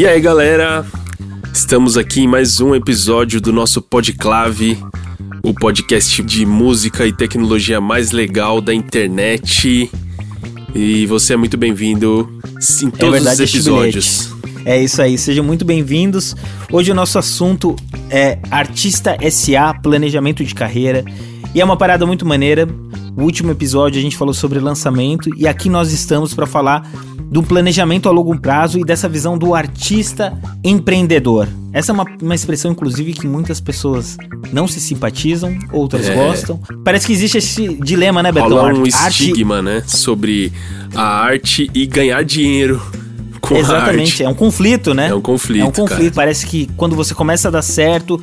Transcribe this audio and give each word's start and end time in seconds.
E 0.00 0.06
aí, 0.06 0.18
galera? 0.18 0.82
Estamos 1.52 1.98
aqui 1.98 2.22
em 2.22 2.26
mais 2.26 2.58
um 2.58 2.74
episódio 2.74 3.38
do 3.38 3.52
nosso 3.52 3.82
Podclave, 3.82 4.78
o 5.42 5.52
podcast 5.52 6.22
de 6.22 6.46
música 6.46 7.06
e 7.06 7.12
tecnologia 7.12 7.82
mais 7.82 8.10
legal 8.10 8.62
da 8.62 8.72
internet. 8.72 9.90
E 10.74 11.04
você 11.04 11.34
é 11.34 11.36
muito 11.36 11.58
bem-vindo 11.58 12.26
em 12.82 12.88
todos 12.88 13.12
verdade, 13.12 13.42
os 13.42 13.54
episódios. 13.54 14.34
É 14.64 14.82
isso 14.82 15.02
aí, 15.02 15.18
sejam 15.18 15.44
muito 15.44 15.66
bem-vindos. 15.66 16.34
Hoje 16.72 16.90
o 16.92 16.94
nosso 16.94 17.18
assunto 17.18 17.76
é 18.08 18.38
Artista 18.50 19.18
SA, 19.30 19.74
planejamento 19.82 20.42
de 20.42 20.54
carreira. 20.54 21.04
E 21.54 21.60
é 21.60 21.64
uma 21.64 21.76
parada 21.76 22.06
muito 22.06 22.24
maneira. 22.24 22.66
O 23.16 23.22
último 23.22 23.50
episódio 23.50 23.98
a 23.98 24.02
gente 24.02 24.16
falou 24.16 24.32
sobre 24.32 24.58
lançamento 24.58 25.30
e 25.36 25.46
aqui 25.46 25.68
nós 25.68 25.92
estamos 25.92 26.34
para 26.34 26.46
falar 26.46 26.88
do 27.30 27.42
planejamento 27.42 28.08
a 28.08 28.12
longo 28.12 28.38
prazo 28.38 28.78
e 28.78 28.84
dessa 28.84 29.08
visão 29.08 29.38
do 29.38 29.54
artista 29.54 30.36
empreendedor. 30.64 31.48
Essa 31.72 31.92
é 31.92 31.94
uma, 31.94 32.04
uma 32.20 32.34
expressão, 32.34 32.72
inclusive, 32.72 33.12
que 33.12 33.26
muitas 33.26 33.60
pessoas 33.60 34.16
não 34.52 34.66
se 34.66 34.80
simpatizam, 34.80 35.56
outras 35.72 36.08
é. 36.08 36.14
gostam. 36.14 36.60
Parece 36.84 37.06
que 37.06 37.12
existe 37.12 37.38
esse 37.38 37.68
dilema, 37.74 38.22
né, 38.22 38.32
Betão? 38.32 38.48
Rola 38.48 38.74
um 38.74 38.82
arte... 38.82 39.28
estigma, 39.28 39.62
né, 39.62 39.82
sobre 39.86 40.52
a 40.94 41.02
arte 41.02 41.70
e 41.72 41.86
ganhar 41.86 42.24
dinheiro 42.24 42.80
com 43.40 43.56
Exatamente, 43.56 44.22
é 44.22 44.28
um 44.28 44.34
conflito, 44.34 44.92
né? 44.92 45.08
É 45.08 45.14
um 45.14 45.20
conflito, 45.20 45.62
É 45.62 45.64
um 45.64 45.72
conflito. 45.72 46.14
Cara. 46.14 46.14
Parece 46.14 46.46
que 46.46 46.68
quando 46.76 46.94
você 46.94 47.14
começa 47.14 47.48
a 47.48 47.50
dar 47.50 47.62
certo, 47.62 48.20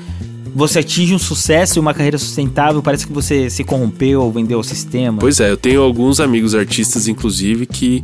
você 0.56 0.80
atinge 0.80 1.14
um 1.14 1.20
sucesso 1.20 1.78
e 1.78 1.80
uma 1.80 1.94
carreira 1.94 2.18
sustentável, 2.18 2.82
parece 2.82 3.06
que 3.06 3.14
você 3.14 3.50
se 3.50 3.64
corrompeu 3.64 4.22
ou 4.22 4.32
vendeu 4.32 4.60
o 4.60 4.64
sistema. 4.64 5.20
Pois 5.20 5.40
é, 5.40 5.52
eu 5.52 5.58
tenho 5.58 5.82
alguns 5.82 6.20
amigos 6.20 6.56
artistas, 6.56 7.08
inclusive, 7.08 7.66
que 7.66 8.04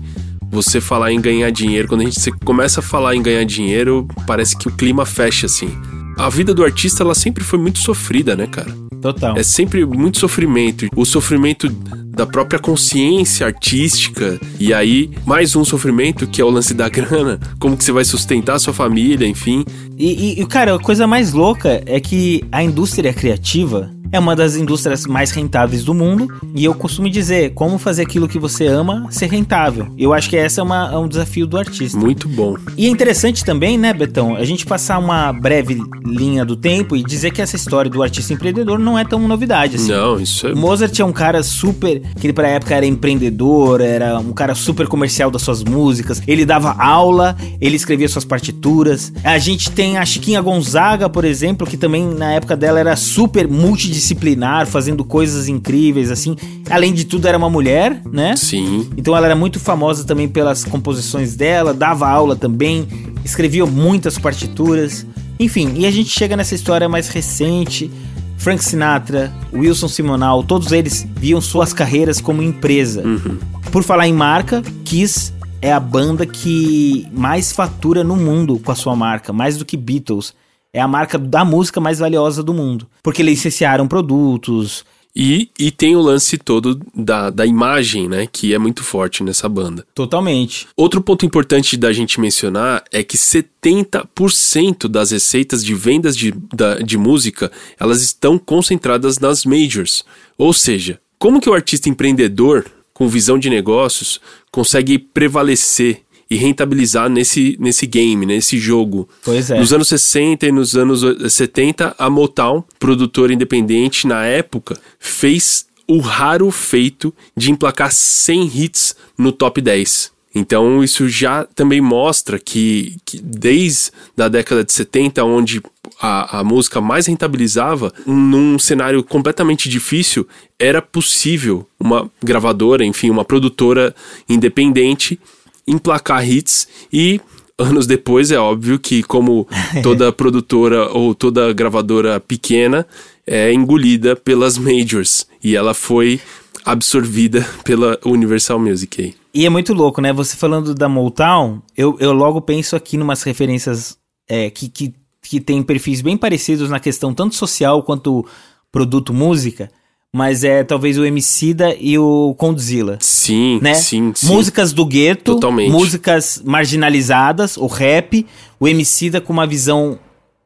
você 0.49 0.79
falar 0.79 1.11
em 1.11 1.19
ganhar 1.19 1.49
dinheiro, 1.51 1.87
quando 1.87 2.01
a 2.01 2.05
gente 2.05 2.31
começa 2.45 2.79
a 2.79 2.83
falar 2.83 3.15
em 3.15 3.21
ganhar 3.21 3.43
dinheiro, 3.43 4.07
parece 4.27 4.55
que 4.55 4.67
o 4.67 4.71
clima 4.71 5.05
fecha 5.05 5.47
assim. 5.47 5.69
A 6.17 6.29
vida 6.29 6.53
do 6.53 6.63
artista, 6.63 7.03
ela 7.03 7.15
sempre 7.15 7.43
foi 7.43 7.59
muito 7.59 7.79
sofrida, 7.79 8.35
né, 8.35 8.47
cara? 8.47 8.73
Total. 9.01 9.37
É 9.37 9.43
sempre 9.43 9.85
muito 9.85 10.19
sofrimento. 10.19 10.87
O 10.95 11.05
sofrimento 11.05 11.69
da 11.69 12.25
própria 12.25 12.59
consciência 12.59 13.45
artística. 13.45 14.39
E 14.59 14.73
aí, 14.73 15.11
mais 15.25 15.55
um 15.55 15.65
sofrimento 15.65 16.25
que 16.27 16.41
é 16.41 16.45
o 16.45 16.49
lance 16.49 16.73
da 16.73 16.87
grana. 16.89 17.39
Como 17.59 17.75
que 17.75 17.83
você 17.83 17.91
vai 17.91 18.05
sustentar 18.05 18.55
a 18.55 18.59
sua 18.59 18.73
família, 18.73 19.27
enfim. 19.27 19.65
E, 19.97 20.39
e 20.41 20.45
cara, 20.45 20.75
a 20.75 20.79
coisa 20.79 21.05
mais 21.05 21.33
louca 21.33 21.83
é 21.85 21.99
que 21.99 22.43
a 22.51 22.63
indústria 22.63 23.13
criativa 23.13 23.91
é 24.13 24.19
uma 24.19 24.35
das 24.35 24.55
indústrias 24.55 25.07
mais 25.07 25.31
rentáveis 25.31 25.83
do 25.83 25.91
mundo 25.91 26.27
e 26.53 26.63
eu 26.63 26.75
costumo 26.75 27.09
dizer 27.09 27.53
como 27.55 27.79
fazer 27.79 28.03
aquilo 28.03 28.27
que 28.27 28.37
você 28.37 28.67
ama 28.67 29.07
ser 29.09 29.25
rentável. 29.25 29.87
Eu 29.97 30.13
acho 30.13 30.29
que 30.29 30.35
esse 30.35 30.59
é, 30.59 30.63
uma, 30.63 30.91
é 30.93 30.97
um 30.97 31.07
desafio 31.07 31.47
do 31.47 31.57
artista. 31.57 31.97
Muito 31.97 32.29
bom. 32.29 32.55
E 32.77 32.85
é 32.85 32.89
interessante 32.89 33.43
também, 33.43 33.75
né, 33.75 33.91
Betão, 33.91 34.35
a 34.35 34.45
gente 34.45 34.67
passar 34.67 34.99
uma 34.99 35.33
breve 35.33 35.81
linha 36.05 36.45
do 36.45 36.55
tempo 36.55 36.95
e 36.95 37.03
dizer 37.03 37.31
que 37.31 37.41
essa 37.41 37.55
história 37.55 37.89
do 37.89 38.03
artista 38.03 38.31
empreendedor 38.33 38.77
não 38.77 38.99
é 38.99 39.03
tão 39.03 39.19
novidade 39.27 39.77
assim. 39.77 39.91
Não, 39.91 40.19
isso 40.19 40.45
é. 40.45 40.53
Mozart 40.53 40.99
é 40.99 41.03
um 41.03 41.11
cara 41.11 41.41
super, 41.41 41.99
que 42.19 42.27
ele 42.27 42.33
pra 42.33 42.47
época 42.47 42.75
era 42.75 42.85
empreendedor, 42.85 43.81
era 43.81 44.19
um 44.19 44.31
cara 44.31 44.53
super 44.53 44.87
comercial 44.87 45.31
das 45.31 45.41
suas 45.41 45.63
músicas. 45.63 46.21
Ele 46.27 46.45
dava 46.45 46.75
aula, 46.77 47.35
ele 47.59 47.75
escrevia 47.75 48.07
suas 48.07 48.25
partituras. 48.25 49.11
A 49.23 49.39
gente 49.39 49.71
tem 49.71 49.97
a 49.97 50.05
Chiquinha 50.05 50.39
Gonzaga, 50.39 51.09
por 51.09 51.25
exemplo, 51.25 51.65
que 51.65 51.77
também 51.77 52.05
na 52.05 52.33
época 52.33 52.55
dela 52.55 52.79
era 52.79 52.95
super 52.95 53.47
multidisciplinar 53.47 54.02
disciplinar, 54.03 54.67
fazendo 54.67 55.03
coisas 55.05 55.47
incríveis, 55.47 56.11
assim. 56.11 56.35
Além 56.69 56.93
de 56.93 57.05
tudo, 57.05 57.27
era 57.27 57.37
uma 57.37 57.49
mulher, 57.49 58.01
né? 58.11 58.35
Sim. 58.35 58.89
Então 58.97 59.15
ela 59.15 59.25
era 59.25 59.35
muito 59.35 59.59
famosa 59.59 60.03
também 60.03 60.27
pelas 60.27 60.65
composições 60.65 61.35
dela, 61.35 61.73
dava 61.73 62.07
aula 62.09 62.35
também, 62.35 62.87
escrevia 63.23 63.65
muitas 63.65 64.17
partituras. 64.17 65.05
Enfim, 65.39 65.73
e 65.77 65.85
a 65.85 65.91
gente 65.91 66.09
chega 66.09 66.35
nessa 66.35 66.53
história 66.53 66.87
mais 66.89 67.07
recente. 67.07 67.89
Frank 68.37 68.61
Sinatra, 68.61 69.31
Wilson 69.53 69.87
Simonal, 69.87 70.43
todos 70.43 70.73
eles 70.73 71.07
viam 71.15 71.39
suas 71.39 71.71
carreiras 71.71 72.19
como 72.19 72.41
empresa. 72.41 73.01
Uhum. 73.01 73.37
Por 73.71 73.83
falar 73.83 74.05
em 74.05 74.13
marca, 74.13 74.61
Kiss 74.83 75.31
é 75.61 75.71
a 75.71 75.79
banda 75.79 76.25
que 76.25 77.07
mais 77.13 77.53
fatura 77.53 78.03
no 78.03 78.17
mundo 78.17 78.59
com 78.59 78.69
a 78.69 78.75
sua 78.75 78.97
marca, 78.97 79.31
mais 79.31 79.55
do 79.55 79.63
que 79.63 79.77
Beatles 79.77 80.33
é 80.73 80.81
a 80.81 80.87
marca 80.87 81.19
da 81.19 81.45
música 81.45 81.79
mais 81.79 81.99
valiosa 81.99 82.41
do 82.41 82.53
mundo. 82.53 82.87
Porque 83.03 83.21
licenciaram 83.21 83.87
produtos. 83.87 84.83
E, 85.15 85.51
e 85.59 85.69
tem 85.69 85.95
o 85.95 86.01
lance 86.01 86.39
todo 86.39 86.81
da, 86.95 87.29
da 87.29 87.45
imagem, 87.45 88.09
né? 88.09 88.27
Que 88.31 88.51
é 88.51 88.57
muito 88.57 88.83
forte 88.83 89.23
nessa 89.23 89.47
banda. 89.47 89.85
Totalmente. 89.93 90.67
Outro 90.75 91.01
ponto 91.01 91.23
importante 91.23 91.77
da 91.77 91.93
gente 91.93 92.19
mencionar 92.19 92.83
é 92.91 93.03
que 93.03 93.15
70% 93.15 94.87
das 94.87 95.11
receitas 95.11 95.63
de 95.63 95.75
vendas 95.75 96.17
de, 96.17 96.33
da, 96.51 96.79
de 96.79 96.97
música 96.97 97.51
elas 97.79 98.01
estão 98.01 98.39
concentradas 98.39 99.19
nas 99.19 99.45
majors. 99.45 100.03
Ou 100.35 100.51
seja, 100.51 100.99
como 101.19 101.39
que 101.39 101.49
o 101.49 101.53
artista 101.53 101.89
empreendedor 101.89 102.65
com 102.91 103.07
visão 103.07 103.37
de 103.37 103.49
negócios 103.49 104.19
consegue 104.51 104.97
prevalecer 104.97 106.02
e 106.33 106.35
rentabilizar 106.35 107.09
nesse, 107.09 107.55
nesse 107.59 107.85
game, 107.85 108.25
nesse 108.25 108.57
jogo. 108.57 109.07
Pois 109.23 109.51
é. 109.51 109.59
Nos 109.59 109.71
anos 109.71 109.87
60 109.87 110.47
e 110.47 110.51
nos 110.51 110.75
anos 110.75 111.03
70, 111.31 111.95
a 111.97 112.09
Motown, 112.09 112.63
produtora 112.79 113.31
independente 113.31 114.07
na 114.07 114.25
época, 114.25 114.79
fez 114.99 115.67
o 115.87 115.99
raro 115.99 116.49
feito 116.49 117.13
de 117.37 117.51
emplacar 117.51 117.91
100 117.91 118.51
hits 118.55 118.95
no 119.15 119.31
top 119.31 119.61
10. 119.61 120.11
Então 120.33 120.83
isso 120.83 121.07
já 121.07 121.43
também 121.43 121.79
mostra 121.79 122.39
que, 122.39 122.97
que 123.05 123.19
desde 123.21 123.91
a 124.17 124.27
década 124.27 124.63
de 124.63 124.73
70, 124.73 125.23
onde 125.23 125.61
a, 126.01 126.39
a 126.39 126.43
música 126.43 126.81
mais 126.81 127.05
rentabilizava, 127.05 127.93
num 128.07 128.57
cenário 128.57 129.03
completamente 129.03 129.69
difícil, 129.69 130.27
era 130.57 130.81
possível 130.81 131.67
uma 131.79 132.09
gravadora, 132.23 132.83
enfim, 132.83 133.11
uma 133.11 133.23
produtora 133.23 133.93
independente 134.27 135.19
emplacar 135.67 136.27
hits 136.27 136.67
e 136.91 137.19
anos 137.57 137.85
depois 137.87 138.31
é 138.31 138.37
óbvio 138.37 138.79
que 138.79 139.03
como 139.03 139.47
toda 139.81 140.11
produtora 140.13 140.89
ou 140.91 141.13
toda 141.13 141.53
gravadora 141.53 142.19
pequena 142.19 142.85
é 143.25 143.53
engolida 143.53 144.15
pelas 144.15 144.57
majors 144.57 145.25
e 145.43 145.55
ela 145.55 145.73
foi 145.73 146.19
absorvida 146.65 147.45
pela 147.63 147.97
Universal 148.05 148.59
Music 148.59 149.01
aí. 149.01 149.15
E 149.33 149.45
é 149.45 149.49
muito 149.49 149.73
louco, 149.73 149.99
né? 149.99 150.13
Você 150.13 150.37
falando 150.37 150.73
da 150.73 150.87
Motown, 150.87 151.61
eu, 151.75 151.97
eu 151.99 152.13
logo 152.13 152.41
penso 152.41 152.75
aqui 152.75 152.97
numas 152.97 153.23
referências 153.23 153.97
é, 154.27 154.49
que, 154.49 154.69
que, 154.69 154.93
que 155.21 155.39
tem 155.39 155.63
perfis 155.63 156.01
bem 156.01 156.15
parecidos 156.15 156.69
na 156.69 156.79
questão 156.79 157.13
tanto 157.13 157.35
social 157.35 157.81
quanto 157.83 158.25
produto 158.71 159.13
música 159.13 159.69
mas 160.15 160.43
é 160.43 160.63
talvez 160.63 160.99
o 160.99 161.03
Emicida 161.05 161.75
e 161.79 161.97
o 161.97 162.35
Condzilla. 162.37 162.97
Sim, 163.01 163.59
né? 163.61 163.73
sim, 163.73 164.11
sim. 164.15 164.27
Músicas 164.27 164.71
do 164.71 164.85
gueto, 164.85 165.33
Totalmente. 165.33 165.71
músicas 165.71 166.39
marginalizadas, 166.45 167.57
o 167.57 167.65
rap, 167.65 168.25
o 168.59 168.67
Emicida 168.67 169.19
com 169.19 169.33
uma 169.33 169.47
visão 169.47 169.97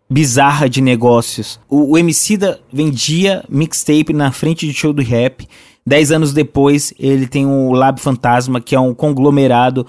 bizarra 0.10 0.70
de 0.70 0.80
negócios. 0.80 1.60
O, 1.70 1.92
o 1.92 1.98
Emicida 1.98 2.62
vendia 2.72 3.44
mixtape 3.50 4.14
na 4.14 4.32
frente 4.32 4.66
de 4.66 4.74
show 4.74 4.94
do 4.94 5.02
rap. 5.02 5.46
Dez 5.86 6.14
anos 6.14 6.32
depois, 6.32 6.94
ele 6.98 7.28
tem 7.28 7.46
o 7.46 7.74
Lab 7.74 8.00
Fantasma, 8.00 8.62
que 8.62 8.74
é 8.74 8.80
um 8.80 8.94
conglomerado, 8.94 9.86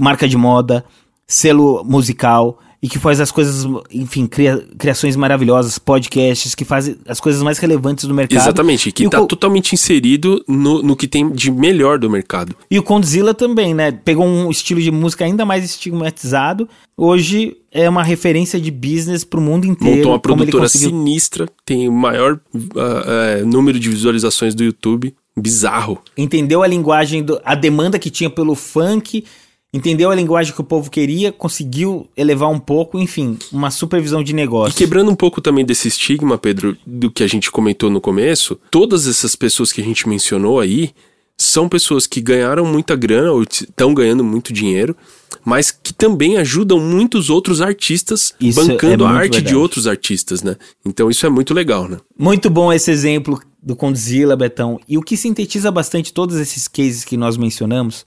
marca 0.00 0.26
de 0.26 0.38
moda, 0.38 0.84
selo 1.26 1.84
musical, 1.84 2.58
e 2.80 2.88
que 2.88 2.98
faz 2.98 3.20
as 3.20 3.32
coisas, 3.32 3.66
enfim, 3.92 4.26
cria, 4.26 4.64
criações 4.78 5.16
maravilhosas, 5.16 5.78
podcasts, 5.78 6.54
que 6.54 6.64
faz 6.64 6.94
as 7.08 7.18
coisas 7.18 7.42
mais 7.42 7.58
relevantes 7.58 8.04
do 8.04 8.14
mercado. 8.14 8.40
Exatamente, 8.40 8.92
que 8.92 9.04
está 9.04 9.24
totalmente 9.24 9.72
inserido 9.72 10.44
no, 10.46 10.80
no 10.82 10.94
que 10.94 11.08
tem 11.08 11.30
de 11.30 11.50
melhor 11.50 11.98
do 11.98 12.08
mercado. 12.08 12.54
E 12.70 12.78
o 12.78 12.82
Condzilla 12.82 13.34
também, 13.34 13.74
né? 13.74 13.90
Pegou 13.90 14.24
um 14.24 14.48
estilo 14.48 14.80
de 14.80 14.92
música 14.92 15.24
ainda 15.24 15.44
mais 15.44 15.64
estigmatizado. 15.64 16.68
Hoje 16.96 17.56
é 17.72 17.88
uma 17.88 18.04
referência 18.04 18.60
de 18.60 18.70
business 18.70 19.24
para 19.24 19.40
o 19.40 19.42
mundo 19.42 19.66
inteiro. 19.66 19.96
Montou 19.96 20.12
uma 20.12 20.20
produtora 20.20 20.64
conseguiu... 20.64 20.90
sinistra, 20.90 21.48
tem 21.64 21.88
o 21.88 21.92
maior 21.92 22.40
uh, 22.54 22.58
uh, 22.58 23.46
número 23.46 23.78
de 23.78 23.88
visualizações 23.88 24.54
do 24.54 24.62
YouTube. 24.62 25.14
Bizarro. 25.36 26.00
Entendeu 26.16 26.62
a 26.62 26.66
linguagem, 26.66 27.22
do, 27.22 27.40
a 27.44 27.54
demanda 27.54 27.98
que 27.98 28.10
tinha 28.10 28.30
pelo 28.30 28.54
funk 28.54 29.24
entendeu 29.72 30.10
a 30.10 30.14
linguagem 30.14 30.54
que 30.54 30.60
o 30.60 30.64
povo 30.64 30.90
queria, 30.90 31.30
conseguiu 31.30 32.08
elevar 32.16 32.50
um 32.50 32.58
pouco, 32.58 32.98
enfim, 32.98 33.38
uma 33.52 33.70
supervisão 33.70 34.22
de 34.22 34.32
negócio. 34.32 34.74
E 34.74 34.78
quebrando 34.78 35.10
um 35.10 35.16
pouco 35.16 35.40
também 35.40 35.64
desse 35.64 35.88
estigma, 35.88 36.38
Pedro, 36.38 36.76
do 36.86 37.10
que 37.10 37.22
a 37.22 37.26
gente 37.26 37.50
comentou 37.50 37.90
no 37.90 38.00
começo, 38.00 38.58
todas 38.70 39.06
essas 39.06 39.36
pessoas 39.36 39.72
que 39.72 39.80
a 39.80 39.84
gente 39.84 40.08
mencionou 40.08 40.60
aí 40.60 40.92
são 41.40 41.68
pessoas 41.68 42.06
que 42.06 42.20
ganharam 42.20 42.64
muita 42.64 42.96
grana 42.96 43.30
ou 43.30 43.44
estão 43.44 43.94
ganhando 43.94 44.24
muito 44.24 44.52
dinheiro, 44.52 44.96
mas 45.44 45.70
que 45.70 45.94
também 45.94 46.36
ajudam 46.36 46.80
muitos 46.80 47.30
outros 47.30 47.60
artistas 47.60 48.34
isso 48.40 48.66
bancando 48.66 49.04
é 49.04 49.06
a 49.06 49.10
arte 49.10 49.34
verdade. 49.34 49.46
de 49.46 49.54
outros 49.54 49.86
artistas, 49.86 50.42
né? 50.42 50.56
Então 50.84 51.08
isso 51.08 51.24
é 51.24 51.28
muito 51.28 51.54
legal, 51.54 51.88
né? 51.88 51.98
Muito 52.18 52.50
bom 52.50 52.72
esse 52.72 52.90
exemplo 52.90 53.40
do 53.62 53.76
Condzilla, 53.76 54.34
Betão. 54.34 54.80
E 54.88 54.98
o 54.98 55.02
que 55.02 55.16
sintetiza 55.16 55.70
bastante 55.70 56.12
todos 56.12 56.36
esses 56.36 56.66
cases 56.66 57.04
que 57.04 57.16
nós 57.16 57.36
mencionamos 57.36 58.04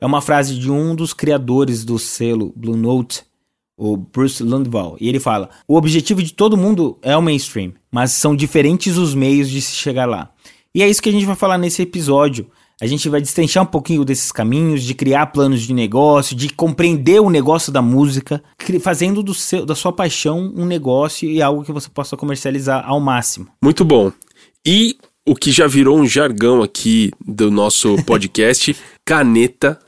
é 0.00 0.06
uma 0.06 0.20
frase 0.20 0.58
de 0.58 0.70
um 0.70 0.94
dos 0.94 1.12
criadores 1.12 1.84
do 1.84 1.98
selo 1.98 2.52
Blue 2.56 2.76
Note, 2.76 3.22
o 3.76 3.96
Bruce 3.96 4.42
Lundvall, 4.42 4.96
e 5.00 5.08
ele 5.08 5.20
fala: 5.20 5.50
o 5.66 5.76
objetivo 5.76 6.22
de 6.22 6.32
todo 6.32 6.56
mundo 6.56 6.98
é 7.02 7.16
o 7.16 7.22
mainstream, 7.22 7.72
mas 7.90 8.12
são 8.12 8.34
diferentes 8.34 8.96
os 8.96 9.14
meios 9.14 9.48
de 9.48 9.60
se 9.60 9.74
chegar 9.74 10.06
lá. 10.06 10.30
E 10.74 10.82
é 10.82 10.88
isso 10.88 11.02
que 11.02 11.08
a 11.08 11.12
gente 11.12 11.26
vai 11.26 11.36
falar 11.36 11.58
nesse 11.58 11.82
episódio. 11.82 12.46
A 12.80 12.86
gente 12.86 13.08
vai 13.08 13.20
destrinchar 13.20 13.64
um 13.64 13.66
pouquinho 13.66 14.04
desses 14.04 14.30
caminhos, 14.30 14.84
de 14.84 14.94
criar 14.94 15.26
planos 15.26 15.62
de 15.62 15.74
negócio, 15.74 16.36
de 16.36 16.48
compreender 16.48 17.20
o 17.20 17.28
negócio 17.28 17.72
da 17.72 17.82
música, 17.82 18.40
fazendo 18.80 19.20
do 19.20 19.34
seu, 19.34 19.66
da 19.66 19.74
sua 19.74 19.92
paixão 19.92 20.52
um 20.54 20.64
negócio 20.64 21.28
e 21.28 21.42
algo 21.42 21.64
que 21.64 21.72
você 21.72 21.88
possa 21.88 22.16
comercializar 22.16 22.86
ao 22.86 23.00
máximo. 23.00 23.48
Muito 23.60 23.84
bom. 23.84 24.12
E 24.64 24.96
o 25.26 25.34
que 25.34 25.50
já 25.50 25.66
virou 25.66 25.98
um 25.98 26.06
jargão 26.06 26.62
aqui 26.62 27.10
do 27.26 27.50
nosso 27.50 27.96
podcast, 28.04 28.76
caneta 29.04 29.78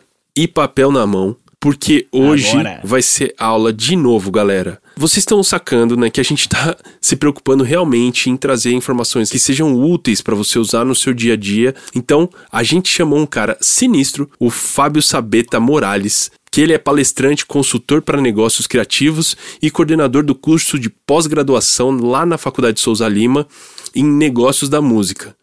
e 0.41 0.49
papel 0.49 0.91
na 0.91 1.07
mão. 1.07 1.37
Porque 1.63 2.07
hoje 2.11 2.57
Agora. 2.57 2.81
vai 2.83 3.03
ser 3.03 3.35
aula 3.37 3.71
de 3.71 3.95
novo, 3.95 4.31
galera. 4.31 4.81
Vocês 4.97 5.19
estão 5.19 5.43
sacando, 5.43 5.95
né, 5.95 6.09
que 6.09 6.19
a 6.19 6.25
gente 6.25 6.49
tá 6.49 6.75
se 6.99 7.15
preocupando 7.15 7.63
realmente 7.63 8.31
em 8.31 8.37
trazer 8.39 8.73
informações 8.73 9.31
que 9.31 9.39
sejam 9.39 9.75
úteis 9.75 10.23
para 10.23 10.35
você 10.35 10.59
usar 10.59 10.87
no 10.87 10.95
seu 10.95 11.13
dia 11.13 11.35
a 11.35 11.37
dia. 11.37 11.75
Então, 11.95 12.31
a 12.51 12.63
gente 12.63 12.89
chamou 12.89 13.19
um 13.19 13.27
cara 13.27 13.59
sinistro, 13.61 14.31
o 14.41 14.49
Fábio 14.49 15.03
Sabeta 15.03 15.61
Morales, 15.61 16.31
que 16.51 16.63
ele 16.63 16.73
é 16.73 16.79
palestrante, 16.79 17.45
consultor 17.45 18.01
para 18.01 18.23
negócios 18.23 18.67
criativos 18.67 19.37
e 19.61 19.71
coordenador 19.71 20.25
do 20.25 20.35
curso 20.35 20.79
de 20.79 20.89
pós-graduação 20.89 21.91
lá 21.91 22.25
na 22.25 22.39
Faculdade 22.39 22.81
Souza 22.81 23.07
Lima 23.07 23.47
em 23.95 24.05
negócios 24.05 24.71
da 24.71 24.81
música. 24.81 25.37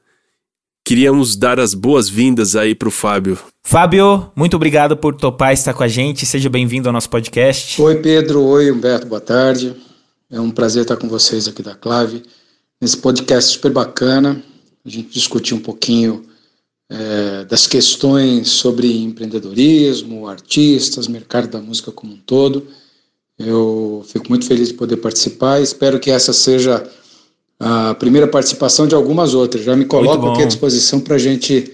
Queríamos 0.88 1.36
dar 1.36 1.60
as 1.60 1.74
boas-vindas 1.74 2.56
aí 2.56 2.74
para 2.74 2.88
o 2.88 2.92
Fábio. 2.92 3.38
Fábio, 3.62 4.32
muito 4.34 4.56
obrigado 4.56 4.96
por 4.96 5.14
topar 5.14 5.52
estar 5.52 5.74
com 5.74 5.84
a 5.84 5.88
gente. 5.90 6.26
Seja 6.26 6.50
bem-vindo 6.50 6.88
ao 6.88 6.94
nosso 6.94 7.10
podcast. 7.10 7.82
Oi, 7.82 7.96
Pedro. 7.96 8.42
Oi, 8.42 8.72
Humberto. 8.72 9.06
Boa 9.06 9.20
tarde. 9.20 9.76
É 10.32 10.40
um 10.40 10.50
prazer 10.50 10.84
estar 10.84 10.96
com 10.96 11.10
vocês 11.10 11.46
aqui 11.46 11.62
da 11.62 11.76
Clave. 11.76 12.24
Nesse 12.80 12.96
podcast 12.96 13.52
super 13.52 13.70
bacana, 13.70 14.42
a 14.86 14.90
gente 14.90 15.10
discutiu 15.10 15.58
um 15.58 15.60
pouquinho 15.60 16.24
é, 16.90 17.44
das 17.44 17.68
questões 17.68 18.48
sobre 18.48 19.04
empreendedorismo, 19.04 20.26
artistas, 20.26 21.10
mercado 21.10 21.50
da 21.50 21.60
música 21.60 21.92
como 21.92 22.14
um 22.14 22.22
todo. 22.26 22.66
Eu 23.38 24.06
fico 24.08 24.30
muito 24.30 24.46
feliz 24.46 24.70
de 24.70 24.74
poder 24.76 24.96
participar. 24.96 25.60
Espero 25.60 26.00
que 26.00 26.10
essa 26.10 26.32
seja 26.32 26.90
a 27.60 27.94
primeira 27.96 28.28
participação 28.28 28.88
de 28.88 28.96
algumas 28.96 29.34
outras. 29.34 29.64
Já 29.64 29.76
me 29.76 29.86
coloco 29.86 30.30
aqui 30.30 30.44
à 30.44 30.46
disposição 30.46 31.00
para 31.00 31.16
a 31.16 31.20
gente 31.20 31.72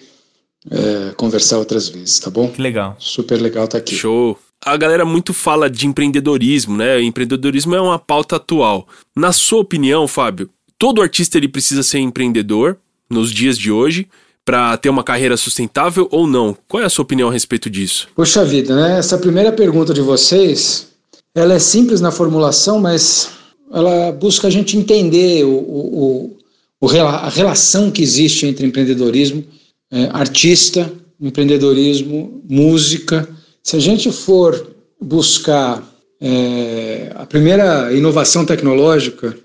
é, 0.69 1.13
conversar 1.15 1.57
outras 1.57 1.89
vezes, 1.89 2.19
tá 2.19 2.29
bom? 2.29 2.49
Que 2.49 2.61
legal. 2.61 2.95
Super 2.99 3.41
legal 3.41 3.65
estar 3.65 3.77
tá 3.77 3.81
aqui. 3.83 3.95
Show. 3.95 4.37
A 4.65 4.77
galera 4.77 5.03
muito 5.03 5.33
fala 5.33 5.69
de 5.69 5.85
empreendedorismo, 5.85 6.77
né? 6.77 7.01
empreendedorismo 7.01 7.75
é 7.75 7.81
uma 7.81 7.99
pauta 7.99 8.37
atual. 8.37 8.87
Na 9.13 9.33
sua 9.33 9.59
opinião, 9.59 10.07
Fábio, 10.07 10.49
todo 10.77 11.01
artista 11.01 11.37
ele 11.37 11.49
precisa 11.49 11.83
ser 11.83 11.99
empreendedor 11.99 12.77
nos 13.09 13.29
dias 13.29 13.57
de 13.57 13.69
hoje 13.69 14.07
para 14.45 14.75
ter 14.77 14.89
uma 14.89 15.03
carreira 15.03 15.35
sustentável 15.37 16.07
ou 16.11 16.27
não? 16.27 16.55
Qual 16.67 16.81
é 16.81 16.85
a 16.85 16.89
sua 16.89 17.03
opinião 17.03 17.29
a 17.29 17.31
respeito 17.31 17.69
disso? 17.69 18.07
Poxa 18.15 18.43
vida, 18.43 18.75
né? 18.75 18.97
Essa 18.99 19.17
primeira 19.17 19.51
pergunta 19.51 19.93
de 19.93 20.01
vocês, 20.01 20.87
ela 21.35 21.53
é 21.53 21.59
simples 21.59 22.01
na 22.01 22.11
formulação, 22.11 22.79
mas 22.79 23.31
ela 23.73 24.11
busca 24.11 24.47
a 24.47 24.51
gente 24.51 24.77
entender 24.77 25.43
o, 25.43 25.49
o, 25.49 26.37
o, 26.79 26.87
a 26.87 27.29
relação 27.29 27.89
que 27.89 28.03
existe 28.03 28.45
entre 28.45 28.67
empreendedorismo, 28.67 29.43
é, 29.91 30.09
artista, 30.13 30.91
empreendedorismo, 31.19 32.43
música. 32.47 33.27
Se 33.63 33.75
a 33.75 33.79
gente 33.79 34.11
for 34.11 34.75
buscar 35.01 35.83
é, 36.21 37.11
a 37.15 37.25
primeira 37.25 37.91
inovação 37.91 38.45
tecnológica 38.45 39.35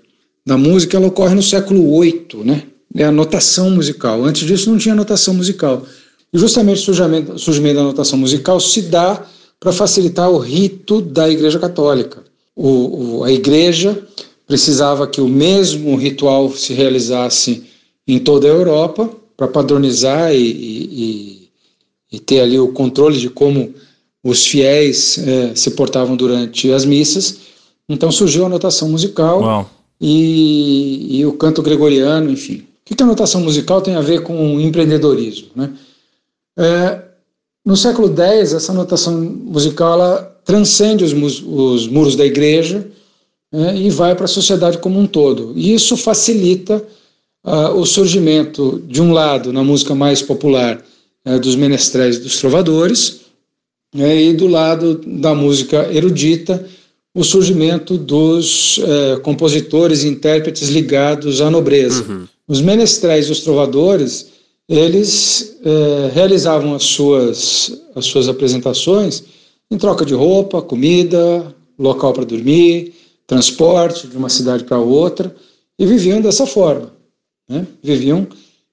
da 0.45 0.57
música, 0.57 0.95
ela 0.97 1.07
ocorre 1.07 1.33
no 1.33 1.43
século 1.43 1.99
VIII, 1.99 2.43
né? 2.45 2.63
É 2.95 3.05
a 3.05 3.11
notação 3.11 3.71
musical. 3.71 4.23
Antes 4.23 4.47
disso 4.47 4.69
não 4.69 4.77
tinha 4.77 4.95
notação 4.95 5.33
musical. 5.33 5.85
E 6.31 6.37
justamente 6.37 6.81
o 6.81 6.83
surgimento, 6.83 7.39
surgimento 7.39 7.75
da 7.75 7.83
notação 7.83 8.17
musical 8.17 8.59
se 8.59 8.83
dá 8.83 9.25
para 9.59 9.71
facilitar 9.71 10.29
o 10.29 10.37
rito 10.37 11.01
da 11.01 11.29
Igreja 11.29 11.59
Católica 11.59 12.28
o, 12.61 13.19
o, 13.19 13.23
a 13.23 13.31
igreja 13.31 14.05
precisava 14.45 15.07
que 15.07 15.21
o 15.21 15.29
mesmo 15.29 15.95
ritual 15.95 16.51
se 16.51 16.73
realizasse 16.73 17.63
em 18.05 18.19
toda 18.19 18.47
a 18.47 18.51
Europa 18.51 19.09
para 19.37 19.47
padronizar 19.47 20.33
e, 20.33 20.41
e, 20.41 21.49
e, 22.11 22.19
ter 22.19 22.41
ali 22.41 22.59
o 22.59 22.73
controle 22.73 23.17
de 23.17 23.29
como 23.29 23.73
os 24.21 24.45
fiéis 24.45 25.17
é, 25.19 25.55
se 25.55 25.71
portavam 25.71 26.17
durante 26.17 26.69
as 26.73 26.83
missas. 26.83 27.37
Então 27.87 28.11
surgiu 28.11 28.45
a 28.45 28.49
notação 28.49 28.89
musical 28.89 29.69
e, 30.01 31.19
e, 31.19 31.25
o 31.25 31.33
canto 31.33 31.61
gregoriano, 31.61 32.29
enfim. 32.29 32.65
O 32.91 32.93
que 32.93 33.01
a 33.01 33.05
notação 33.05 33.39
musical 33.39 33.81
tem 33.81 33.95
a 33.95 34.01
ver 34.01 34.21
com 34.23 34.59
empreendedorismo? 34.59 35.49
Né? 35.55 35.71
É, 36.57 37.01
no 37.63 37.77
século 37.77 38.13
X, 38.13 38.53
essa 38.53 38.73
notação 38.73 39.13
musical 39.13 39.93
ela 39.93 40.28
transcende 40.49 41.03
os, 41.03 41.43
os 41.45 41.87
muros 41.87 42.15
da 42.15 42.25
igreja 42.25 42.87
né, 43.53 43.77
e 43.77 43.91
vai 43.91 44.15
para 44.15 44.25
a 44.25 44.27
sociedade 44.27 44.79
como 44.79 44.99
um 44.99 45.05
todo. 45.05 45.53
E 45.55 45.75
isso 45.75 45.95
facilita 45.95 46.83
uh, 47.45 47.79
o 47.79 47.85
surgimento, 47.85 48.81
de 48.87 48.99
um 48.99 49.13
lado, 49.13 49.53
na 49.53 49.63
música 49.63 49.93
mais 49.93 50.23
popular, 50.23 50.83
uh, 51.23 51.39
dos 51.39 51.55
menestréis 51.55 52.15
e 52.15 52.21
dos 52.21 52.39
trovadores, 52.39 53.19
né, 53.93 54.19
e 54.19 54.33
do 54.33 54.47
lado 54.47 54.99
da 55.05 55.35
música 55.35 55.87
erudita, 55.93 56.65
o 57.13 57.23
surgimento 57.23 57.95
dos 57.95 58.79
uh, 58.79 59.19
compositores 59.21 60.03
e 60.03 60.07
intérpretes 60.07 60.69
ligados 60.69 61.41
à 61.41 61.51
nobreza. 61.51 62.03
Uhum. 62.09 62.27
Os 62.47 62.59
menestréis 62.59 63.27
e 63.27 63.31
os 63.31 63.41
trovadores, 63.41 64.29
eles 64.67 65.57
eh, 65.63 66.11
realizavam 66.11 66.73
as 66.73 66.81
suas, 66.81 67.79
as 67.95 68.05
suas 68.05 68.27
apresentações 68.27 69.23
em 69.71 69.77
troca 69.77 70.05
de 70.05 70.13
roupa, 70.13 70.61
comida, 70.61 71.55
local 71.77 72.13
para 72.13 72.25
dormir, 72.25 72.93
transporte 73.27 74.07
de 74.07 74.17
uma 74.17 74.29
cidade 74.29 74.63
para 74.63 74.79
outra, 74.79 75.35
e 75.77 75.85
viviam 75.85 76.19
dessa 76.19 76.45
forma. 76.45 76.91
Né? 77.47 77.65
Viviam 77.81 78.27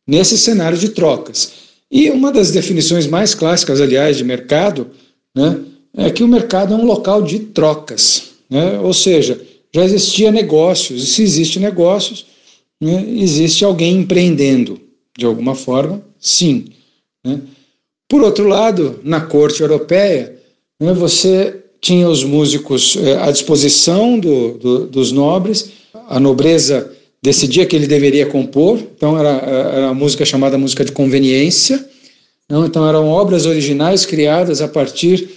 nesse 0.07 0.39
cenário 0.39 0.79
de 0.79 0.89
trocas. 0.91 1.53
E 1.91 2.11
uma 2.11 2.33
das 2.33 2.51
definições 2.51 3.07
mais 3.07 3.35
clássicas, 3.35 3.81
aliás, 3.81 4.17
de 4.17 4.25
mercado, 4.25 4.91
né, 5.35 5.61
é 5.97 6.11
que 6.11 6.25
o 6.25 6.29
mercado 6.29 6.75
é 6.75 6.77
um 6.77 6.85
local 6.85 7.23
de 7.23 7.39
trocas. 7.39 8.31
Né? 8.51 8.79
Ou 8.81 8.93
seja, 8.93 9.41
já 9.73 9.85
existia 9.85 10.33
negócios, 10.33 11.03
e 11.03 11.07
se 11.07 11.23
existe 11.23 11.61
negócios, 11.61 12.27
né, 12.81 13.05
existe 13.09 13.65
alguém 13.65 13.99
empreendendo, 13.99 14.81
de 15.17 15.27
alguma 15.27 15.55
forma, 15.55 16.03
sim. 16.19 16.67
Né? 17.25 17.41
Por 18.09 18.23
outro 18.23 18.47
lado, 18.49 19.01
na 19.03 19.21
corte 19.21 19.63
europeia, 19.63 20.36
né, 20.81 20.93
você 20.93 21.63
tinha 21.81 22.09
os 22.09 22.25
músicos 22.25 22.97
é, 22.97 23.17
à 23.23 23.31
disposição 23.31 24.19
do, 24.19 24.59
do, 24.59 24.87
dos 24.87 25.13
nobres, 25.13 25.71
a 26.09 26.19
nobreza 26.19 26.93
decidia 27.23 27.67
que 27.67 27.75
ele 27.75 27.87
deveria 27.87 28.27
compor, 28.27 28.79
então 28.79 29.19
era, 29.19 29.31
era 29.31 29.89
a 29.89 29.95
música 29.95 30.25
chamada 30.25 30.59
música 30.59 30.85
de 30.85 30.93
conveniência, 30.93 31.85
não? 32.49 32.65
então 32.65 32.89
eram 32.89 33.09
obras 33.09 33.47
originais 33.47 34.07
criadas 34.07 34.61
a 34.61 34.69
partir 34.69 35.29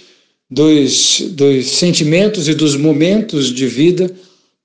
dos, 0.50 1.20
dos 1.32 1.66
sentimentos 1.70 2.48
e 2.48 2.54
dos 2.54 2.76
momentos 2.76 3.52
de 3.52 3.66
vida 3.66 4.10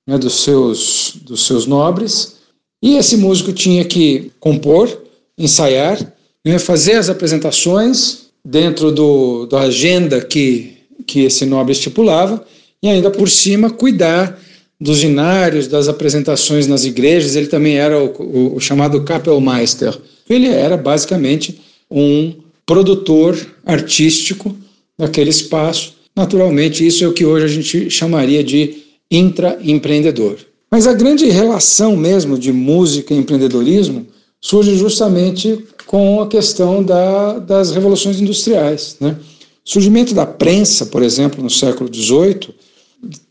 né, 0.08 0.18
dos, 0.18 0.44
seus, 0.44 1.14
dos 1.22 1.46
seus 1.46 1.66
nobres, 1.66 2.36
e 2.84 2.98
esse 2.98 3.18
músico 3.18 3.52
tinha 3.52 3.84
que 3.84 4.32
compor, 4.40 5.04
ensaiar, 5.38 6.00
né, 6.46 6.60
fazer 6.60 6.94
as 6.94 7.10
apresentações, 7.10 8.25
dentro 8.46 8.92
do, 8.92 9.48
da 9.48 9.62
agenda 9.62 10.22
que, 10.22 10.78
que 11.08 11.22
esse 11.22 11.48
nobre 11.48 11.72
estipulava, 11.72 12.46
e 12.84 12.88
ainda 12.88 13.10
por 13.10 13.28
cima 13.28 13.72
cuidar 13.72 14.40
dos 14.80 15.04
inários, 15.04 15.68
das 15.68 15.88
apresentações 15.88 16.68
nas 16.68 16.86
igrejas. 16.86 17.36
Ele 17.36 17.48
também 17.48 17.78
era 17.78 17.98
o, 17.98 18.08
o, 18.20 18.56
o 18.58 18.60
chamado 18.60 19.04
Kapellmeister. 19.04 19.98
Ele 20.30 20.48
era 20.48 20.78
basicamente 20.78 21.60
um 21.90 22.34
produtor 22.66 23.36
artístico 23.66 24.56
daquele 24.98 25.32
espaço. 25.32 25.96
Naturalmente, 26.16 26.86
isso 26.86 27.04
é 27.04 27.08
o 27.08 27.14
que 27.14 27.26
hoje 27.26 27.46
a 27.46 27.50
gente 27.50 27.90
chamaria 27.90 28.44
de 28.44 28.84
intraempreendedor. 29.10 30.38
Mas 30.70 30.88
a 30.88 30.94
grande 30.94 31.26
relação 31.30 31.96
mesmo 31.96 32.38
de 32.38 32.52
música 32.52 33.14
e 33.14 33.18
empreendedorismo 33.18 34.06
surge 34.46 34.78
justamente 34.78 35.58
com 35.88 36.22
a 36.22 36.28
questão 36.28 36.84
da, 36.84 37.40
das 37.40 37.72
revoluções 37.72 38.22
industriais. 38.22 38.96
Né? 39.00 39.18
O 39.66 39.68
surgimento 39.68 40.14
da 40.14 40.24
prensa, 40.24 40.86
por 40.86 41.02
exemplo, 41.02 41.44
no 41.44 41.50
século 41.50 41.92
XVIII, 41.92 42.54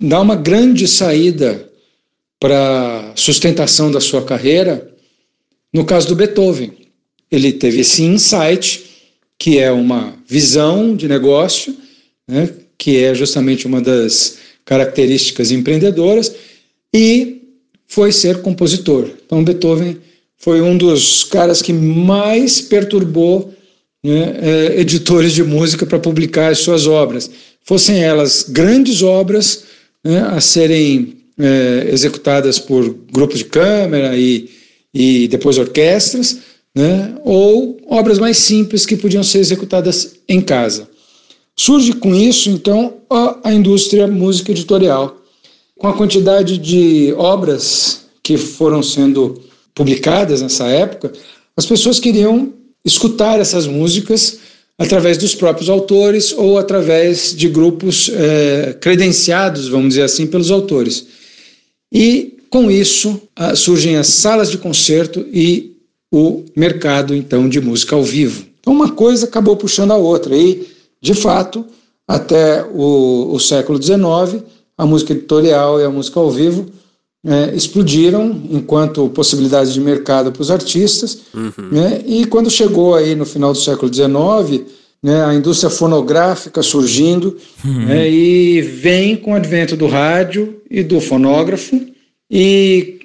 dá 0.01 0.21
uma 0.21 0.35
grande 0.35 0.89
saída 0.89 1.71
para 2.41 3.13
sustentação 3.15 3.93
da 3.93 4.01
sua 4.01 4.25
carreira. 4.25 4.93
No 5.73 5.85
caso 5.85 6.09
do 6.09 6.17
Beethoven, 6.17 6.73
ele 7.31 7.53
teve 7.53 7.83
esse 7.83 8.03
insight, 8.03 8.83
que 9.39 9.61
é 9.61 9.71
uma 9.71 10.15
visão 10.27 10.97
de 10.97 11.07
negócio, 11.07 11.77
né, 12.27 12.53
que 12.77 13.05
é 13.05 13.15
justamente 13.15 13.69
uma 13.69 13.81
das 13.81 14.39
características 14.65 15.53
empreendedoras 15.53 16.35
e 16.93 17.41
foi 17.87 18.11
ser 18.11 18.43
compositor. 18.43 19.09
Então, 19.25 19.45
Beethoven 19.45 19.97
foi 20.39 20.61
um 20.61 20.77
dos 20.77 21.25
caras 21.25 21.63
que 21.63 21.73
mais 21.73 22.61
perturbou 22.61 23.55
né, 24.03 24.37
é, 24.43 24.81
editores 24.81 25.33
de 25.33 25.43
música 25.43 25.87
para 25.87 25.99
publicar 25.99 26.53
as 26.53 26.59
suas 26.59 26.87
obras. 26.87 27.31
Fossem 27.65 28.03
elas 28.03 28.45
grandes 28.47 29.03
obras 29.03 29.65
né, 30.05 30.21
a 30.21 30.41
serem 30.41 31.17
é, 31.39 31.89
executadas 31.91 32.59
por 32.59 32.95
grupos 33.11 33.39
de 33.39 33.47
câmara 33.47 34.17
e, 34.17 34.51
e 34.93 35.27
depois 35.29 35.57
orquestras, 35.57 36.39
né, 36.75 37.15
ou 37.25 37.81
obras 37.89 38.19
mais 38.19 38.37
simples 38.37 38.85
que 38.85 38.97
podiam 38.97 39.23
ser 39.23 39.39
executadas 39.39 40.17
em 40.29 40.41
casa. 40.41 40.89
Surge 41.57 41.93
com 41.95 42.15
isso, 42.15 42.51
então, 42.51 42.95
a, 43.09 43.49
a 43.49 43.55
indústria 43.55 44.07
música 44.09 44.51
editorial, 44.51 45.23
com 45.79 45.87
a 45.87 45.93
quantidade 45.93 46.59
de 46.59 47.15
obras 47.17 48.07
que 48.23 48.37
foram 48.37 48.83
sendo 48.83 49.41
publicadas 49.75 50.41
nessa 50.41 50.67
época, 50.67 51.13
as 51.57 51.67
pessoas 51.67 51.99
queriam 51.99 52.53
escutar 52.85 53.41
essas 53.41 53.67
músicas 53.67 54.39
através 54.79 55.17
dos 55.17 55.35
próprios 55.35 55.69
autores 55.69 56.33
ou 56.33 56.59
através 56.59 57.35
de 57.35 57.49
grupos 57.49 58.11
é, 58.13 58.77
credenciados, 58.81 59.69
vamos 59.69 59.91
dizer 59.91 60.03
assim, 60.03 60.27
pelos 60.27 60.51
autores. 60.51 61.07
E 61.93 62.39
com 62.51 62.71
isso 62.71 63.21
surgem 63.57 63.97
as 63.97 64.09
salas 64.09 64.51
de 64.51 64.59
concerto 64.59 65.27
e 65.33 65.77
o 66.13 66.45
mercado 66.55 67.15
então 67.15 67.49
de 67.49 67.61
música 67.61 67.97
ao 67.97 68.05
vivo. 68.05 68.45
Então 68.61 68.73
uma 68.73 68.93
coisa 68.93 69.27
acabou 69.27 69.57
puxando 69.57 69.91
a 69.91 69.97
outra 69.97 70.37
e, 70.37 70.67
de 71.01 71.15
fato, 71.15 71.65
até 72.07 72.65
o, 72.65 73.33
o 73.33 73.41
século 73.41 73.83
XIX, 73.83 74.45
a 74.77 74.87
música 74.87 75.13
editorial 75.13 75.81
e 75.81 75.85
a 75.85 75.91
música 75.91 76.21
ao 76.21 76.31
vivo 76.31 76.67
é, 77.25 77.55
explodiram 77.55 78.43
enquanto 78.51 79.09
possibilidades 79.09 79.73
de 79.73 79.81
mercado 79.81 80.31
para 80.31 80.43
os 80.43 80.51
artistas. 80.51 81.21
Uhum. 81.33 81.71
Né? 81.73 82.03
E 82.07 82.27
quando 82.27 82.51
chegou 82.51 82.95
aí 82.95 83.15
no 83.15 83.25
final 83.25 83.53
do 83.53 83.59
século 83.59 83.93
XIX, 83.93 84.67
né, 85.03 85.25
a 85.25 85.35
indústria 85.35 85.71
fonográfica 85.71 86.63
surgindo 86.63 87.39
uhum. 87.65 87.87
né, 87.87 88.11
e 88.11 88.61
vem 88.61 89.17
com 89.17 89.33
o 89.33 89.35
advento 89.35 89.77
do 89.77 89.87
rádio 89.87 90.61
e 90.71 90.83
do 90.83 91.01
fonógrafo 91.01 91.81
e 92.31 93.01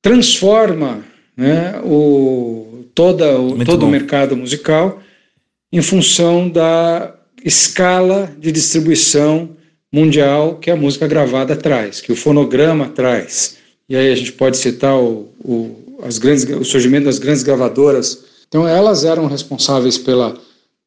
transforma 0.00 1.04
né, 1.36 1.80
o, 1.84 2.84
toda, 2.94 3.40
o, 3.40 3.64
todo 3.64 3.80
bom. 3.80 3.86
o 3.86 3.90
mercado 3.90 4.36
musical 4.36 5.00
em 5.72 5.82
função 5.82 6.48
da 6.48 7.14
escala 7.44 8.30
de 8.38 8.52
distribuição 8.52 9.50
mundial 9.92 10.56
que 10.56 10.70
a 10.70 10.76
música 10.76 11.06
gravada 11.06 11.54
traz, 11.54 12.00
que 12.00 12.10
o 12.10 12.16
fonograma 12.16 12.88
traz. 12.88 13.56
E 13.88 13.94
aí 13.94 14.10
a 14.10 14.14
gente 14.14 14.32
pode 14.32 14.56
citar 14.56 14.96
o, 14.96 15.28
o, 15.44 15.98
as 16.02 16.16
grandes, 16.18 16.44
o 16.44 16.64
surgimento 16.64 17.04
das 17.04 17.18
grandes 17.18 17.42
gravadoras. 17.42 18.24
Então 18.48 18.66
elas 18.66 19.04
eram 19.04 19.26
responsáveis 19.26 19.98
pela 19.98 20.34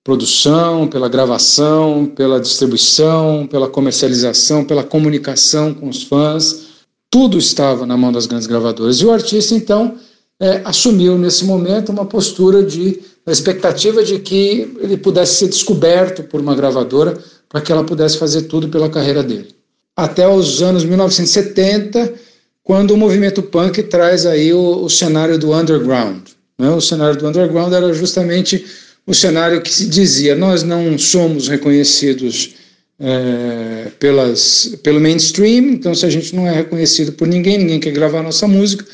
produção, 0.04 0.88
pela 0.88 1.08
gravação, 1.08 2.06
pela 2.06 2.40
distribuição, 2.40 3.48
pela 3.48 3.68
comercialização, 3.68 4.64
pela 4.64 4.84
comunicação 4.84 5.74
com 5.74 5.90
os 5.90 6.04
fãs. 6.04 6.66
Tudo 7.10 7.38
estava 7.38 7.86
na 7.86 7.96
mão 7.96 8.12
das 8.12 8.26
grandes 8.26 8.48
gravadoras. 8.48 8.98
E 8.98 9.06
o 9.06 9.12
artista, 9.12 9.56
então, 9.56 9.96
é, 10.40 10.62
assumiu 10.66 11.18
nesse 11.18 11.46
momento 11.46 11.92
uma 11.92 12.06
postura 12.06 12.64
de 12.64 13.00
a 13.26 13.32
expectativa 13.32 14.04
de 14.04 14.20
que 14.20 14.76
ele 14.80 14.98
pudesse 14.98 15.36
ser 15.36 15.48
descoberto 15.48 16.24
por 16.24 16.40
uma 16.40 16.56
gravadora 16.56 17.18
para 17.56 17.62
que 17.62 17.72
ela 17.72 17.86
pudesse 17.86 18.18
fazer 18.18 18.42
tudo 18.42 18.68
pela 18.68 18.90
carreira 18.90 19.24
dele. 19.24 19.48
Até 19.96 20.28
os 20.28 20.62
anos 20.62 20.84
1970, 20.84 22.14
quando 22.62 22.92
o 22.92 22.98
movimento 22.98 23.42
punk 23.42 23.82
traz 23.84 24.26
aí 24.26 24.52
o, 24.52 24.84
o 24.84 24.90
cenário 24.90 25.40
do 25.40 25.54
underground. 25.54 26.22
Né? 26.60 26.70
O 26.72 26.82
cenário 26.82 27.18
do 27.18 27.26
underground 27.26 27.72
era 27.72 27.94
justamente 27.94 28.66
o 29.08 29.14
cenário 29.14 29.62
que 29.62 29.72
se 29.72 29.88
dizia: 29.88 30.36
nós 30.36 30.64
não 30.64 30.98
somos 30.98 31.48
reconhecidos 31.48 32.56
é, 33.00 33.88
pelas, 34.00 34.76
pelo 34.84 35.00
mainstream, 35.00 35.70
então 35.70 35.96
se 35.96 36.06
a 36.06 36.10
gente 36.10 36.36
não 36.36 36.46
é 36.46 36.52
reconhecido 36.52 37.14
por 37.14 37.26
ninguém, 37.26 37.58
ninguém 37.58 37.80
quer 37.80 37.92
gravar 37.92 38.22
nossa 38.22 38.50
música, 38.50 38.86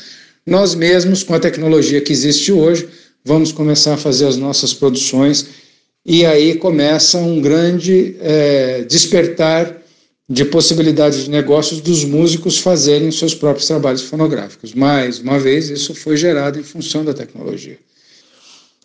nós 0.46 0.76
mesmos, 0.76 1.24
com 1.24 1.34
a 1.34 1.40
tecnologia 1.40 2.00
que 2.00 2.12
existe 2.12 2.52
hoje, 2.52 2.88
vamos 3.24 3.50
começar 3.50 3.94
a 3.94 3.96
fazer 3.96 4.28
as 4.28 4.36
nossas 4.36 4.72
produções 4.72 5.61
e 6.04 6.26
aí 6.26 6.56
começa 6.56 7.18
um 7.18 7.40
grande 7.40 8.16
é, 8.20 8.82
despertar 8.82 9.82
de 10.28 10.44
possibilidades 10.44 11.24
de 11.24 11.30
negócios 11.30 11.80
dos 11.80 12.04
músicos 12.04 12.58
fazerem 12.58 13.10
seus 13.10 13.34
próprios 13.34 13.66
trabalhos 13.66 14.02
fonográficos. 14.02 14.74
Mais 14.74 15.18
uma 15.18 15.38
vez, 15.38 15.68
isso 15.68 15.94
foi 15.94 16.16
gerado 16.16 16.58
em 16.58 16.62
função 16.62 17.04
da 17.04 17.12
tecnologia. 17.12 17.78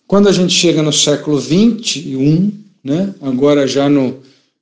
Quando 0.05 0.29
a 0.29 0.31
gente 0.31 0.53
chega 0.53 0.81
no 0.81 0.93
século 0.93 1.39
XXI, 1.39 2.53
né, 2.83 3.13
agora 3.21 3.67
já 3.67 3.89
no, 3.89 4.19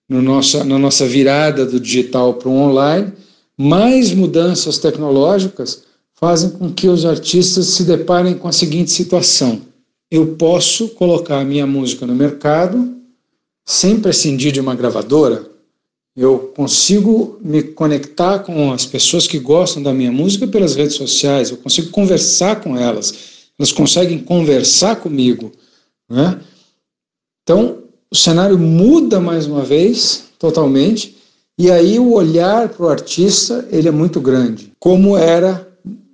no 0.08 0.22
nossa, 0.22 0.64
na 0.64 0.78
nossa 0.78 1.06
virada 1.06 1.66
do 1.66 1.80
digital 1.80 2.36
para 2.36 2.50
o 2.50 2.54
online, 2.54 3.14
mais 3.58 4.12
mudanças 4.12 4.78
tecnológicas 4.78 5.84
fazem 6.16 6.52
com 6.52 6.72
que 6.72 6.88
os 6.88 7.06
artistas 7.06 7.68
se 7.68 7.84
deparem 7.84 8.36
com 8.36 8.48
a 8.48 8.52
seguinte 8.52 8.92
situação: 8.92 9.62
eu 10.10 10.36
posso 10.36 10.90
colocar 10.90 11.40
a 11.40 11.46
minha 11.46 11.66
música 11.66 12.06
no 12.06 12.16
mercado 12.16 12.96
sem 13.66 14.00
prescindir 14.00 14.52
de 14.52 14.60
uma 14.60 14.76
gravadora. 14.76 15.50
Eu 16.16 16.54
consigo 16.56 17.38
me 17.42 17.62
conectar 17.62 18.40
com 18.40 18.72
as 18.72 18.86
pessoas 18.86 19.28
que 19.28 19.40
gostam 19.40 19.84
da 19.84 19.94
minha 19.94 20.12
música 20.12 20.48
pelas 20.48 20.76
redes 20.76 20.96
sociais, 20.96 21.50
eu 21.50 21.58
consigo 21.58 21.90
conversar 21.90 22.62
com 22.62 22.78
elas, 22.78 23.14
elas 23.60 23.72
conseguem 23.72 24.20
conversar 24.20 24.98
comigo. 24.98 25.52
Né? 26.10 26.40
Então, 27.44 27.80
o 28.10 28.16
cenário 28.16 28.58
muda 28.58 29.20
mais 29.20 29.46
uma 29.46 29.64
vez, 29.64 30.26
totalmente, 30.40 31.18
e 31.58 31.70
aí 31.70 32.00
o 32.00 32.14
olhar 32.14 32.70
para 32.70 32.86
o 32.86 32.90
artista 32.90 33.68
ele 33.72 33.88
é 33.88 33.92
muito 33.92 34.22
grande, 34.22 34.72
como 34.80 35.18
era 35.18 35.68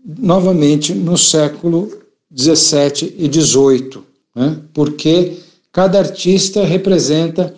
novamente 0.03 0.93
no 0.93 1.17
século 1.17 2.00
17 2.31 3.15
e 3.17 3.27
18, 3.27 4.03
né? 4.35 4.57
porque 4.73 5.37
cada 5.71 5.99
artista 5.99 6.63
representa 6.63 7.53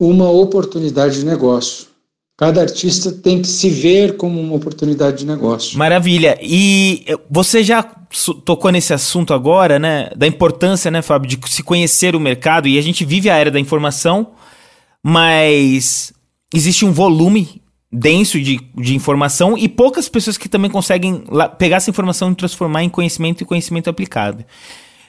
uma 0.00 0.30
oportunidade 0.30 1.20
de 1.20 1.26
negócio. 1.26 1.86
Cada 2.36 2.60
artista 2.62 3.12
tem 3.12 3.40
que 3.40 3.46
se 3.46 3.70
ver 3.70 4.16
como 4.16 4.40
uma 4.40 4.56
oportunidade 4.56 5.18
de 5.18 5.26
negócio. 5.26 5.78
Maravilha. 5.78 6.36
E 6.42 7.04
você 7.30 7.62
já 7.62 7.80
tocou 8.44 8.72
nesse 8.72 8.92
assunto 8.92 9.32
agora, 9.32 9.78
né? 9.78 10.10
Da 10.16 10.26
importância, 10.26 10.90
né, 10.90 11.00
Fábio, 11.00 11.28
de 11.28 11.38
se 11.48 11.62
conhecer 11.62 12.16
o 12.16 12.20
mercado. 12.20 12.66
E 12.66 12.76
a 12.76 12.82
gente 12.82 13.04
vive 13.04 13.30
a 13.30 13.36
era 13.36 13.52
da 13.52 13.60
informação, 13.60 14.32
mas 15.00 16.12
existe 16.52 16.84
um 16.84 16.90
volume 16.90 17.62
denso 17.94 18.40
de, 18.40 18.60
de 18.76 18.94
informação 18.94 19.56
e 19.56 19.68
poucas 19.68 20.08
pessoas 20.08 20.36
que 20.36 20.48
também 20.48 20.68
conseguem 20.68 21.22
pegar 21.56 21.76
essa 21.76 21.88
informação 21.88 22.32
e 22.32 22.34
transformar 22.34 22.82
em 22.82 22.88
conhecimento 22.88 23.42
e 23.42 23.46
conhecimento 23.46 23.88
aplicado. 23.88 24.44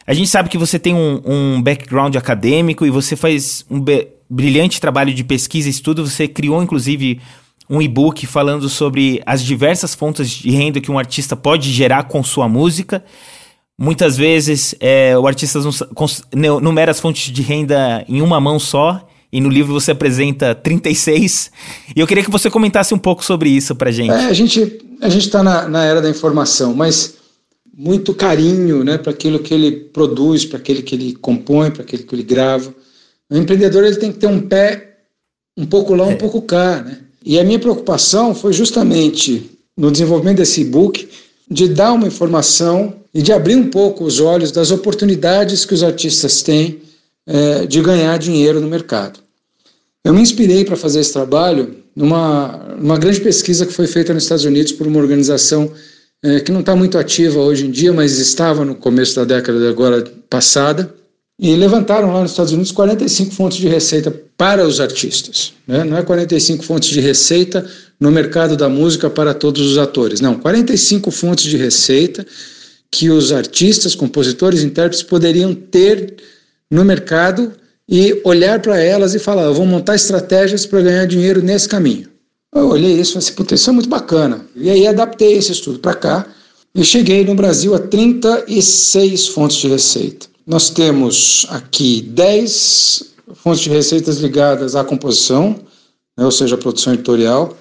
A 0.05 0.13
gente 0.13 0.29
sabe 0.29 0.49
que 0.49 0.57
você 0.57 0.77
tem 0.77 0.93
um, 0.93 1.19
um 1.25 1.61
background 1.61 2.15
acadêmico 2.15 2.85
e 2.85 2.91
você 2.91 3.15
faz 3.15 3.65
um 3.71 3.83
brilhante 4.29 4.79
trabalho 4.79 5.11
de 5.11 5.23
pesquisa 5.23 5.67
e 5.67 5.71
estudo. 5.71 6.07
Você 6.07 6.27
criou, 6.27 6.61
inclusive, 6.61 7.19
um 7.67 7.81
e-book 7.81 8.27
falando 8.27 8.69
sobre 8.69 9.19
as 9.25 9.43
diversas 9.43 9.95
fontes 9.95 10.29
de 10.29 10.51
renda 10.51 10.79
que 10.79 10.91
um 10.91 10.99
artista 10.99 11.35
pode 11.35 11.71
gerar 11.71 12.03
com 12.03 12.23
sua 12.23 12.47
música. 12.47 13.03
Muitas 13.75 14.15
vezes 14.15 14.75
é, 14.79 15.17
o 15.17 15.25
artista 15.25 15.59
numera 16.61 16.91
as 16.91 16.99
fontes 16.99 17.31
de 17.33 17.41
renda 17.41 18.05
em 18.07 18.21
uma 18.21 18.39
mão 18.39 18.59
só 18.59 19.07
e 19.35 19.41
no 19.41 19.49
livro 19.49 19.73
você 19.73 19.91
apresenta 19.91 20.55
36. 20.55 21.51
E 21.93 21.99
eu 21.99 22.07
queria 22.07 22.23
que 22.23 22.31
você 22.31 22.49
comentasse 22.49 22.93
um 22.93 22.97
pouco 22.97 23.21
sobre 23.21 23.49
isso 23.49 23.75
para 23.75 23.91
gente. 23.91 24.11
É, 24.11 24.27
a 24.27 24.33
gente 24.33 24.79
a 25.01 25.09
gente 25.09 25.25
está 25.25 25.43
na, 25.43 25.67
na 25.67 25.83
era 25.83 26.01
da 26.01 26.09
informação, 26.09 26.73
mas 26.73 27.15
muito 27.77 28.13
carinho 28.13 28.81
né, 28.81 28.97
para 28.97 29.11
aquilo 29.11 29.39
que 29.39 29.53
ele 29.53 29.71
produz, 29.71 30.45
para 30.45 30.57
aquele 30.57 30.81
que 30.81 30.95
ele 30.95 31.15
compõe, 31.15 31.69
para 31.69 31.81
aquele 31.81 32.03
que 32.03 32.15
ele 32.15 32.23
grava. 32.23 32.73
O 33.29 33.35
empreendedor 33.35 33.83
ele 33.83 33.97
tem 33.97 34.09
que 34.09 34.19
ter 34.19 34.27
um 34.27 34.39
pé 34.39 34.99
um 35.57 35.65
pouco 35.65 35.93
lá, 35.93 36.05
um 36.05 36.11
é. 36.11 36.15
pouco 36.15 36.41
cá. 36.41 36.81
Né? 36.81 36.99
E 37.25 37.37
a 37.37 37.43
minha 37.43 37.59
preocupação 37.59 38.33
foi 38.33 38.53
justamente 38.53 39.51
no 39.75 39.91
desenvolvimento 39.91 40.37
desse 40.37 40.61
e-book 40.61 41.09
de 41.51 41.67
dar 41.67 41.91
uma 41.91 42.07
informação 42.07 43.01
e 43.13 43.21
de 43.21 43.33
abrir 43.33 43.57
um 43.57 43.69
pouco 43.69 44.05
os 44.05 44.21
olhos 44.21 44.49
das 44.49 44.71
oportunidades 44.71 45.65
que 45.65 45.73
os 45.73 45.83
artistas 45.83 46.41
têm 46.41 46.79
é, 47.27 47.65
de 47.65 47.81
ganhar 47.81 48.17
dinheiro 48.17 48.61
no 48.61 48.69
mercado. 48.69 49.24
Eu 50.05 50.13
me 50.13 50.21
inspirei 50.21 50.63
para 50.63 50.75
fazer 50.75 50.99
esse 50.99 51.11
trabalho 51.11 51.77
numa, 51.95 52.75
numa 52.79 52.97
grande 52.99 53.19
pesquisa 53.19 53.65
que 53.65 53.73
foi 53.73 53.87
feita 53.87 54.13
nos 54.13 54.21
Estados 54.21 54.45
Unidos 54.45 54.71
por 54.71 54.85
uma 54.85 54.99
organização 54.99 55.71
é, 56.23 56.39
que 56.39 56.51
não 56.51 56.59
está 56.59 56.75
muito 56.75 56.95
ativa 56.99 57.39
hoje 57.39 57.65
em 57.65 57.71
dia, 57.71 57.91
mas 57.91 58.19
estava 58.19 58.63
no 58.63 58.75
começo 58.75 59.15
da 59.15 59.23
década 59.23 59.67
agora 59.67 60.03
passada, 60.29 60.93
e 61.39 61.55
levantaram 61.55 62.13
lá 62.13 62.21
nos 62.21 62.31
Estados 62.31 62.53
Unidos 62.53 62.71
45 62.71 63.33
fontes 63.33 63.57
de 63.57 63.67
receita 63.67 64.11
para 64.37 64.65
os 64.65 64.79
artistas. 64.79 65.53
Né? 65.67 65.83
Não 65.83 65.97
é 65.97 66.03
45 66.03 66.63
fontes 66.63 66.89
de 66.89 66.99
receita 67.01 67.67
no 67.99 68.11
mercado 68.11 68.55
da 68.55 68.69
música 68.69 69.09
para 69.09 69.33
todos 69.33 69.71
os 69.71 69.77
atores. 69.79 70.21
Não, 70.21 70.35
45 70.35 71.09
fontes 71.09 71.45
de 71.45 71.57
receita 71.57 72.25
que 72.91 73.09
os 73.09 73.33
artistas, 73.33 73.95
compositores, 73.95 74.63
intérpretes 74.63 75.01
poderiam 75.01 75.53
ter 75.53 76.15
no 76.69 76.85
mercado 76.85 77.51
e 77.87 78.21
olhar 78.23 78.59
para 78.61 78.79
elas 78.79 79.13
e 79.13 79.19
falar: 79.19 79.43
eu 79.43 79.53
vou 79.53 79.65
montar 79.65 79.95
estratégias 79.95 80.65
para 80.65 80.81
ganhar 80.81 81.05
dinheiro 81.05 81.41
nesse 81.41 81.69
caminho. 81.69 82.09
Eu 82.53 82.69
olhei 82.69 82.93
isso 82.93 83.11
e 83.11 83.13
falei 83.13 83.27
assim: 83.27 83.35
Puta, 83.35 83.55
isso 83.55 83.69
é 83.69 83.73
muito 83.73 83.89
bacana. 83.89 84.45
E 84.55 84.69
aí 84.69 84.87
adaptei 84.87 85.33
esse 85.33 85.51
estudo 85.51 85.79
para 85.79 85.93
cá 85.93 86.25
e 86.73 86.83
cheguei 86.83 87.23
no 87.23 87.35
Brasil 87.35 87.75
a 87.75 87.79
36 87.79 89.27
fontes 89.27 89.57
de 89.57 89.67
receita. 89.67 90.27
Nós 90.45 90.69
temos 90.69 91.45
aqui 91.49 92.01
10 92.01 93.13
fontes 93.33 93.61
de 93.61 93.69
receitas 93.69 94.17
ligadas 94.17 94.75
à 94.75 94.83
composição, 94.83 95.55
né, 96.17 96.23
ou 96.23 96.31
seja, 96.31 96.55
à 96.55 96.57
produção 96.57 96.93
editorial, 96.93 97.57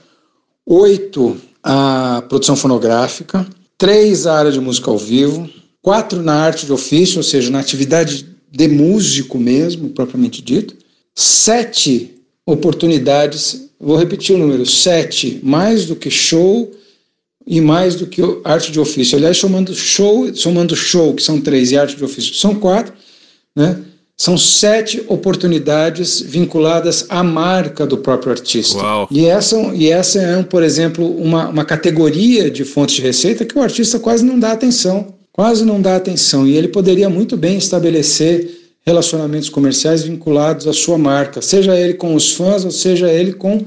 8 0.66 1.36
à 1.62 2.22
produção 2.28 2.56
fonográfica, 2.56 3.46
3 3.78 4.26
à 4.26 4.38
área 4.38 4.52
de 4.52 4.60
música 4.60 4.90
ao 4.90 4.98
vivo, 4.98 5.48
4 5.82 6.22
na 6.22 6.34
arte 6.34 6.66
de 6.66 6.72
ofício, 6.72 7.18
ou 7.18 7.22
seja, 7.22 7.50
na 7.50 7.60
atividade 7.60 8.33
de 8.54 8.68
músico 8.68 9.36
mesmo, 9.36 9.90
propriamente 9.90 10.40
dito, 10.40 10.76
7 11.12 12.10
oportunidades, 12.46 13.68
vou 13.80 13.96
repetir 13.96 14.36
o 14.36 14.38
número, 14.38 14.64
7, 14.64 15.40
mais 15.42 15.86
do 15.86 15.96
que 15.96 16.08
show 16.08 16.72
e 17.44 17.60
mais 17.60 17.96
do 17.96 18.06
que 18.06 18.22
arte 18.44 18.70
de 18.70 18.78
ofício. 18.78 19.18
Aliás, 19.18 19.36
somando 19.36 19.74
show, 19.74 20.32
somando 20.36 20.76
show, 20.76 21.12
que 21.14 21.22
são 21.22 21.40
três, 21.40 21.72
e 21.72 21.76
arte 21.76 21.96
de 21.96 22.04
ofício, 22.04 22.32
são 22.34 22.54
quatro, 22.54 22.94
né? 23.56 23.80
São 24.16 24.38
sete 24.38 25.04
oportunidades 25.08 26.20
vinculadas 26.20 27.04
à 27.08 27.24
marca 27.24 27.84
do 27.84 27.98
próprio 27.98 28.30
artista. 28.30 28.78
Uau. 28.78 29.08
E 29.10 29.26
essa, 29.26 29.56
e 29.74 29.90
essa 29.90 30.20
é, 30.20 30.42
por 30.44 30.62
exemplo, 30.62 31.04
uma, 31.20 31.48
uma 31.48 31.64
categoria 31.64 32.48
de 32.48 32.64
fontes 32.64 32.94
de 32.94 33.02
receita 33.02 33.44
que 33.44 33.58
o 33.58 33.62
artista 33.62 33.98
quase 33.98 34.24
não 34.24 34.38
dá 34.38 34.52
atenção. 34.52 35.12
Quase 35.34 35.64
não 35.64 35.82
dá 35.82 35.96
atenção. 35.96 36.46
E 36.46 36.56
ele 36.56 36.68
poderia 36.68 37.10
muito 37.10 37.36
bem 37.36 37.58
estabelecer 37.58 38.72
relacionamentos 38.86 39.48
comerciais 39.48 40.04
vinculados 40.04 40.68
à 40.68 40.72
sua 40.72 40.96
marca, 40.96 41.42
seja 41.42 41.76
ele 41.76 41.94
com 41.94 42.14
os 42.14 42.30
fãs, 42.30 42.64
ou 42.64 42.70
seja 42.70 43.10
ele 43.10 43.32
com 43.32 43.64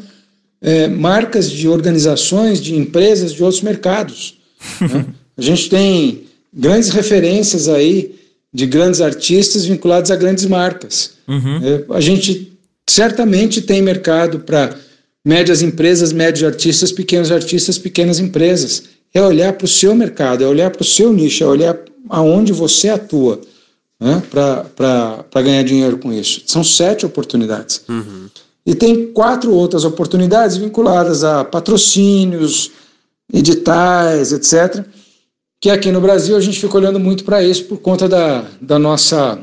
é, 0.61 0.87
marcas 0.87 1.51
de 1.51 1.67
organizações, 1.67 2.61
de 2.61 2.73
empresas 2.73 3.33
de 3.33 3.43
outros 3.43 3.61
mercados. 3.61 4.37
Né? 4.79 5.05
A 5.37 5.41
gente 5.41 5.69
tem 5.69 6.23
grandes 6.53 6.89
referências 6.89 7.67
aí 7.67 8.15
de 8.53 8.65
grandes 8.65 9.01
artistas 9.01 9.65
vinculados 9.65 10.09
a 10.09 10.15
grandes 10.15 10.45
marcas. 10.45 11.15
Uhum. 11.27 11.59
É, 11.63 11.95
a 11.95 11.99
gente 11.99 12.57
certamente 12.89 13.61
tem 13.61 13.81
mercado 13.81 14.39
para 14.39 14.73
médias 15.25 15.61
empresas, 15.61 16.13
médios 16.13 16.45
artistas, 16.45 16.93
pequenos 16.93 17.29
artistas, 17.29 17.77
pequenas 17.77 18.19
empresas. 18.19 18.83
É 19.13 19.21
olhar 19.21 19.53
para 19.53 19.65
o 19.65 19.67
seu 19.67 19.95
mercado, 19.95 20.43
é 20.43 20.47
olhar 20.47 20.69
para 20.69 20.81
o 20.81 20.85
seu 20.85 21.11
nicho, 21.11 21.43
é 21.43 21.47
olhar 21.47 21.77
aonde 22.09 22.53
você 22.53 22.89
atua 22.89 23.41
né, 23.99 24.21
para 24.29 25.41
ganhar 25.41 25.63
dinheiro 25.63 25.97
com 25.97 26.13
isso. 26.13 26.43
São 26.45 26.63
sete 26.63 27.05
oportunidades. 27.05 27.83
Uhum. 27.89 28.27
E 28.65 28.75
tem 28.75 29.11
quatro 29.13 29.53
outras 29.53 29.85
oportunidades 29.85 30.57
vinculadas 30.57 31.23
a 31.23 31.43
patrocínios, 31.43 32.71
editais, 33.31 34.31
etc. 34.31 34.85
Que 35.59 35.69
aqui 35.69 35.91
no 35.91 36.01
Brasil 36.01 36.35
a 36.35 36.41
gente 36.41 36.59
fica 36.59 36.77
olhando 36.77 36.99
muito 36.99 37.23
para 37.23 37.41
isso 37.43 37.65
por 37.65 37.77
conta 37.77 38.07
da, 38.07 38.45
da 38.61 38.77
nossa, 38.77 39.39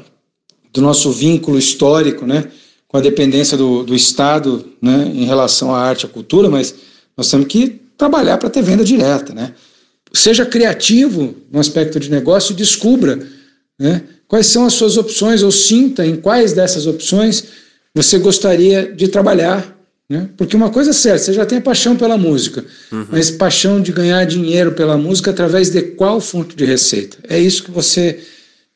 do 0.72 0.80
nosso 0.80 1.10
vínculo 1.10 1.58
histórico, 1.58 2.26
né? 2.26 2.50
Com 2.86 2.98
a 2.98 3.00
dependência 3.00 3.56
do, 3.56 3.82
do 3.82 3.94
Estado 3.94 4.64
né, 4.80 5.10
em 5.12 5.24
relação 5.24 5.74
à 5.74 5.80
arte 5.80 6.02
e 6.02 6.06
à 6.06 6.08
cultura, 6.08 6.48
mas 6.48 6.74
nós 7.16 7.28
temos 7.28 7.48
que 7.48 7.80
trabalhar 7.96 8.38
para 8.38 8.50
ter 8.50 8.62
venda 8.62 8.84
direta, 8.84 9.32
né? 9.34 9.52
Seja 10.12 10.46
criativo 10.46 11.34
no 11.50 11.58
aspecto 11.58 11.98
de 11.98 12.10
negócio 12.10 12.52
e 12.52 12.56
descubra 12.56 13.18
né, 13.78 14.02
quais 14.28 14.46
são 14.46 14.64
as 14.64 14.74
suas 14.74 14.96
opções 14.96 15.42
ou 15.42 15.50
sinta 15.50 16.06
em 16.06 16.16
quais 16.16 16.52
dessas 16.52 16.86
opções 16.86 17.44
você 17.94 18.18
gostaria 18.18 18.92
de 18.92 19.08
trabalhar. 19.08 19.74
Né? 20.08 20.28
Porque 20.36 20.54
uma 20.54 20.70
coisa 20.70 20.90
é 20.90 20.92
certa, 20.92 21.18
você 21.18 21.32
já 21.32 21.46
tem 21.46 21.60
paixão 21.60 21.96
pela 21.96 22.18
música, 22.18 22.64
uhum. 22.92 23.06
mas 23.10 23.30
paixão 23.30 23.80
de 23.80 23.90
ganhar 23.90 24.24
dinheiro 24.24 24.72
pela 24.72 24.96
música 24.96 25.30
através 25.30 25.70
de 25.70 25.82
qual 25.82 26.20
fonte 26.20 26.54
de 26.54 26.64
receita? 26.64 27.16
É 27.28 27.38
isso 27.38 27.64
que 27.64 27.70
você. 27.70 28.20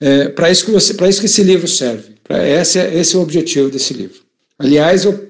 É, 0.00 0.28
para 0.28 0.50
isso 0.50 0.64
que 0.64 0.70
você, 0.70 0.94
para 0.94 1.08
isso 1.08 1.20
que 1.20 1.26
esse 1.26 1.42
livro 1.42 1.68
serve. 1.68 2.14
esse, 2.60 2.78
é, 2.78 2.98
esse 2.98 3.14
é 3.14 3.18
o 3.18 3.22
objetivo 3.22 3.68
desse 3.68 3.92
livro. 3.92 4.20
Aliás, 4.58 5.04
eu 5.04 5.28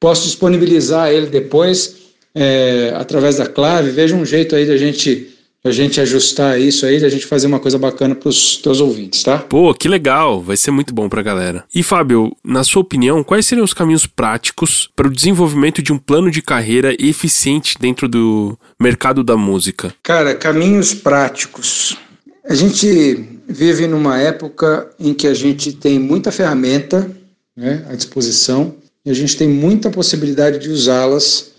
posso 0.00 0.24
disponibilizar 0.24 1.10
ele 1.10 1.26
depois 1.26 1.94
é, 2.34 2.92
através 2.96 3.36
da 3.36 3.46
clave. 3.46 3.90
Veja 3.90 4.14
um 4.14 4.24
jeito 4.24 4.54
aí 4.54 4.66
da 4.66 4.76
gente 4.76 5.34
a 5.64 5.72
gente 5.72 6.00
ajustar 6.00 6.58
isso 6.60 6.86
aí, 6.86 7.04
a 7.04 7.08
gente 7.08 7.26
fazer 7.26 7.46
uma 7.46 7.58
coisa 7.58 7.78
bacana 7.78 8.14
para 8.14 8.28
os 8.28 8.56
teus 8.58 8.80
ouvintes, 8.80 9.22
tá? 9.22 9.38
Pô, 9.38 9.74
que 9.74 9.88
legal, 9.88 10.40
vai 10.40 10.56
ser 10.56 10.70
muito 10.70 10.94
bom 10.94 11.08
para 11.08 11.20
a 11.20 11.24
galera. 11.24 11.64
E 11.74 11.82
Fábio, 11.82 12.34
na 12.44 12.62
sua 12.62 12.82
opinião, 12.82 13.24
quais 13.24 13.46
seriam 13.46 13.64
os 13.64 13.74
caminhos 13.74 14.06
práticos 14.06 14.88
para 14.94 15.08
o 15.08 15.12
desenvolvimento 15.12 15.82
de 15.82 15.92
um 15.92 15.98
plano 15.98 16.30
de 16.30 16.40
carreira 16.40 16.94
eficiente 16.98 17.76
dentro 17.78 18.08
do 18.08 18.58
mercado 18.80 19.24
da 19.24 19.36
música? 19.36 19.92
Cara, 20.02 20.34
caminhos 20.34 20.94
práticos. 20.94 21.96
A 22.48 22.54
gente 22.54 23.28
vive 23.48 23.86
numa 23.86 24.18
época 24.18 24.88
em 24.98 25.12
que 25.12 25.26
a 25.26 25.34
gente 25.34 25.72
tem 25.72 25.98
muita 25.98 26.30
ferramenta 26.30 27.10
né, 27.56 27.84
à 27.90 27.94
disposição 27.94 28.76
e 29.04 29.10
a 29.10 29.14
gente 29.14 29.36
tem 29.36 29.48
muita 29.48 29.90
possibilidade 29.90 30.58
de 30.58 30.70
usá-las 30.70 31.57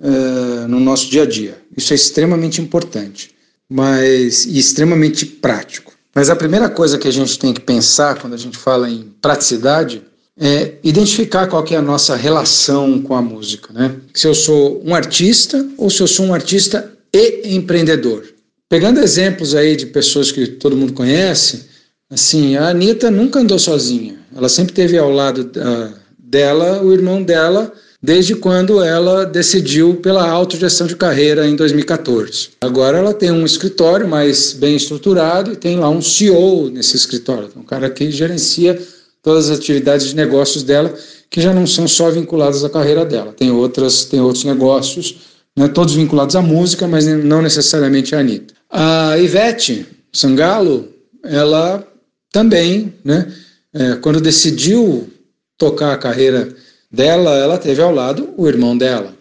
uh, 0.00 0.68
no 0.68 0.80
nosso 0.80 1.10
dia 1.10 1.22
a 1.22 1.26
dia. 1.26 1.58
Isso 1.76 1.92
é 1.92 1.96
extremamente 1.96 2.60
importante 2.60 3.36
mas 3.68 4.46
e 4.46 4.58
extremamente 4.58 5.26
prático. 5.26 5.92
Mas 6.14 6.30
a 6.30 6.36
primeira 6.36 6.68
coisa 6.68 6.98
que 6.98 7.08
a 7.08 7.12
gente 7.12 7.38
tem 7.38 7.52
que 7.52 7.60
pensar 7.60 8.18
quando 8.18 8.34
a 8.34 8.38
gente 8.38 8.56
fala 8.56 8.88
em 8.88 9.12
praticidade 9.20 10.02
é 10.38 10.74
identificar 10.82 11.46
qual 11.46 11.62
que 11.62 11.74
é 11.74 11.78
a 11.78 11.82
nossa 11.82 12.14
relação 12.14 13.00
com 13.02 13.14
a 13.14 13.22
música, 13.22 13.72
né? 13.72 13.96
Se 14.14 14.26
eu 14.26 14.34
sou 14.34 14.82
um 14.84 14.94
artista 14.94 15.66
ou 15.76 15.90
se 15.90 16.02
eu 16.02 16.06
sou 16.06 16.26
um 16.26 16.34
artista 16.34 16.92
e 17.12 17.54
empreendedor. 17.54 18.24
Pegando 18.68 19.00
exemplos 19.00 19.54
aí 19.54 19.76
de 19.76 19.86
pessoas 19.86 20.32
que 20.32 20.46
todo 20.46 20.76
mundo 20.76 20.92
conhece, 20.92 21.66
assim, 22.10 22.56
a 22.56 22.68
Anitta 22.68 23.10
nunca 23.10 23.40
andou 23.40 23.58
sozinha. 23.58 24.18
Ela 24.34 24.48
sempre 24.48 24.74
teve 24.74 24.98
ao 24.98 25.10
lado 25.10 25.50
uh, 25.56 25.94
dela 26.18 26.82
o 26.82 26.92
irmão 26.92 27.22
dela 27.22 27.72
desde 28.02 28.34
quando 28.34 28.82
ela 28.82 29.24
decidiu 29.24 29.96
pela 29.96 30.28
autogestão 30.28 30.86
de 30.86 30.96
carreira 30.96 31.46
em 31.46 31.56
2014. 31.56 32.50
Agora 32.60 32.98
ela 32.98 33.14
tem 33.14 33.30
um 33.30 33.44
escritório 33.44 34.06
mais 34.06 34.52
bem 34.52 34.76
estruturado 34.76 35.52
e 35.52 35.56
tem 35.56 35.78
lá 35.78 35.88
um 35.88 36.02
CEO 36.02 36.70
nesse 36.70 36.96
escritório, 36.96 37.50
um 37.56 37.62
cara 37.62 37.90
que 37.90 38.10
gerencia 38.10 38.80
todas 39.22 39.50
as 39.50 39.58
atividades 39.58 40.08
de 40.08 40.16
negócios 40.16 40.62
dela, 40.62 40.94
que 41.28 41.40
já 41.40 41.52
não 41.52 41.66
são 41.66 41.88
só 41.88 42.10
vinculadas 42.10 42.64
à 42.64 42.70
carreira 42.70 43.04
dela. 43.04 43.32
Tem 43.32 43.50
outras, 43.50 44.04
tem 44.04 44.20
outros 44.20 44.44
negócios, 44.44 45.16
né, 45.56 45.66
todos 45.66 45.94
vinculados 45.94 46.36
à 46.36 46.42
música, 46.42 46.86
mas 46.86 47.06
não 47.06 47.42
necessariamente 47.42 48.14
à 48.14 48.20
Anitta. 48.20 48.54
A 48.70 49.18
Ivete 49.18 49.84
Sangalo, 50.12 50.88
ela 51.24 51.84
também, 52.30 52.94
né, 53.04 53.32
é, 53.74 53.96
quando 53.96 54.20
decidiu 54.20 55.10
tocar 55.58 55.92
a 55.92 55.98
carreira 55.98 56.48
dela, 56.90 57.36
ela 57.36 57.58
teve 57.58 57.82
ao 57.82 57.94
lado 57.94 58.34
o 58.36 58.48
irmão 58.48 58.76
dela. 58.76 59.14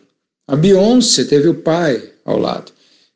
A 0.48 0.56
Beyoncé 0.56 1.24
teve 1.24 1.48
o 1.48 1.56
pai 1.56 2.02
ao 2.24 2.38
lado. 2.38 2.72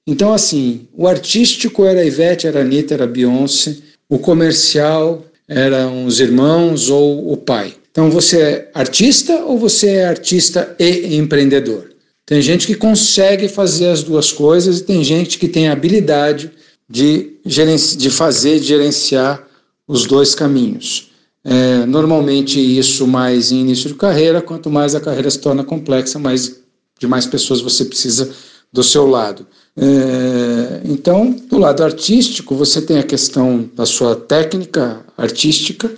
Então, 0.06 0.34
assim, 0.34 0.88
o 0.94 1.08
artístico 1.08 1.86
era 1.86 2.02
a 2.02 2.06
Ivete, 2.06 2.48
era 2.48 2.60
a 2.60 2.62
Anitta, 2.64 2.96
era 2.96 3.04
a 3.04 3.08
Beyoncé, 3.08 3.78
o 4.10 4.18
comercial 4.18 5.24
eram 5.48 6.06
os 6.06 6.20
irmãos 6.20 6.90
ou 6.90 7.32
o 7.32 7.38
pai. 7.38 7.76
Então, 7.92 8.10
você 8.10 8.42
é 8.42 8.72
artista 8.74 9.44
ou 9.44 9.58
você 9.58 9.88
é 9.88 10.08
artista 10.08 10.76
e 10.80 11.16
empreendedor? 11.16 11.90
Tem 12.26 12.42
gente 12.42 12.68
que 12.68 12.76
consegue 12.76 13.48
fazer 13.48 13.88
as 13.88 14.04
duas 14.04 14.32
coisas 14.32 14.80
e 14.80 14.84
tem 14.84 15.04
gente 15.04 15.40
que 15.40 15.48
tem 15.48 15.68
a 15.68 15.74
habilidade 15.74 16.52
de, 16.88 17.38
de 17.44 18.10
fazer, 18.10 18.60
de 18.60 18.68
gerenciar 18.68 19.48
os 19.88 20.06
dois 20.06 20.36
caminhos. 20.36 21.09
É, 21.52 21.84
normalmente 21.88 22.60
isso 22.60 23.08
mais 23.08 23.52
em 23.52 23.62
início 23.62 23.90
de 23.90 23.96
carreira, 23.96 24.40
quanto 24.40 24.70
mais 24.70 24.94
a 24.94 25.02
carreira 25.02 25.32
se 25.32 25.40
torna 25.40 25.64
complexa, 25.64 26.20
mais 26.20 26.60
de 27.00 27.08
mais 27.08 27.26
pessoas 27.26 27.60
você 27.60 27.86
precisa 27.86 28.32
do 28.72 28.84
seu 28.84 29.08
lado. 29.08 29.48
É, 29.76 30.82
então, 30.86 31.32
do 31.32 31.58
lado 31.58 31.84
artístico, 31.84 32.54
você 32.54 32.80
tem 32.84 33.00
a 33.00 33.04
questão 33.04 33.68
da 33.74 33.84
sua 33.88 34.16
técnica 34.16 35.04
artística, 35.18 35.92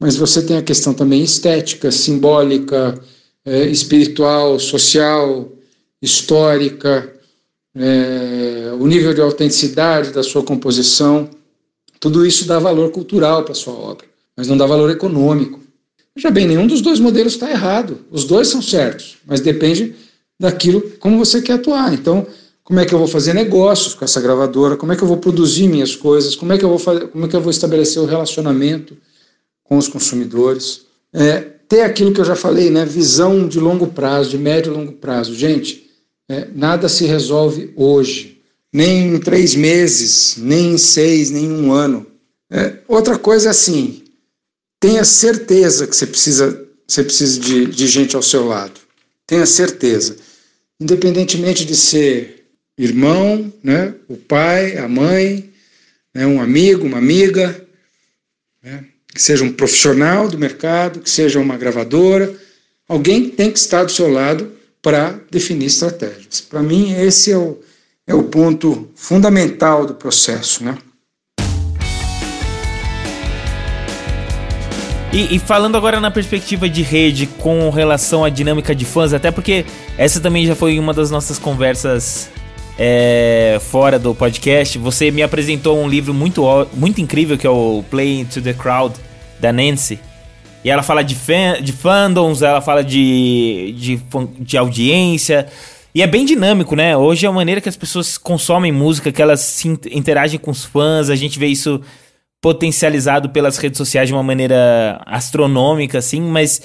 mas 0.00 0.16
você 0.16 0.42
tem 0.42 0.56
a 0.56 0.62
questão 0.62 0.92
também 0.92 1.22
estética, 1.22 1.92
simbólica, 1.92 3.00
é, 3.44 3.66
espiritual, 3.66 4.58
social, 4.58 5.48
histórica, 6.02 7.08
é, 7.72 8.72
o 8.76 8.84
nível 8.88 9.14
de 9.14 9.20
autenticidade 9.20 10.10
da 10.10 10.24
sua 10.24 10.42
composição. 10.42 11.30
Tudo 12.00 12.26
isso 12.26 12.48
dá 12.48 12.58
valor 12.58 12.90
cultural 12.90 13.44
para 13.44 13.52
a 13.52 13.54
sua 13.54 13.74
obra. 13.74 14.08
Mas 14.38 14.46
não 14.46 14.56
dá 14.56 14.64
valor 14.66 14.88
econômico. 14.88 15.58
Veja 16.14 16.30
bem, 16.30 16.46
nenhum 16.46 16.68
dos 16.68 16.80
dois 16.80 17.00
modelos 17.00 17.32
está 17.32 17.50
errado. 17.50 18.04
Os 18.08 18.22
dois 18.22 18.46
são 18.46 18.62
certos, 18.62 19.16
mas 19.26 19.40
depende 19.40 19.96
daquilo 20.38 20.80
como 21.00 21.18
você 21.18 21.42
quer 21.42 21.54
atuar. 21.54 21.92
Então, 21.92 22.24
como 22.62 22.78
é 22.78 22.86
que 22.86 22.94
eu 22.94 23.00
vou 23.00 23.08
fazer 23.08 23.34
negócios 23.34 23.94
com 23.94 24.04
essa 24.04 24.20
gravadora? 24.20 24.76
Como 24.76 24.92
é 24.92 24.96
que 24.96 25.02
eu 25.02 25.08
vou 25.08 25.16
produzir 25.16 25.66
minhas 25.66 25.96
coisas? 25.96 26.36
Como 26.36 26.52
é 26.52 26.58
que 26.58 26.64
eu 26.64 26.68
vou 26.68 26.78
fazer, 26.78 27.08
como 27.08 27.24
é 27.24 27.28
que 27.28 27.34
eu 27.34 27.40
vou 27.40 27.50
estabelecer 27.50 28.00
o 28.00 28.06
relacionamento 28.06 28.96
com 29.64 29.76
os 29.76 29.88
consumidores? 29.88 30.82
É, 31.12 31.40
ter 31.68 31.80
aquilo 31.80 32.12
que 32.12 32.20
eu 32.20 32.24
já 32.24 32.36
falei, 32.36 32.70
né? 32.70 32.84
Visão 32.84 33.48
de 33.48 33.58
longo 33.58 33.88
prazo, 33.88 34.30
de 34.30 34.38
médio 34.38 34.72
e 34.72 34.76
longo 34.76 34.92
prazo. 34.92 35.34
Gente, 35.34 35.90
é, 36.28 36.46
nada 36.54 36.88
se 36.88 37.04
resolve 37.06 37.72
hoje, 37.74 38.40
nem 38.72 39.14
em 39.14 39.18
três 39.18 39.56
meses, 39.56 40.36
nem 40.38 40.74
em 40.74 40.78
seis, 40.78 41.28
nem 41.28 41.46
em 41.46 41.52
um 41.52 41.72
ano. 41.72 42.06
É, 42.48 42.76
outra 42.86 43.18
coisa 43.18 43.48
é 43.48 43.50
assim, 43.50 44.04
tenha 44.80 45.04
certeza 45.04 45.86
que 45.86 45.96
você 45.96 46.06
precisa, 46.06 46.66
você 46.86 47.02
precisa 47.02 47.40
de, 47.40 47.66
de 47.66 47.86
gente 47.86 48.16
ao 48.16 48.22
seu 48.22 48.46
lado. 48.46 48.80
Tenha 49.26 49.46
certeza. 49.46 50.16
Independentemente 50.80 51.64
de 51.64 51.76
ser 51.76 52.46
irmão, 52.76 53.52
né, 53.62 53.94
o 54.08 54.16
pai, 54.16 54.78
a 54.78 54.88
mãe, 54.88 55.52
né, 56.14 56.26
um 56.26 56.40
amigo, 56.40 56.86
uma 56.86 56.98
amiga, 56.98 57.66
né, 58.62 58.84
que 59.12 59.20
seja 59.20 59.44
um 59.44 59.52
profissional 59.52 60.28
do 60.28 60.38
mercado, 60.38 61.00
que 61.00 61.10
seja 61.10 61.40
uma 61.40 61.56
gravadora, 61.56 62.34
alguém 62.88 63.28
tem 63.28 63.50
que 63.50 63.58
estar 63.58 63.84
do 63.84 63.90
seu 63.90 64.08
lado 64.08 64.52
para 64.80 65.20
definir 65.30 65.66
estratégias. 65.66 66.40
Para 66.40 66.62
mim, 66.62 66.92
esse 66.92 67.32
é 67.32 67.36
o, 67.36 67.58
é 68.06 68.14
o 68.14 68.24
ponto 68.24 68.88
fundamental 68.94 69.84
do 69.84 69.94
processo. 69.94 70.62
Né? 70.62 70.78
E, 75.12 75.36
e, 75.36 75.38
falando 75.38 75.76
agora 75.76 76.00
na 76.00 76.10
perspectiva 76.10 76.68
de 76.68 76.82
rede 76.82 77.26
com 77.26 77.70
relação 77.70 78.24
à 78.24 78.28
dinâmica 78.28 78.74
de 78.74 78.84
fãs, 78.84 79.14
até 79.14 79.30
porque 79.30 79.64
essa 79.96 80.20
também 80.20 80.44
já 80.44 80.54
foi 80.54 80.78
uma 80.78 80.92
das 80.92 81.10
nossas 81.10 81.38
conversas 81.38 82.30
é, 82.78 83.58
fora 83.70 83.98
do 83.98 84.14
podcast. 84.14 84.76
Você 84.78 85.10
me 85.10 85.22
apresentou 85.22 85.82
um 85.82 85.88
livro 85.88 86.12
muito, 86.12 86.44
muito 86.74 87.00
incrível 87.00 87.38
que 87.38 87.46
é 87.46 87.50
o 87.50 87.82
Play 87.90 88.26
to 88.26 88.42
the 88.42 88.52
Crowd 88.52 88.94
da 89.40 89.50
Nancy. 89.50 89.98
E 90.62 90.70
ela 90.70 90.82
fala 90.82 91.02
de, 91.02 91.14
fan, 91.14 91.62
de 91.62 91.72
fandoms, 91.72 92.42
ela 92.42 92.60
fala 92.60 92.84
de, 92.84 93.74
de, 93.78 94.00
de 94.38 94.58
audiência. 94.58 95.46
E 95.94 96.02
é 96.02 96.06
bem 96.06 96.26
dinâmico, 96.26 96.76
né? 96.76 96.94
Hoje 96.94 97.24
é 97.24 97.28
a 97.30 97.32
maneira 97.32 97.62
que 97.62 97.68
as 97.68 97.76
pessoas 97.76 98.18
consomem 98.18 98.70
música, 98.70 99.10
que 99.10 99.22
elas 99.22 99.40
se 99.40 99.68
interagem 99.90 100.38
com 100.38 100.50
os 100.50 100.64
fãs, 100.64 101.08
a 101.08 101.16
gente 101.16 101.38
vê 101.38 101.46
isso 101.46 101.80
potencializado 102.40 103.30
pelas 103.30 103.56
redes 103.56 103.78
sociais 103.78 104.08
de 104.08 104.14
uma 104.14 104.22
maneira 104.22 105.00
astronômica, 105.06 105.98
assim, 105.98 106.20
mas 106.20 106.62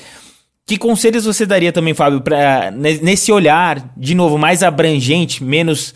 que 0.66 0.78
conselhos 0.78 1.26
você 1.26 1.46
daria 1.46 1.72
também, 1.72 1.94
Fábio, 1.94 2.22
para 2.22 2.72
nesse 2.72 3.32
olhar, 3.32 3.94
de 3.98 4.16
novo, 4.16 4.38
mais 4.38 4.64
abrangente, 4.64 5.44
menos 5.44 5.94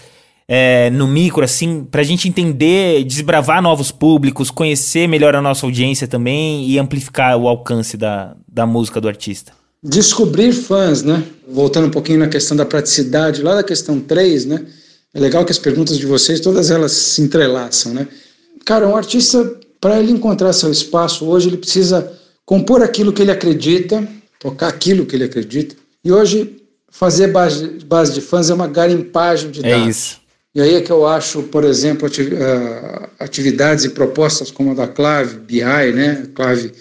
é, 0.47 0.89
no 0.89 1.07
micro, 1.07 1.43
assim, 1.43 1.83
para 1.83 2.01
a 2.01 2.03
gente 2.03 2.27
entender, 2.27 3.03
desbravar 3.03 3.61
novos 3.61 3.91
públicos, 3.91 4.49
conhecer 4.49 5.07
melhor 5.07 5.35
a 5.35 5.41
nossa 5.41 5.65
audiência 5.65 6.07
também 6.07 6.67
e 6.67 6.79
amplificar 6.79 7.37
o 7.37 7.47
alcance 7.47 7.95
da, 7.97 8.35
da 8.47 8.65
música 8.65 8.99
do 8.99 9.07
artista? 9.07 9.51
Descobrir 9.83 10.51
fãs, 10.53 11.03
né? 11.03 11.23
Voltando 11.47 11.87
um 11.87 11.91
pouquinho 11.91 12.19
na 12.19 12.27
questão 12.27 12.57
da 12.57 12.65
praticidade, 12.65 13.43
lá 13.43 13.55
da 13.55 13.63
questão 13.63 13.99
3, 13.99 14.45
né? 14.45 14.65
É 15.13 15.19
legal 15.19 15.45
que 15.45 15.51
as 15.51 15.59
perguntas 15.59 15.97
de 15.97 16.05
vocês, 16.05 16.39
todas 16.39 16.71
elas 16.71 16.91
se 16.91 17.21
entrelaçam, 17.21 17.93
né? 17.93 18.07
Cara, 18.65 18.87
um 18.87 18.95
artista 18.95 19.57
para 19.79 19.99
ele 19.99 20.11
encontrar 20.11 20.53
seu 20.53 20.71
espaço 20.71 21.25
hoje, 21.25 21.49
ele 21.49 21.57
precisa 21.57 22.11
compor 22.45 22.81
aquilo 22.81 23.13
que 23.13 23.21
ele 23.21 23.31
acredita, 23.31 24.07
tocar 24.39 24.67
aquilo 24.67 25.05
que 25.05 25.15
ele 25.15 25.25
acredita. 25.25 25.75
E 26.03 26.11
hoje, 26.11 26.57
fazer 26.89 27.27
base, 27.27 27.67
base 27.85 28.13
de 28.13 28.21
fãs 28.21 28.49
é 28.49 28.53
uma 28.53 28.67
garimpagem 28.67 29.51
de 29.51 29.59
é 29.59 29.69
dados. 29.69 29.85
É 29.85 29.89
isso. 29.89 30.27
E 30.55 30.61
aí 30.61 30.73
é 30.73 30.81
que 30.81 30.91
eu 30.91 31.05
acho, 31.05 31.43
por 31.43 31.63
exemplo, 31.63 32.09
eh, 32.09 33.09
atividades 33.19 33.85
e 33.85 33.89
propostas 33.89 34.49
como 34.49 34.71
a 34.71 34.73
da 34.73 34.87
Clave 34.87 35.37
BI, 35.37 35.61
né, 35.61 36.27
Clave 36.33 36.71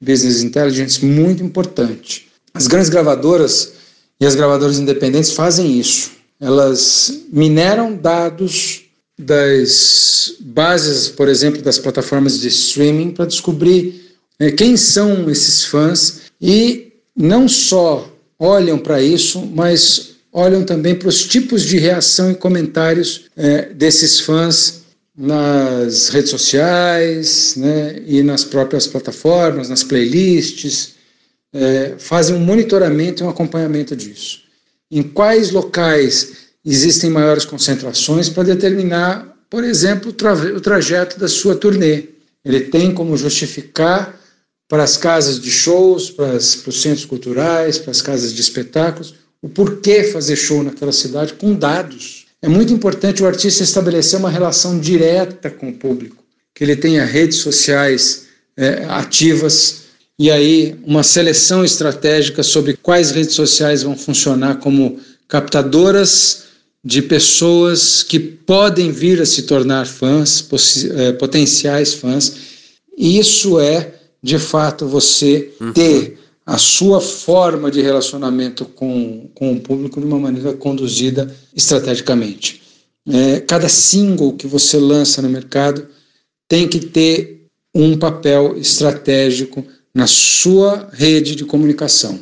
Business 0.00 0.42
Intelligence, 0.42 1.04
muito 1.04 1.44
importante. 1.44 2.26
As 2.54 2.66
grandes 2.66 2.88
gravadoras 2.88 3.74
e 4.18 4.24
as 4.24 4.34
gravadoras 4.34 4.78
independentes 4.78 5.32
fazem 5.32 5.78
isso. 5.78 6.12
Elas 6.40 7.20
mineram 7.30 7.94
dados 7.94 8.87
das 9.18 10.34
bases, 10.40 11.08
por 11.08 11.28
exemplo, 11.28 11.60
das 11.60 11.78
plataformas 11.78 12.40
de 12.40 12.48
streaming 12.48 13.10
para 13.10 13.26
descobrir 13.26 14.14
né, 14.38 14.52
quem 14.52 14.76
são 14.76 15.28
esses 15.28 15.64
fãs 15.64 16.20
e 16.40 16.92
não 17.16 17.48
só 17.48 18.08
olham 18.38 18.78
para 18.78 19.02
isso, 19.02 19.44
mas 19.44 20.16
olham 20.32 20.64
também 20.64 20.94
para 20.94 21.08
os 21.08 21.26
tipos 21.26 21.62
de 21.62 21.78
reação 21.78 22.30
e 22.30 22.34
comentários 22.34 23.24
é, 23.36 23.62
desses 23.74 24.20
fãs 24.20 24.82
nas 25.16 26.10
redes 26.10 26.30
sociais 26.30 27.56
né, 27.56 28.00
e 28.06 28.22
nas 28.22 28.44
próprias 28.44 28.86
plataformas, 28.86 29.68
nas 29.68 29.82
playlists, 29.82 30.94
é, 31.52 31.94
fazem 31.98 32.36
um 32.36 32.40
monitoramento 32.40 33.22
e 33.22 33.26
um 33.26 33.28
acompanhamento 33.28 33.96
disso. 33.96 34.42
Em 34.88 35.02
quais 35.02 35.50
locais 35.50 36.47
existem 36.64 37.10
maiores 37.10 37.44
concentrações 37.44 38.28
para 38.28 38.42
determinar, 38.42 39.36
por 39.48 39.64
exemplo, 39.64 40.10
o, 40.10 40.12
tra 40.12 40.34
o 40.34 40.60
trajeto 40.60 41.18
da 41.18 41.28
sua 41.28 41.56
turnê. 41.56 42.04
Ele 42.44 42.60
tem 42.60 42.92
como 42.92 43.16
justificar 43.16 44.18
para 44.68 44.82
as 44.82 44.96
casas 44.96 45.40
de 45.40 45.50
shows, 45.50 46.10
para, 46.10 46.32
as, 46.32 46.56
para 46.56 46.70
os 46.70 46.82
centros 46.82 47.06
culturais, 47.06 47.78
para 47.78 47.90
as 47.90 48.02
casas 48.02 48.32
de 48.32 48.40
espetáculos, 48.40 49.14
o 49.40 49.48
porquê 49.48 50.04
fazer 50.04 50.36
show 50.36 50.62
naquela 50.62 50.92
cidade 50.92 51.34
com 51.34 51.54
dados. 51.54 52.26
É 52.42 52.48
muito 52.48 52.72
importante 52.72 53.22
o 53.22 53.26
artista 53.26 53.62
estabelecer 53.62 54.18
uma 54.18 54.30
relação 54.30 54.78
direta 54.78 55.50
com 55.50 55.70
o 55.70 55.74
público, 55.74 56.22
que 56.54 56.62
ele 56.62 56.76
tenha 56.76 57.04
redes 57.04 57.38
sociais 57.38 58.26
é, 58.56 58.84
ativas 58.88 59.88
e 60.18 60.30
aí 60.30 60.76
uma 60.84 61.02
seleção 61.02 61.64
estratégica 61.64 62.42
sobre 62.42 62.74
quais 62.74 63.12
redes 63.12 63.34
sociais 63.34 63.84
vão 63.84 63.96
funcionar 63.96 64.56
como 64.56 64.98
captadoras 65.28 66.47
de 66.88 67.02
pessoas 67.02 68.02
que 68.02 68.18
podem 68.18 68.90
vir 68.90 69.20
a 69.20 69.26
se 69.26 69.42
tornar 69.42 69.86
fãs, 69.86 70.42
é, 70.96 71.12
potenciais 71.12 71.92
fãs. 71.92 72.32
Isso 72.96 73.60
é, 73.60 73.92
de 74.22 74.38
fato, 74.38 74.86
você 74.86 75.52
uhum. 75.60 75.70
ter 75.74 76.18
a 76.46 76.56
sua 76.56 76.98
forma 76.98 77.70
de 77.70 77.82
relacionamento 77.82 78.64
com, 78.64 79.28
com 79.34 79.52
o 79.52 79.60
público 79.60 80.00
de 80.00 80.06
uma 80.06 80.18
maneira 80.18 80.54
conduzida 80.54 81.30
estrategicamente. 81.54 82.62
É, 83.06 83.40
cada 83.40 83.68
single 83.68 84.32
que 84.32 84.46
você 84.46 84.78
lança 84.78 85.20
no 85.20 85.28
mercado 85.28 85.86
tem 86.48 86.66
que 86.66 86.80
ter 86.80 87.48
um 87.74 87.98
papel 87.98 88.56
estratégico 88.56 89.62
na 89.94 90.06
sua 90.06 90.88
rede 90.94 91.34
de 91.34 91.44
comunicação. 91.44 92.18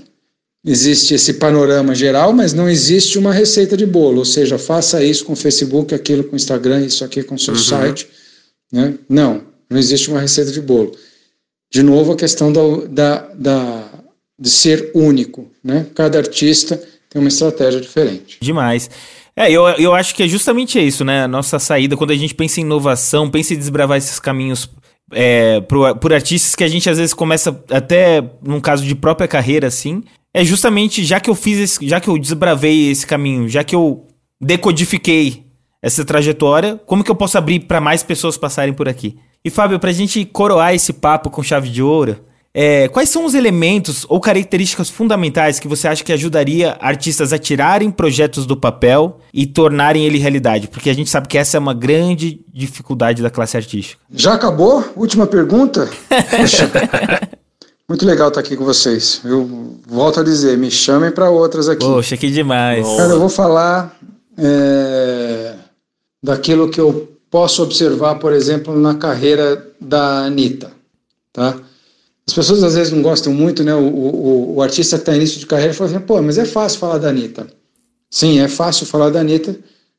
Existe 0.68 1.14
esse 1.14 1.34
panorama 1.34 1.94
geral, 1.94 2.32
mas 2.32 2.52
não 2.52 2.68
existe 2.68 3.18
uma 3.18 3.32
receita 3.32 3.76
de 3.76 3.86
bolo, 3.86 4.18
ou 4.18 4.24
seja, 4.24 4.58
faça 4.58 5.00
isso 5.04 5.24
com 5.24 5.34
o 5.34 5.36
Facebook, 5.36 5.94
aquilo 5.94 6.24
com 6.24 6.32
o 6.32 6.36
Instagram, 6.36 6.84
isso 6.84 7.04
aqui 7.04 7.22
com 7.22 7.36
o 7.36 7.38
seu 7.38 7.54
uhum. 7.54 7.60
site. 7.60 8.08
Né? 8.72 8.94
Não, 9.08 9.42
não 9.70 9.78
existe 9.78 10.10
uma 10.10 10.18
receita 10.18 10.50
de 10.50 10.60
bolo. 10.60 10.92
De 11.72 11.84
novo, 11.84 12.12
a 12.12 12.16
questão 12.16 12.52
da, 12.52 12.60
da, 12.88 13.18
da, 13.34 13.90
de 14.36 14.50
ser 14.50 14.90
único. 14.92 15.48
Né? 15.62 15.86
Cada 15.94 16.18
artista 16.18 16.82
tem 17.08 17.20
uma 17.20 17.28
estratégia 17.28 17.80
diferente. 17.80 18.38
Demais. 18.40 18.90
É, 19.36 19.50
eu, 19.52 19.68
eu 19.68 19.94
acho 19.94 20.16
que 20.16 20.22
é 20.24 20.28
justamente 20.28 20.84
isso, 20.84 21.04
né? 21.04 21.24
A 21.24 21.28
nossa 21.28 21.58
saída, 21.58 21.96
quando 21.96 22.10
a 22.10 22.16
gente 22.16 22.34
pensa 22.34 22.58
em 22.58 22.64
inovação, 22.64 23.30
pensa 23.30 23.54
em 23.54 23.58
desbravar 23.58 23.98
esses 23.98 24.18
caminhos 24.18 24.68
é, 25.12 25.60
por, 25.60 25.96
por 25.98 26.12
artistas 26.12 26.54
que 26.54 26.64
a 26.64 26.68
gente 26.68 26.88
às 26.88 26.98
vezes 26.98 27.14
começa 27.14 27.62
até 27.70 28.24
num 28.42 28.60
caso 28.60 28.84
de 28.84 28.94
própria 28.94 29.28
carreira, 29.28 29.68
assim, 29.68 30.02
é 30.36 30.44
justamente 30.44 31.02
já 31.02 31.18
que 31.18 31.30
eu 31.30 31.34
fiz 31.34 31.58
esse, 31.58 31.88
já 31.88 31.98
que 31.98 32.08
eu 32.08 32.18
desbravei 32.18 32.90
esse 32.90 33.06
caminho, 33.06 33.48
já 33.48 33.64
que 33.64 33.74
eu 33.74 34.06
decodifiquei 34.38 35.46
essa 35.80 36.04
trajetória, 36.04 36.78
como 36.84 37.02
que 37.02 37.10
eu 37.10 37.14
posso 37.14 37.38
abrir 37.38 37.60
para 37.60 37.80
mais 37.80 38.02
pessoas 38.02 38.36
passarem 38.36 38.74
por 38.74 38.86
aqui? 38.86 39.16
E 39.42 39.48
Fábio, 39.48 39.80
para 39.80 39.88
a 39.88 39.94
gente 39.94 40.26
coroar 40.26 40.74
esse 40.74 40.92
papo 40.92 41.30
com 41.30 41.42
chave 41.42 41.70
de 41.70 41.82
ouro, 41.82 42.18
é, 42.52 42.86
quais 42.88 43.08
são 43.08 43.24
os 43.24 43.32
elementos 43.32 44.04
ou 44.10 44.20
características 44.20 44.90
fundamentais 44.90 45.58
que 45.58 45.66
você 45.66 45.88
acha 45.88 46.04
que 46.04 46.12
ajudaria 46.12 46.76
artistas 46.80 47.32
a 47.32 47.38
tirarem 47.38 47.90
projetos 47.90 48.44
do 48.44 48.58
papel 48.58 49.18
e 49.32 49.46
tornarem 49.46 50.04
ele 50.04 50.18
realidade? 50.18 50.68
Porque 50.68 50.90
a 50.90 50.94
gente 50.94 51.08
sabe 51.08 51.28
que 51.28 51.38
essa 51.38 51.56
é 51.56 51.60
uma 51.60 51.72
grande 51.72 52.44
dificuldade 52.52 53.22
da 53.22 53.30
classe 53.30 53.56
artística. 53.56 54.02
Já 54.12 54.34
acabou? 54.34 54.84
Última 54.94 55.26
pergunta? 55.26 55.88
Muito 57.88 58.04
legal 58.04 58.28
estar 58.28 58.40
aqui 58.40 58.56
com 58.56 58.64
vocês. 58.64 59.20
Eu 59.24 59.78
volto 59.86 60.20
a 60.20 60.24
dizer, 60.24 60.58
me 60.58 60.70
chamem 60.70 61.10
para 61.12 61.30
outras 61.30 61.68
aqui. 61.68 61.84
Poxa, 61.84 62.16
que 62.16 62.30
demais. 62.30 62.84
Cara, 62.96 63.12
eu 63.12 63.20
vou 63.20 63.28
falar 63.28 63.96
é, 64.36 65.54
daquilo 66.20 66.68
que 66.68 66.80
eu 66.80 67.16
posso 67.30 67.62
observar, 67.62 68.16
por 68.16 68.32
exemplo, 68.32 68.76
na 68.76 68.94
carreira 68.96 69.64
da 69.80 70.24
Anitta. 70.24 70.72
Tá? 71.32 71.60
As 72.26 72.34
pessoas 72.34 72.64
às 72.64 72.74
vezes 72.74 72.92
não 72.92 73.02
gostam 73.02 73.32
muito, 73.32 73.62
né? 73.62 73.74
O, 73.74 73.86
o, 73.86 74.54
o 74.56 74.62
artista 74.62 74.96
que 74.96 75.02
está 75.02 75.14
início 75.14 75.38
de 75.38 75.46
carreira 75.46 75.72
fala 75.72 75.90
assim, 75.90 76.00
pô, 76.00 76.20
mas 76.20 76.38
é 76.38 76.44
fácil 76.44 76.80
falar 76.80 76.98
da 76.98 77.10
Anitta. 77.10 77.46
Sim, 78.10 78.40
é 78.40 78.48
fácil 78.48 78.84
falar 78.84 79.10
da 79.10 79.20
Anitta, 79.20 79.56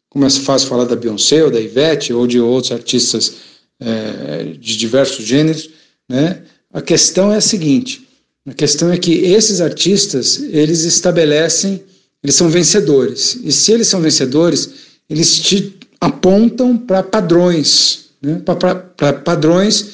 como 0.10 0.26
é 0.26 0.30
fácil 0.30 0.68
falar 0.68 0.84
da 0.86 0.96
Beyoncé 0.96 1.42
ou 1.44 1.52
da 1.52 1.60
Ivete 1.60 2.12
ou 2.12 2.28
de 2.28 2.40
outros 2.40 2.74
artistas 2.74 3.36
é, 3.80 4.44
de 4.60 4.76
diversos 4.76 5.24
gêneros, 5.26 5.70
né? 6.10 6.42
A 6.78 6.82
questão 6.82 7.34
é 7.34 7.38
a 7.38 7.42
seguinte, 7.42 8.08
a 8.48 8.54
questão 8.54 8.92
é 8.92 9.00
que 9.00 9.12
esses 9.12 9.62
artistas, 9.62 10.44
eles 10.52 10.84
estabelecem, 10.84 11.82
eles 12.24 12.36
são 12.36 12.50
vencedores. 12.50 13.40
E 13.44 13.52
se 13.52 13.72
eles 13.72 13.88
são 13.88 14.00
vencedores, 14.00 14.70
eles 15.10 15.40
te 15.40 15.74
apontam 16.00 16.78
para 16.78 17.02
padrões, 17.02 18.10
né? 18.22 18.44
para 18.46 19.14
padrões 19.14 19.88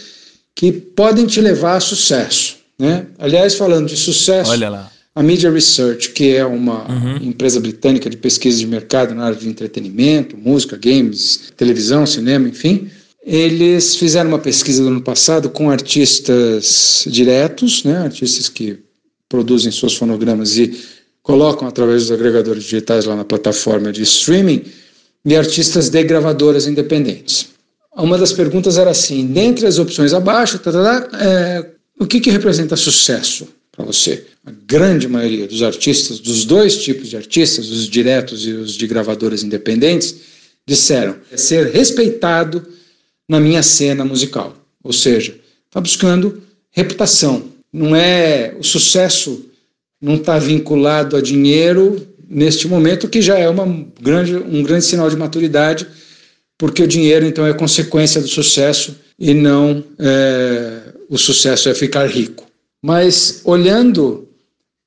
que 0.53 0.73
podem 0.73 1.25
te 1.25 1.39
levar 1.39 1.77
a 1.77 1.79
sucesso. 1.79 2.57
Né? 2.77 3.05
Aliás, 3.17 3.55
falando 3.55 3.87
de 3.87 3.95
sucesso, 3.95 4.51
a 5.15 5.23
Media 5.23 5.49
Research, 5.49 6.09
que 6.09 6.35
é 6.35 6.45
uma 6.45 6.91
uhum. 6.91 7.15
empresa 7.21 7.61
britânica 7.61 8.09
de 8.09 8.17
pesquisa 8.17 8.59
de 8.59 8.67
mercado 8.67 9.15
na 9.15 9.23
área 9.23 9.37
de 9.37 9.47
entretenimento, 9.47 10.35
música, 10.35 10.75
games, 10.75 11.53
televisão, 11.55 12.05
cinema, 12.05 12.49
enfim, 12.49 12.89
eles 13.25 13.95
fizeram 13.95 14.29
uma 14.29 14.39
pesquisa 14.39 14.81
no 14.81 14.89
ano 14.89 15.01
passado 15.01 15.49
com 15.49 15.69
artistas 15.69 17.05
diretos, 17.07 17.83
né, 17.83 17.97
artistas 17.97 18.49
que 18.49 18.79
produzem 19.29 19.71
seus 19.71 19.95
fonogramas 19.95 20.57
e 20.57 20.77
colocam 21.21 21.67
através 21.67 22.03
dos 22.03 22.11
agregadores 22.11 22.63
digitais 22.63 23.05
lá 23.05 23.15
na 23.15 23.23
plataforma 23.23 23.91
de 23.91 24.03
streaming, 24.03 24.63
e 25.25 25.35
artistas 25.35 25.89
de 25.89 26.03
gravadoras 26.03 26.67
independentes. 26.67 27.47
Uma 27.95 28.17
das 28.17 28.33
perguntas 28.33 28.77
era 28.77 28.91
assim: 28.91 29.25
dentre 29.27 29.65
as 29.65 29.79
opções 29.79 30.13
abaixo, 30.13 30.59
é, 31.19 31.65
o 31.97 32.05
que, 32.05 32.19
que 32.19 32.29
representa 32.29 32.75
sucesso 32.75 33.47
para 33.71 33.85
você? 33.85 34.25
A 34.45 34.51
grande 34.51 35.07
maioria 35.07 35.47
dos 35.47 35.63
artistas, 35.63 36.19
dos 36.19 36.43
dois 36.43 36.83
tipos 36.83 37.09
de 37.09 37.15
artistas, 37.15 37.69
os 37.69 37.87
diretos 37.87 38.45
e 38.45 38.51
os 38.51 38.73
de 38.73 38.85
gravadoras 38.85 39.43
independentes, 39.43 40.15
disseram 40.67 41.15
ser 41.35 41.67
respeitado 41.67 42.65
na 43.27 43.39
minha 43.39 43.63
cena 43.63 44.03
musical. 44.03 44.55
Ou 44.83 44.93
seja, 44.93 45.35
está 45.67 45.79
buscando 45.79 46.41
reputação. 46.71 47.43
Não 47.71 47.95
é 47.95 48.53
o 48.59 48.63
sucesso 48.63 49.49
não 50.03 50.15
está 50.15 50.37
vinculado 50.37 51.15
a 51.15 51.21
dinheiro 51.21 52.05
neste 52.29 52.67
momento, 52.67 53.07
que 53.07 53.21
já 53.21 53.37
é 53.37 53.47
uma 53.47 53.65
grande, 54.01 54.35
um 54.35 54.61
grande 54.61 54.83
sinal 54.83 55.09
de 55.09 55.15
maturidade, 55.15 55.87
porque 56.57 56.83
o 56.83 56.87
dinheiro 56.87 57.25
então 57.25 57.47
é 57.47 57.53
consequência 57.53 58.19
do 58.19 58.27
sucesso 58.27 58.97
e 59.17 59.33
não 59.33 59.81
é, 59.97 60.81
o 61.09 61.17
sucesso 61.17 61.69
é 61.69 61.73
ficar 61.73 62.05
rico. 62.07 62.45
Mas 62.81 63.41
olhando 63.45 64.27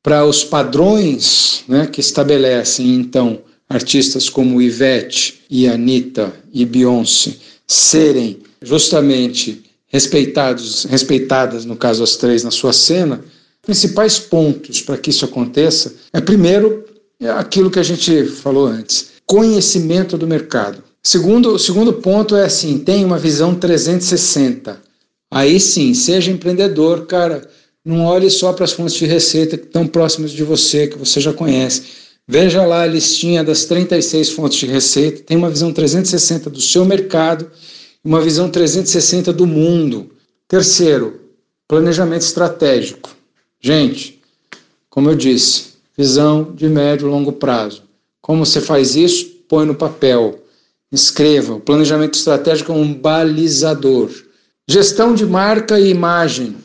para 0.02 0.26
os 0.26 0.44
padrões 0.44 1.64
né, 1.66 1.86
que 1.86 2.00
estabelecem 2.00 2.94
então 2.94 3.40
artistas 3.68 4.28
como 4.28 4.60
Ivete 4.60 5.42
e 5.48 5.66
Anitta 5.66 6.30
e 6.52 6.66
Beyoncé 6.66 7.34
serem 7.66 8.40
justamente 8.62 9.64
respeitados, 9.88 10.84
respeitadas, 10.84 11.64
no 11.64 11.76
caso 11.76 12.02
as 12.02 12.16
três, 12.16 12.42
na 12.42 12.50
sua 12.50 12.72
cena, 12.72 13.24
principais 13.62 14.18
pontos 14.18 14.80
para 14.80 14.96
que 14.96 15.10
isso 15.10 15.24
aconteça 15.24 15.94
é, 16.12 16.20
primeiro, 16.20 16.84
é 17.20 17.28
aquilo 17.30 17.70
que 17.70 17.78
a 17.78 17.82
gente 17.82 18.24
falou 18.26 18.66
antes, 18.66 19.08
conhecimento 19.26 20.16
do 20.16 20.26
mercado. 20.26 20.82
Segundo, 21.02 21.54
o 21.54 21.58
segundo 21.58 21.92
ponto 21.94 22.36
é 22.36 22.44
assim, 22.44 22.78
tem 22.78 23.04
uma 23.04 23.18
visão 23.18 23.54
360. 23.54 24.80
Aí 25.30 25.58
sim, 25.60 25.94
seja 25.94 26.30
empreendedor, 26.30 27.06
cara, 27.06 27.48
não 27.84 28.04
olhe 28.04 28.28
só 28.28 28.52
para 28.52 28.64
as 28.64 28.72
fontes 28.72 28.96
de 28.96 29.06
receita 29.06 29.56
que 29.56 29.66
estão 29.66 29.86
próximas 29.86 30.32
de 30.32 30.42
você, 30.42 30.88
que 30.88 30.98
você 30.98 31.20
já 31.20 31.32
conhece. 31.32 31.84
Veja 32.28 32.64
lá 32.66 32.82
a 32.82 32.86
listinha 32.86 33.44
das 33.44 33.64
36 33.66 34.30
fontes 34.30 34.58
de 34.58 34.66
receita, 34.66 35.22
tem 35.22 35.36
uma 35.36 35.50
visão 35.50 35.72
360 35.72 36.50
do 36.50 36.60
seu 36.60 36.84
mercado 36.84 37.50
uma 38.06 38.20
visão 38.20 38.48
360 38.48 39.32
do 39.32 39.48
mundo. 39.48 40.12
Terceiro, 40.46 41.20
planejamento 41.66 42.22
estratégico. 42.22 43.10
Gente, 43.60 44.22
como 44.88 45.10
eu 45.10 45.16
disse, 45.16 45.72
visão 45.98 46.54
de 46.54 46.68
médio 46.68 47.08
e 47.08 47.10
longo 47.10 47.32
prazo. 47.32 47.82
Como 48.22 48.46
você 48.46 48.60
faz 48.60 48.94
isso? 48.94 49.26
Põe 49.48 49.66
no 49.66 49.74
papel. 49.74 50.40
Escreva. 50.92 51.54
O 51.54 51.60
planejamento 51.60 52.14
estratégico 52.14 52.70
é 52.70 52.76
um 52.76 52.94
balizador. 52.94 54.08
Gestão 54.68 55.12
de 55.12 55.26
marca 55.26 55.80
e 55.80 55.90
imagem. 55.90 56.56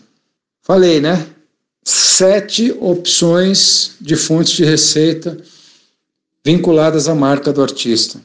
Falei, 0.62 1.02
né? 1.02 1.26
Sete 1.84 2.71
opções 2.80 3.93
de 4.00 4.15
fontes 4.15 4.54
de 4.54 4.63
receita 4.63 5.39
vinculadas 6.43 7.08
à 7.08 7.15
marca 7.15 7.54
do 7.54 7.62
artista. 7.62 8.19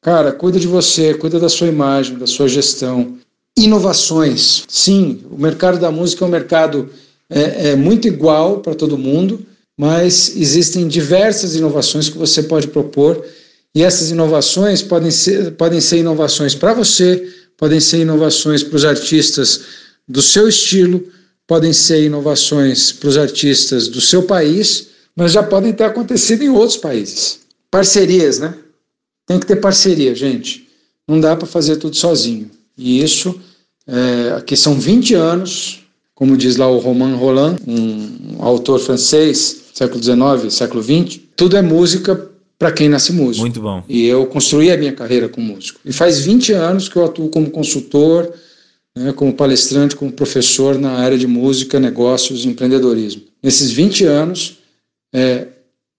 Cara, 0.00 0.32
cuida 0.32 0.58
de 0.58 0.66
você, 0.66 1.14
cuida 1.14 1.38
da 1.38 1.48
sua 1.48 1.68
imagem, 1.68 2.18
da 2.18 2.26
sua 2.26 2.48
gestão. 2.48 3.18
Inovações. 3.56 4.64
Sim, 4.68 5.22
o 5.30 5.38
mercado 5.38 5.78
da 5.78 5.90
música 5.90 6.24
é 6.24 6.28
um 6.28 6.30
mercado 6.30 6.90
é, 7.30 7.70
é 7.70 7.76
muito 7.76 8.08
igual 8.08 8.60
para 8.60 8.74
todo 8.74 8.98
mundo, 8.98 9.46
mas 9.76 10.36
existem 10.36 10.88
diversas 10.88 11.54
inovações 11.54 12.08
que 12.08 12.18
você 12.18 12.42
pode 12.42 12.68
propor 12.68 13.24
e 13.74 13.82
essas 13.82 14.10
inovações 14.10 14.82
podem 14.82 15.10
ser, 15.10 15.52
podem 15.52 15.80
ser 15.80 15.98
inovações 15.98 16.54
para 16.54 16.74
você, 16.74 17.26
podem 17.56 17.80
ser 17.80 18.00
inovações 18.00 18.62
para 18.62 18.76
os 18.76 18.84
artistas 18.84 19.60
do 20.06 20.20
seu 20.20 20.48
estilo, 20.48 21.02
podem 21.46 21.72
ser 21.72 22.04
inovações 22.04 22.92
para 22.92 23.08
os 23.08 23.16
artistas 23.16 23.88
do 23.88 24.00
seu 24.00 24.24
país, 24.24 24.88
mas 25.16 25.32
já 25.32 25.42
podem 25.42 25.72
ter 25.72 25.84
acontecido 25.84 26.42
em 26.42 26.48
outros 26.48 26.76
países. 26.76 27.40
Parcerias, 27.70 28.38
né? 28.38 28.54
Tem 29.26 29.38
que 29.38 29.46
ter 29.46 29.56
parceria, 29.56 30.14
gente. 30.14 30.68
Não 31.06 31.20
dá 31.20 31.36
para 31.36 31.46
fazer 31.46 31.76
tudo 31.76 31.96
sozinho. 31.96 32.50
E 32.76 33.02
isso, 33.02 33.38
é, 33.86 34.34
aqui 34.36 34.56
são 34.56 34.78
20 34.78 35.14
anos, 35.14 35.80
como 36.14 36.36
diz 36.36 36.56
lá 36.56 36.68
o 36.68 36.78
Romain 36.78 37.14
Roland, 37.14 37.56
um 37.66 38.42
autor 38.42 38.78
francês, 38.78 39.62
século 39.74 40.02
XIX, 40.02 40.52
século 40.52 40.82
XX, 40.82 41.20
tudo 41.36 41.56
é 41.56 41.62
música 41.62 42.30
para 42.58 42.70
quem 42.70 42.88
nasce 42.88 43.12
músico. 43.12 43.42
Muito 43.42 43.60
bom. 43.60 43.82
E 43.88 44.06
eu 44.06 44.26
construí 44.26 44.70
a 44.70 44.76
minha 44.76 44.92
carreira 44.92 45.28
como 45.28 45.54
músico. 45.54 45.80
E 45.84 45.92
faz 45.92 46.20
20 46.20 46.52
anos 46.52 46.88
que 46.88 46.96
eu 46.96 47.04
atuo 47.04 47.28
como 47.28 47.50
consultor, 47.50 48.32
né, 48.94 49.12
como 49.12 49.32
palestrante, 49.32 49.96
como 49.96 50.12
professor 50.12 50.78
na 50.78 50.92
área 50.92 51.18
de 51.18 51.26
música, 51.26 51.80
negócios 51.80 52.44
e 52.44 52.48
empreendedorismo. 52.48 53.22
Nesses 53.42 53.72
20 53.72 54.04
anos, 54.04 54.58
é, 55.12 55.48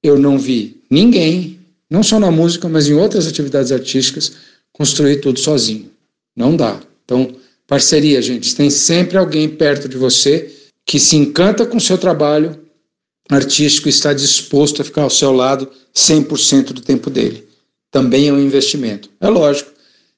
eu 0.01 0.17
não 0.17 0.37
vi 0.37 0.81
ninguém 0.89 1.59
não 1.89 2.01
só 2.01 2.19
na 2.19 2.31
música, 2.31 2.67
mas 2.67 2.87
em 2.87 2.93
outras 2.93 3.27
atividades 3.27 3.71
artísticas, 3.71 4.33
construir 4.71 5.17
tudo 5.17 5.39
sozinho. 5.39 5.91
Não 6.35 6.55
dá. 6.55 6.81
Então, 7.05 7.35
parceria, 7.67 8.19
gente. 8.19 8.55
Tem 8.55 8.69
sempre 8.71 9.15
alguém 9.15 9.47
perto 9.47 9.87
de 9.87 9.95
você 9.95 10.51
que 10.85 10.99
se 10.99 11.15
encanta 11.15 11.67
com 11.67 11.77
o 11.77 11.81
seu 11.81 11.95
trabalho 11.95 12.59
artístico 13.29 13.87
e 13.87 13.91
está 13.91 14.11
disposto 14.11 14.81
a 14.81 14.85
ficar 14.85 15.03
ao 15.03 15.09
seu 15.09 15.31
lado 15.31 15.69
100% 15.93 16.73
do 16.73 16.81
tempo 16.81 17.11
dele. 17.11 17.47
Também 17.91 18.27
é 18.27 18.33
um 18.33 18.41
investimento. 18.41 19.09
É 19.21 19.29
lógico, 19.29 19.71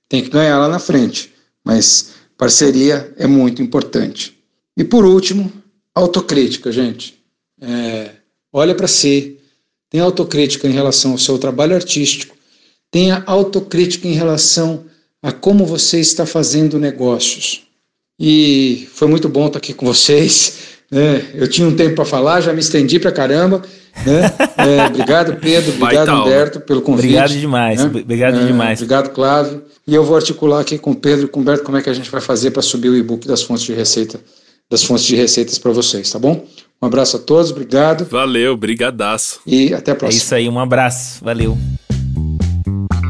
tem 0.08 0.24
que 0.24 0.30
ganhar 0.30 0.58
lá 0.58 0.70
na 0.70 0.80
frente, 0.80 1.34
mas 1.62 2.12
parceria 2.38 3.14
é 3.18 3.28
muito 3.28 3.62
importante. 3.62 4.38
E 4.78 4.84
por 4.86 5.04
último, 5.04 5.52
autocrítica, 5.94 6.72
gente. 6.72 7.22
É, 7.60 8.12
olha 8.56 8.74
para 8.74 8.88
si, 8.88 9.36
Tenha 9.96 10.04
autocrítica 10.04 10.68
em 10.68 10.72
relação 10.72 11.12
ao 11.12 11.18
seu 11.18 11.38
trabalho 11.38 11.74
artístico, 11.74 12.36
tenha 12.92 13.24
autocrítica 13.26 14.08
em 14.08 14.12
relação 14.14 14.84
a 15.24 15.32
como 15.32 15.66
você 15.66 16.02
está 16.02 16.26
fazendo 16.26 16.78
negócios. 16.78 17.62
E 18.20 18.90
foi 18.94 19.08
muito 19.08 19.30
bom 19.30 19.48
estar 19.48 19.60
aqui 19.60 19.74
com 19.74 19.86
vocês. 19.86 20.58
Né? 20.92 21.26
Eu 21.34 21.48
tinha 21.48 21.66
um 21.66 21.76
tempo 21.76 21.96
para 21.96 22.04
falar, 22.04 22.42
já 22.42 22.52
me 22.52 22.60
estendi 22.60 23.00
para 23.00 23.12
caramba. 23.12 23.62
Né? 24.06 24.34
É, 24.58 24.88
obrigado, 24.88 25.40
Pedro. 25.40 25.74
Obrigado, 25.76 26.12
Humberto, 26.12 26.60
pelo 26.60 26.82
convite. 26.82 27.06
Obrigado 27.06 27.40
demais. 27.40 27.84
Né? 27.84 28.02
Obrigado 28.02 28.40
é, 28.40 28.46
demais. 28.48 28.80
Obrigado, 28.80 29.12
Clávio. 29.12 29.64
E 29.86 29.94
eu 29.94 30.04
vou 30.04 30.16
articular 30.16 30.60
aqui 30.60 30.78
com 30.78 30.92
o 30.92 30.96
Pedro 30.96 31.26
e 31.26 31.28
com 31.28 31.40
o 31.40 31.42
Humberto 31.44 31.64
como 31.64 31.78
é 31.78 31.82
que 31.82 31.90
a 31.90 31.94
gente 31.94 32.10
vai 32.10 32.20
fazer 32.20 32.52
para 32.52 32.62
subir 32.62 32.90
o 32.90 32.98
e-book 32.98 33.28
das 33.28 33.44
fontes 33.44 33.64
de 33.64 33.74
receita, 33.74 34.20
das 34.70 34.84
fontes 34.84 35.06
de 35.06 35.16
receitas 35.16 35.60
para 35.60 35.72
vocês, 35.72 36.10
tá 36.10 36.18
bom? 36.18 36.46
Um 36.82 36.88
abraço 36.88 37.18
a 37.18 37.20
todos, 37.20 37.52
obrigado. 37.52 38.06
Valeu, 38.06 38.56
brigadaço. 38.56 39.40
E 39.46 39.74
até 39.74 39.92
a 39.92 39.96
próxima. 39.96 40.20
É 40.20 40.24
isso 40.24 40.36
aí, 40.36 40.50
um 40.50 40.60
abraço, 40.60 41.24
valeu. 41.24 41.58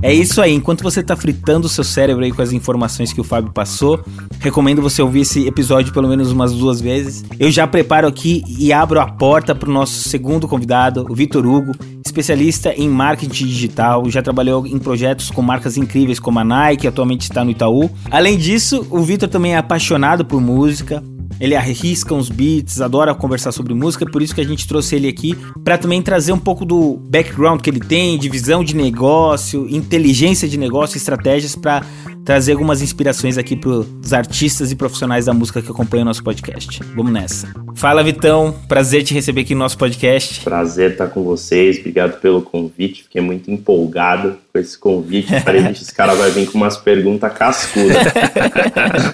É 0.06 0.14
isso 0.14 0.40
aí, 0.40 0.54
enquanto 0.54 0.84
você 0.84 1.00
está 1.00 1.16
fritando 1.16 1.66
o 1.66 1.70
seu 1.70 1.84
cérebro 1.84 2.24
aí 2.24 2.32
com 2.32 2.42
as 2.42 2.52
informações 2.52 3.12
que 3.12 3.20
o 3.20 3.24
Fábio 3.24 3.52
passou, 3.52 4.00
recomendo 4.40 4.80
você 4.80 5.02
ouvir 5.02 5.22
esse 5.22 5.48
episódio 5.48 5.92
pelo 5.92 6.08
menos 6.08 6.32
umas 6.32 6.54
duas 6.54 6.80
vezes. 6.80 7.26
Eu 7.40 7.50
já 7.50 7.66
preparo 7.66 8.08
aqui 8.08 8.44
e 8.60 8.72
abro 8.72 9.00
a 9.00 9.08
porta 9.08 9.56
para 9.56 9.68
o 9.68 9.74
nosso 9.74 10.08
segundo 10.08 10.48
convidado, 10.48 11.08
o 11.10 11.16
Vitor 11.16 11.44
Hugo, 11.44 11.72
especialista 12.06 12.72
em 12.72 12.88
marketing 12.88 13.46
digital, 13.46 14.08
já 14.08 14.22
trabalhou 14.22 14.68
em 14.68 14.78
projetos 14.78 15.32
com 15.32 15.42
marcas 15.42 15.76
incríveis 15.76 16.20
como 16.20 16.38
a 16.38 16.44
Nike, 16.44 16.88
atualmente 16.88 17.22
está 17.22 17.44
no 17.44 17.50
Itaú. 17.50 17.90
Além 18.12 18.38
disso, 18.38 18.86
o 18.92 19.00
Vitor 19.00 19.28
também 19.28 19.56
é 19.56 19.58
apaixonado 19.58 20.24
por 20.24 20.40
música, 20.40 21.04
ele 21.40 21.56
arrisca 21.56 22.14
uns 22.14 22.30
beats, 22.30 22.82
adora 22.82 23.14
conversar 23.14 23.52
sobre 23.52 23.74
música, 23.74 24.06
por 24.06 24.22
isso 24.22 24.34
que 24.34 24.42
a 24.42 24.46
gente 24.46 24.68
trouxe 24.68 24.96
ele 24.96 25.08
aqui 25.08 25.36
para 25.64 25.78
também 25.78 26.02
trazer 26.02 26.32
um 26.32 26.40
pouco 26.40 26.66
do 26.66 26.98
background 27.10 27.62
que 27.62 27.70
ele 27.70 27.80
tem, 27.80 28.18
de 28.18 28.30
visão 28.30 28.64
de 28.64 28.76
negócio, 28.76 29.68
inteligência 29.70 30.48
de 30.48 30.58
negócio, 30.58 30.98
estratégias 30.98 31.56
para 31.56 31.86
trazer 32.24 32.54
algumas 32.54 32.82
inspirações 32.82 33.38
aqui 33.38 33.56
para 33.56 33.70
os 33.70 34.14
artistas 34.14 34.72
e 34.72 34.76
profissionais 34.76 35.26
da 35.26 35.34
música 35.34 35.62
que 35.62 35.70
acompanham 35.70 36.04
o 36.04 36.06
nosso 36.06 36.24
podcast. 36.24 36.82
Vamos 36.96 37.12
nessa. 37.12 37.48
Fala, 37.76 38.04
Vitão. 38.04 38.56
Prazer 38.68 39.04
te 39.04 39.14
receber 39.14 39.42
aqui 39.42 39.54
no 39.54 39.60
nosso 39.60 39.78
podcast. 39.78 40.42
Prazer 40.42 40.92
estar 40.92 41.08
com 41.08 41.24
vocês. 41.24 41.78
Obrigado 41.78 42.20
pelo 42.20 42.42
convite. 42.42 43.04
Fiquei 43.04 43.22
muito 43.22 43.52
empolgado 43.52 44.38
com 44.52 44.60
esse 44.60 44.78
convite. 44.78 45.40
Falei, 45.42 45.64
que 45.66 45.84
esse 45.84 45.94
cara 45.94 46.16
vai 46.16 46.32
vir 46.32 46.50
com 46.50 46.58
umas 46.58 46.78
perguntas 46.78 47.32
cascudas. 47.34 47.96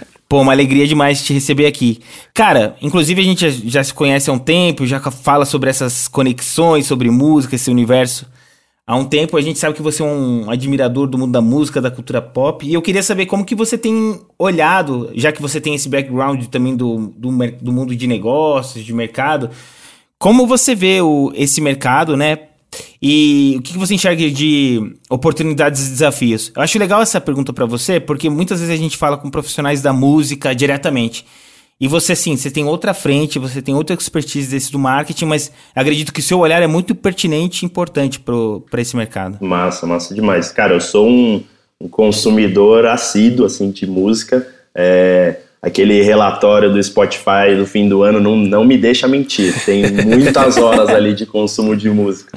Pô, 0.32 0.40
uma 0.40 0.54
alegria 0.54 0.88
demais 0.88 1.22
te 1.22 1.34
receber 1.34 1.66
aqui. 1.66 2.00
Cara, 2.34 2.78
inclusive 2.82 3.20
a 3.20 3.24
gente 3.26 3.70
já, 3.70 3.84
se 3.84 3.94
conhece 3.94 4.30
há 4.30 4.34
um 4.34 4.40
tempo, 4.40 4.86
já 4.86 4.98
fala 5.12 5.44
sobre 5.44 5.70
essas 5.70 6.08
conexões, 6.08 6.86
sobre 6.86 7.12
música, 7.12 7.56
esse 7.56 7.70
universo. 7.70 8.26
Há 8.88 8.96
um 8.96 9.04
tempo 9.04 9.36
a 9.36 9.42
gente 9.42 9.60
sabe 9.60 9.76
que 9.76 9.82
você 9.82 10.02
é 10.02 10.06
um 10.06 10.50
admirador 10.50 11.06
do 11.08 11.18
mundo 11.18 11.34
da 11.34 11.42
música, 11.42 11.82
da 11.82 11.92
cultura 11.92 12.22
pop, 12.22 12.66
e 12.66 12.74
eu 12.74 12.82
queria 12.82 13.04
saber 13.04 13.26
como 13.26 13.44
que 13.44 13.54
você 13.54 13.78
tem 13.78 14.22
olhado, 14.40 15.12
já 15.16 15.34
que 15.34 15.42
você 15.42 15.60
tem 15.60 15.76
esse 15.76 15.90
background 15.90 16.46
também 16.46 16.78
do, 16.78 17.14
do, 17.14 17.30
do 17.62 17.74
mundo 17.74 17.94
de 17.94 18.08
negócios, 18.08 18.86
de 18.86 18.94
mercado, 18.94 19.50
como 20.18 20.48
você 20.48 20.74
vê 20.74 21.02
o, 21.02 21.34
esse 21.36 21.60
mercado, 21.60 22.16
né? 22.16 22.38
E 23.02 23.56
o 23.58 23.62
que 23.62 23.78
você 23.78 23.96
enxerga 23.96 24.30
de 24.30 24.96
oportunidades 25.10 25.88
e 25.88 25.90
desafios? 25.92 26.52
Eu 26.56 26.62
acho 26.62 26.78
legal 26.80 27.02
essa 27.02 27.20
pergunta 27.20 27.52
para 27.52 27.66
você, 27.66 28.00
porque 28.00 28.30
muitas 28.30 28.60
vezes 28.60 28.74
a 28.74 28.78
gente 28.78 28.96
fala 28.96 29.18
com 29.18 29.30
profissionais 29.30 29.82
da 29.82 29.92
música 29.92 30.56
diretamente. 30.56 31.26
E 31.80 31.88
você, 31.88 32.16
sim, 32.16 32.38
você 32.38 32.52
tem 32.52 32.64
outra 32.64 32.94
frente, 32.94 33.40
você 33.40 33.60
tem 33.60 33.74
outra 33.74 33.96
expertise 33.96 34.52
desse 34.52 34.72
do 34.72 34.78
marketing, 34.78 35.26
mas 35.26 35.52
acredito 35.76 36.14
que 36.14 36.20
o 36.20 36.24
seu 36.24 36.38
olhar 36.38 36.62
é 36.62 36.68
muito 36.68 36.94
pertinente 36.94 37.64
e 37.64 37.66
importante 37.66 38.20
para 38.20 38.80
esse 38.80 38.96
mercado. 38.96 39.44
Massa, 39.44 39.88
massa 39.88 40.14
demais. 40.14 40.52
Cara, 40.52 40.76
eu 40.76 40.80
sou 40.80 41.10
um, 41.10 41.44
um 41.80 41.88
consumidor 41.88 42.86
assíduo, 42.86 43.48
assim, 43.48 43.72
de 43.72 43.88
música. 43.88 44.48
É, 44.76 45.38
aquele 45.62 46.02
relatório 46.02 46.72
do 46.72 46.82
Spotify 46.82 47.56
do 47.56 47.66
fim 47.66 47.88
do 47.88 48.02
ano 48.02 48.20
não, 48.20 48.36
não 48.36 48.66
me 48.66 48.78
deixa 48.78 49.08
mentir. 49.08 49.54
Tem 49.64 49.84
muitas 49.92 50.58
horas 50.58 50.90
ali 50.94 51.14
de 51.14 51.26
consumo 51.26 51.76
de 51.76 51.90
música. 51.90 52.36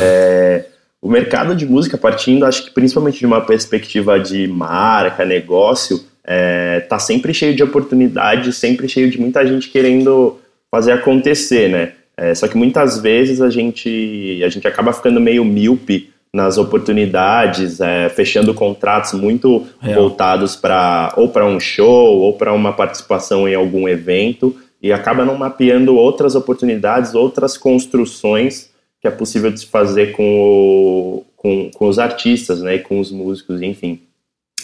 É, 0.00 0.66
o 1.02 1.10
mercado 1.10 1.54
de 1.56 1.66
música, 1.66 1.98
partindo, 1.98 2.46
acho 2.46 2.64
que 2.64 2.70
principalmente 2.70 3.18
de 3.18 3.26
uma 3.26 3.40
perspectiva 3.40 4.20
de 4.20 4.46
marca, 4.46 5.24
negócio, 5.24 6.04
é, 6.24 6.80
tá 6.80 6.98
sempre 6.98 7.34
cheio 7.34 7.56
de 7.56 7.62
oportunidades, 7.62 8.56
sempre 8.56 8.88
cheio 8.88 9.10
de 9.10 9.18
muita 9.20 9.44
gente 9.44 9.68
querendo 9.68 10.38
fazer 10.70 10.92
acontecer, 10.92 11.68
né? 11.68 11.92
É, 12.16 12.34
só 12.34 12.46
que 12.46 12.56
muitas 12.56 13.00
vezes 13.00 13.40
a 13.40 13.48
gente, 13.48 14.42
a 14.44 14.48
gente 14.48 14.68
acaba 14.68 14.92
ficando 14.92 15.18
meio 15.18 15.44
míope 15.44 16.10
nas 16.34 16.58
oportunidades, 16.58 17.80
é, 17.80 18.08
fechando 18.08 18.54
contratos 18.54 19.12
muito 19.14 19.66
Real. 19.80 20.02
voltados 20.02 20.54
para 20.54 21.12
ou 21.16 21.28
para 21.28 21.44
um 21.44 21.58
show 21.58 22.18
ou 22.20 22.34
para 22.34 22.52
uma 22.52 22.72
participação 22.72 23.48
em 23.48 23.54
algum 23.54 23.88
evento 23.88 24.56
e 24.80 24.92
acaba 24.92 25.24
não 25.24 25.36
mapeando 25.36 25.96
outras 25.96 26.34
oportunidades, 26.34 27.14
outras 27.14 27.56
construções 27.58 28.70
que 29.00 29.08
é 29.08 29.10
possível 29.10 29.50
de 29.50 29.60
se 29.60 29.66
fazer 29.66 30.12
com, 30.12 30.40
o, 30.40 31.24
com, 31.36 31.70
com 31.70 31.88
os 31.88 31.98
artistas, 31.98 32.60
né, 32.60 32.76
e 32.76 32.78
com 32.80 33.00
os 33.00 33.10
músicos, 33.10 33.62
enfim. 33.62 34.00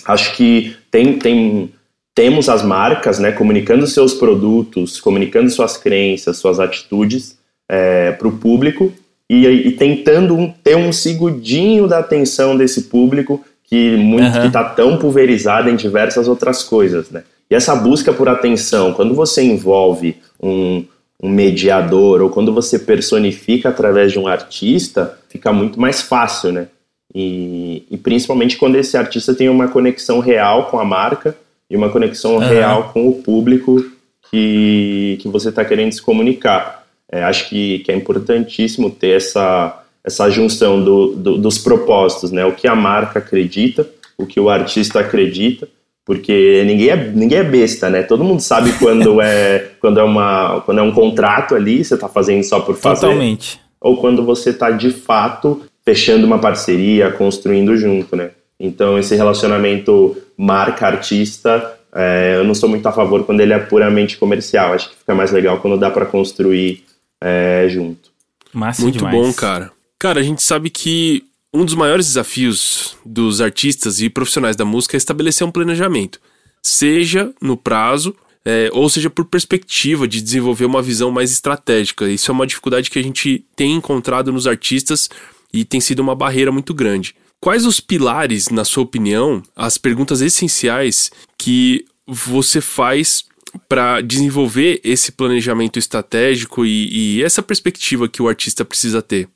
Acho 0.05 0.37
que 0.37 0.77
tem, 0.91 1.19
tem 1.19 1.73
temos 2.15 2.49
as 2.49 2.63
marcas, 2.63 3.19
né, 3.19 3.33
comunicando 3.33 3.87
seus 3.87 4.15
produtos, 4.15 5.01
comunicando 5.01 5.51
suas 5.51 5.77
crenças, 5.77 6.37
suas 6.37 6.61
atitudes 6.61 7.39
é, 7.69 8.13
para 8.13 8.29
o 8.29 8.37
público 8.37 8.93
e, 9.29 9.47
e 9.47 9.73
tentando 9.73 10.37
um, 10.37 10.51
ter 10.51 10.77
um 10.77 10.93
segundinho 10.93 11.87
da 11.87 11.99
atenção 11.99 12.57
desse 12.57 12.83
público 12.83 13.45
que 13.65 13.97
muito 13.97 14.37
uhum. 14.37 14.47
está 14.47 14.63
tão 14.63 14.97
pulverizado 14.97 15.69
em 15.69 15.77
diversas 15.77 16.29
outras 16.29 16.63
coisas, 16.63 17.11
né? 17.11 17.25
E 17.51 17.55
essa 17.55 17.75
busca 17.75 18.13
por 18.13 18.29
atenção, 18.29 18.93
quando 18.93 19.15
você 19.15 19.43
envolve 19.43 20.17
um, 20.41 20.85
um 21.23 21.29
mediador 21.29 22.21
ou 22.23 22.31
quando 22.31 22.53
você 22.53 22.79
personifica 22.79 23.69
através 23.69 24.13
de 24.13 24.19
um 24.19 24.27
artista, 24.27 25.19
fica 25.29 25.53
muito 25.53 25.81
mais 25.81 26.01
fácil, 26.01 26.53
né? 26.53 26.69
E, 27.15 27.85
e, 27.91 27.97
principalmente 27.97 28.57
quando 28.57 28.77
esse 28.77 28.97
artista 28.97 29.35
tem 29.35 29.49
uma 29.49 29.69
conexão 29.69 30.19
real 30.19 30.67
com 30.67 30.79
a 30.79 30.85
marca 30.85 31.37
e 31.71 31.77
uma 31.77 31.89
conexão 31.89 32.35
uhum. 32.35 32.41
real 32.41 32.91
com 32.93 33.09
o 33.09 33.15
público 33.23 33.83
que, 34.31 35.19
que 35.21 35.29
você 35.29 35.49
está 35.49 35.65
querendo 35.65 35.93
se 35.93 36.03
comunicar. 36.03 36.76
É, 37.11 37.23
acho 37.23 37.49
que, 37.49 37.81
que 37.81 37.93
é 37.93 37.95
importantíssimo 37.95 38.91
ter 38.91 39.17
essa, 39.17 39.85
essa 40.05 40.29
junção 40.31 40.83
do, 40.83 41.15
do, 41.15 41.39
dos 41.39 41.59
propósitos, 41.59 42.33
né? 42.33 42.45
O 42.45 42.53
que 42.53 42.67
a 42.67 42.75
marca 42.75 43.19
acredita, 43.19 43.89
o 44.19 44.27
que 44.27 44.41
o 44.41 44.49
artista 44.49 45.01
acredita, 45.01 45.69
porque 46.05 46.63
ninguém 46.67 46.89
é, 46.89 46.97
ninguém 46.97 47.39
é 47.39 47.45
besta, 47.45 47.89
né? 47.91 48.03
Todo 48.03 48.25
mundo 48.25 48.41
sabe 48.41 48.73
quando 48.79 49.21
é, 49.21 49.71
quando 49.81 50.01
é, 50.01 50.03
uma, 50.03 50.61
quando 50.63 50.79
é 50.79 50.83
um 50.83 50.93
contrato 50.93 51.55
ali, 51.55 51.85
você 51.85 51.95
está 51.95 52.09
fazendo 52.09 52.43
só 52.43 52.61
por 52.61 52.77
fazer. 52.77 53.07
Totalmente. 53.07 53.61
Ou 53.81 53.97
quando 53.99 54.25
você 54.25 54.51
está 54.51 54.71
de 54.71 54.91
fato 54.91 55.63
fechando 55.85 56.27
uma 56.27 56.39
parceria, 56.39 57.11
construindo 57.13 57.77
junto, 57.77 58.17
né? 58.17 58.31
Então 58.59 58.99
esse 58.99 59.15
relacionamento 59.15 60.17
marca-artista 60.37 61.77
é, 61.95 62.35
eu 62.37 62.45
não 62.45 62.55
sou 62.55 62.69
muito 62.69 62.87
a 62.87 62.93
favor 62.93 63.25
quando 63.25 63.41
ele 63.41 63.55
é 63.55 63.59
puramente 63.59 64.19
comercial. 64.19 64.75
Acho 64.75 64.91
que 64.91 64.97
fica 64.97 65.15
mais 65.15 65.33
legal 65.33 65.59
quando 65.59 65.79
dá 65.79 65.91
para 65.91 66.05
construir 66.05 66.85
é, 67.27 67.69
junto. 67.69 68.11
Massa 68.53 68.83
Muito 68.83 68.99
demais. 68.99 69.15
bom, 69.15 69.33
cara. 69.33 69.73
Cara, 69.99 70.21
a 70.21 70.23
gente 70.23 70.43
sabe 70.43 70.71
que 70.71 71.25
um 71.53 71.65
dos 71.65 71.75
maiores 71.75 72.07
desafios 72.07 72.97
dos 73.05 73.41
artistas 73.41 74.01
e 74.01 74.09
profissionais 74.09 74.55
da 74.55 74.65
música 74.65 74.97
é 74.97 74.99
estabelecer 74.99 75.47
um 75.47 75.51
planejamento, 75.51 76.21
seja 76.63 77.33
no 77.41 77.57
prazo, 77.57 78.15
é, 78.45 78.71
ou 78.73 78.89
seja 78.89 79.11
por 79.11 79.25
perspectiva 79.25 80.07
de 80.07 80.23
desenvolver 80.23 80.67
uma 80.67 80.81
visão 80.81 81.11
mais 81.11 81.33
estratégica. 81.33 82.09
Isso 82.09 82.31
é 82.31 82.35
uma 82.35 82.47
dificuldade 82.47 82.91
que 82.91 82.99
a 82.99 83.03
gente 83.03 83.45
tem 83.57 83.73
encontrado 83.73 84.33
nos 84.33 84.47
artistas 84.47 85.11
e 85.53 85.65
tem 85.65 85.81
sido 85.81 86.01
uma 86.01 86.15
barreira 86.15 86.53
muito 86.53 86.73
grande. 86.73 87.15
Quais 87.41 87.67
os 87.67 87.81
pilares, 87.81 88.49
na 88.51 88.65
sua 88.65 88.85
opinião, 88.85 89.43
as 89.55 89.77
perguntas 89.77 90.21
essenciais 90.21 91.11
que 91.37 91.85
você 92.07 92.61
faz 92.61 93.25
para 93.59 94.01
desenvolver 94.01 94.81
esse 94.85 95.13
planejamento 95.13 95.79
estratégico 95.79 96.65
e, 96.65 97.19
e, 97.19 97.23
essa 97.23 97.43
perspectiva 97.43 98.09
que 98.09 98.23
o 98.23 98.29
artista 98.29 98.65
precisa 98.65 99.03
ter? 99.03 99.29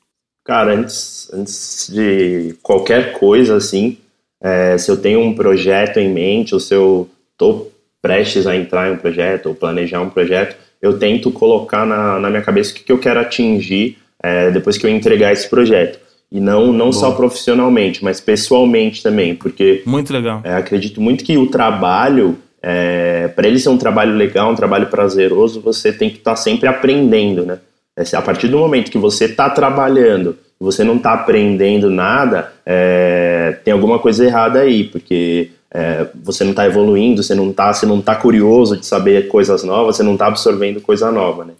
Cara, 0.43 0.73
antes, 0.73 1.29
antes 1.33 1.89
de 1.91 2.55
qualquer 2.61 3.13
coisa 3.13 3.55
assim, 3.55 3.97
é, 4.41 4.77
se 4.77 4.89
eu 4.89 4.97
tenho 4.97 5.19
um 5.21 5.35
projeto 5.35 5.97
em 5.97 6.11
mente, 6.11 6.53
ou 6.53 6.59
se 6.59 6.73
eu 6.73 7.09
estou 7.31 7.71
prestes 8.01 8.47
a 8.47 8.55
entrar 8.55 8.89
em 8.89 8.93
um 8.93 8.97
projeto 8.97 9.47
ou 9.47 9.55
planejar 9.55 10.01
um 10.01 10.09
projeto, 10.09 10.57
eu 10.81 10.97
tento 10.97 11.31
colocar 11.31 11.85
na, 11.85 12.19
na 12.19 12.29
minha 12.29 12.41
cabeça 12.41 12.71
o 12.71 12.75
que, 12.75 12.83
que 12.83 12.91
eu 12.91 12.97
quero 12.97 13.19
atingir 13.19 13.97
é, 14.21 14.49
depois 14.49 14.77
que 14.77 14.85
eu 14.85 14.89
entregar 14.89 15.31
esse 15.31 15.47
projeto. 15.47 15.99
E 16.31 16.39
não, 16.39 16.71
não 16.71 16.93
só 16.93 17.11
profissionalmente, 17.11 18.03
mas 18.03 18.21
pessoalmente 18.21 19.03
também, 19.03 19.35
porque. 19.35 19.83
Muito 19.85 20.13
legal. 20.13 20.41
É, 20.45 20.55
acredito 20.55 21.01
muito 21.01 21.25
que 21.25 21.37
o 21.37 21.47
trabalho 21.47 22.37
é, 22.61 23.27
para 23.29 23.47
ele 23.47 23.59
ser 23.59 23.69
um 23.69 23.77
trabalho 23.77 24.15
legal, 24.15 24.51
um 24.51 24.55
trabalho 24.55 24.87
prazeroso, 24.87 25.61
você 25.61 25.91
tem 25.91 26.09
que 26.09 26.17
estar 26.17 26.31
tá 26.31 26.37
sempre 26.37 26.67
aprendendo, 26.67 27.45
né? 27.45 27.59
É, 27.95 28.15
a 28.15 28.21
partir 28.21 28.47
do 28.47 28.57
momento 28.57 28.91
que 28.91 28.97
você 28.97 29.25
está 29.25 29.49
trabalhando 29.49 30.37
você 30.61 30.83
não 30.83 30.97
está 30.97 31.13
aprendendo 31.13 31.89
nada, 31.89 32.53
é, 32.63 33.57
tem 33.65 33.73
alguma 33.73 33.97
coisa 33.97 34.23
errada 34.23 34.59
aí, 34.59 34.83
porque 34.83 35.49
é, 35.73 36.05
você 36.23 36.43
não 36.43 36.51
está 36.51 36.67
evoluindo, 36.67 37.23
você 37.23 37.33
não 37.33 37.49
está 37.49 37.73
você 37.73 37.85
não 37.87 37.99
tá 37.99 38.15
curioso 38.15 38.77
de 38.77 38.85
saber 38.85 39.27
coisas 39.27 39.63
novas, 39.63 39.95
você 39.95 40.03
não 40.03 40.13
está 40.13 40.27
absorvendo 40.27 40.79
coisa 40.79 41.11
nova, 41.11 41.45
né? 41.45 41.53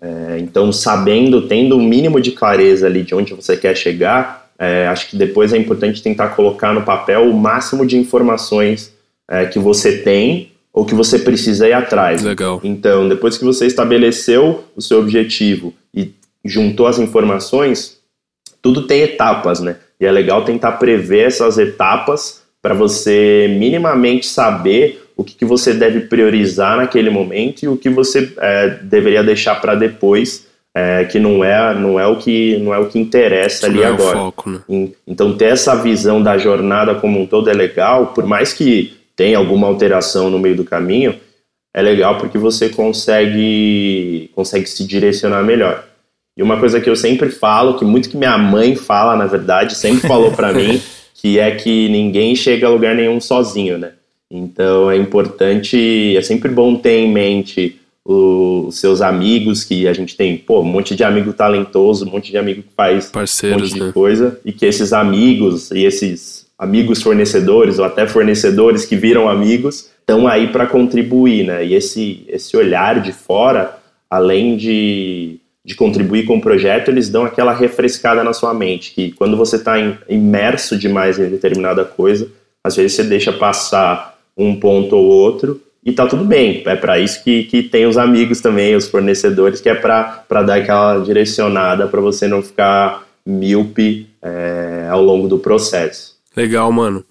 É, 0.00 0.38
então, 0.38 0.72
sabendo, 0.72 1.48
tendo 1.48 1.76
um 1.76 1.82
mínimo 1.82 2.20
de 2.20 2.30
clareza 2.30 2.86
ali 2.86 3.02
de 3.02 3.14
onde 3.14 3.34
você 3.34 3.56
quer 3.56 3.76
chegar, 3.76 4.48
é, 4.56 4.86
acho 4.86 5.10
que 5.10 5.16
depois 5.16 5.52
é 5.52 5.58
importante 5.58 6.02
tentar 6.02 6.28
colocar 6.28 6.72
no 6.72 6.82
papel 6.82 7.28
o 7.28 7.36
máximo 7.36 7.84
de 7.84 7.98
informações 7.98 8.92
é, 9.30 9.46
que 9.46 9.58
você 9.58 9.98
tem 9.98 10.50
ou 10.72 10.84
que 10.84 10.94
você 10.94 11.18
precisa 11.18 11.68
ir 11.68 11.72
atrás. 11.72 12.22
Legal. 12.22 12.60
Então, 12.62 13.08
depois 13.08 13.38
que 13.38 13.44
você 13.44 13.66
estabeleceu 13.66 14.64
o 14.76 14.82
seu 14.82 14.98
objetivo 14.98 15.72
e 15.94 16.12
juntou 16.44 16.86
as 16.86 16.98
informações, 16.98 17.98
tudo 18.60 18.86
tem 18.86 19.02
etapas, 19.02 19.60
né? 19.60 19.76
E 20.00 20.06
é 20.06 20.12
legal 20.12 20.44
tentar 20.44 20.72
prever 20.72 21.26
essas 21.26 21.58
etapas 21.58 22.42
para 22.62 22.74
você 22.74 23.54
minimamente 23.58 24.26
saber 24.26 25.04
o 25.16 25.24
que, 25.24 25.34
que, 25.34 25.44
você 25.44 25.74
deve 25.74 26.00
priorizar 26.00 26.78
naquele 26.78 27.10
momento 27.10 27.62
e 27.62 27.68
o 27.68 27.76
que 27.76 27.90
você 27.90 28.32
é, 28.38 28.68
deveria 28.82 29.22
deixar 29.22 29.60
para 29.60 29.74
depois, 29.74 30.46
é, 30.74 31.04
que 31.04 31.18
não 31.18 31.44
é, 31.44 31.74
não 31.74 32.00
é 32.00 32.06
o 32.06 32.16
que 32.16 32.56
não 32.58 32.72
é 32.72 32.78
o 32.78 32.86
que 32.86 32.98
interessa 32.98 33.66
ali 33.66 33.82
é 33.82 33.86
agora. 33.86 34.16
Foco, 34.16 34.48
né? 34.48 34.60
Então 35.06 35.36
ter 35.36 35.46
essa 35.46 35.74
visão 35.74 36.22
da 36.22 36.38
jornada 36.38 36.94
como 36.94 37.20
um 37.20 37.26
todo 37.26 37.50
é 37.50 37.52
legal, 37.52 38.08
por 38.08 38.24
mais 38.24 38.54
que 38.54 38.99
tem 39.16 39.34
alguma 39.34 39.66
alteração 39.66 40.30
no 40.30 40.38
meio 40.38 40.56
do 40.56 40.64
caminho, 40.64 41.18
é 41.72 41.82
legal 41.82 42.18
porque 42.18 42.38
você 42.38 42.68
consegue, 42.68 44.30
consegue 44.34 44.66
se 44.66 44.84
direcionar 44.84 45.42
melhor. 45.42 45.86
E 46.36 46.42
uma 46.42 46.58
coisa 46.58 46.80
que 46.80 46.88
eu 46.88 46.96
sempre 46.96 47.30
falo, 47.30 47.78
que 47.78 47.84
muito 47.84 48.08
que 48.08 48.16
minha 48.16 48.36
mãe 48.38 48.74
fala, 48.74 49.16
na 49.16 49.26
verdade, 49.26 49.74
sempre 49.74 50.06
falou 50.06 50.32
para 50.32 50.52
mim, 50.52 50.80
que 51.14 51.38
é 51.38 51.50
que 51.50 51.88
ninguém 51.88 52.34
chega 52.34 52.66
a 52.66 52.70
lugar 52.70 52.94
nenhum 52.94 53.20
sozinho, 53.20 53.78
né? 53.78 53.92
Então 54.30 54.90
é 54.90 54.96
importante, 54.96 56.16
é 56.16 56.22
sempre 56.22 56.48
bom 56.50 56.76
ter 56.76 56.98
em 56.98 57.12
mente 57.12 57.80
os 58.04 58.76
seus 58.78 59.02
amigos, 59.02 59.62
que 59.64 59.86
a 59.86 59.92
gente 59.92 60.16
tem, 60.16 60.36
pô, 60.36 60.60
um 60.60 60.64
monte 60.64 60.96
de 60.96 61.04
amigo 61.04 61.32
talentoso, 61.32 62.06
um 62.06 62.10
monte 62.10 62.30
de 62.30 62.38
amigo 62.38 62.62
que 62.62 62.72
faz 62.74 63.10
Parceiros, 63.10 63.56
um 63.56 63.64
monte 63.64 63.80
né? 63.80 63.86
de 63.86 63.92
coisa, 63.92 64.40
e 64.44 64.52
que 64.52 64.64
esses 64.64 64.92
amigos 64.92 65.70
e 65.70 65.84
esses 65.84 66.39
amigos 66.60 67.02
fornecedores, 67.02 67.78
ou 67.78 67.86
até 67.86 68.06
fornecedores 68.06 68.84
que 68.84 68.94
viram 68.94 69.30
amigos, 69.30 69.88
estão 69.98 70.28
aí 70.28 70.48
para 70.48 70.66
contribuir, 70.66 71.46
né? 71.46 71.64
E 71.64 71.74
esse, 71.74 72.22
esse 72.28 72.54
olhar 72.54 73.00
de 73.00 73.14
fora, 73.14 73.78
além 74.10 74.58
de, 74.58 75.38
de 75.64 75.74
contribuir 75.74 76.26
com 76.26 76.36
o 76.36 76.40
projeto, 76.40 76.90
eles 76.90 77.08
dão 77.08 77.24
aquela 77.24 77.54
refrescada 77.54 78.22
na 78.22 78.34
sua 78.34 78.52
mente, 78.52 78.92
que 78.92 79.12
quando 79.12 79.38
você 79.38 79.56
está 79.56 79.76
imerso 80.06 80.76
demais 80.76 81.18
em 81.18 81.30
determinada 81.30 81.82
coisa, 81.82 82.28
às 82.62 82.76
vezes 82.76 82.92
você 82.92 83.04
deixa 83.04 83.32
passar 83.32 84.18
um 84.36 84.54
ponto 84.54 84.94
ou 84.94 85.06
outro 85.06 85.62
e 85.82 85.92
tá 85.92 86.06
tudo 86.06 86.26
bem. 86.26 86.62
É 86.66 86.76
para 86.76 86.98
isso 86.98 87.24
que, 87.24 87.44
que 87.44 87.62
tem 87.62 87.86
os 87.86 87.96
amigos 87.96 88.42
também, 88.42 88.76
os 88.76 88.86
fornecedores, 88.86 89.62
que 89.62 89.68
é 89.70 89.74
para 89.74 90.42
dar 90.42 90.56
aquela 90.56 90.98
direcionada 90.98 91.86
para 91.86 92.02
você 92.02 92.28
não 92.28 92.42
ficar 92.42 93.06
míope 93.24 94.10
é, 94.20 94.88
ao 94.90 95.02
longo 95.02 95.26
do 95.26 95.38
processo. 95.38 96.19
Legal, 96.36 96.70
mano. 96.70 97.04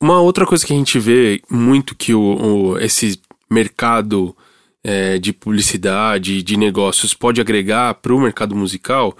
Uma 0.00 0.20
outra 0.20 0.46
coisa 0.46 0.66
que 0.66 0.72
a 0.72 0.76
gente 0.76 0.98
vê 0.98 1.40
muito 1.48 1.94
que 1.94 2.12
o, 2.12 2.20
o 2.20 2.78
esse 2.78 3.20
mercado 3.48 4.36
é, 4.82 5.18
de 5.18 5.32
publicidade, 5.32 6.42
de 6.42 6.56
negócios 6.56 7.14
pode 7.14 7.40
agregar 7.40 7.94
para 7.94 8.14
o 8.14 8.20
mercado 8.20 8.54
musical 8.54 9.16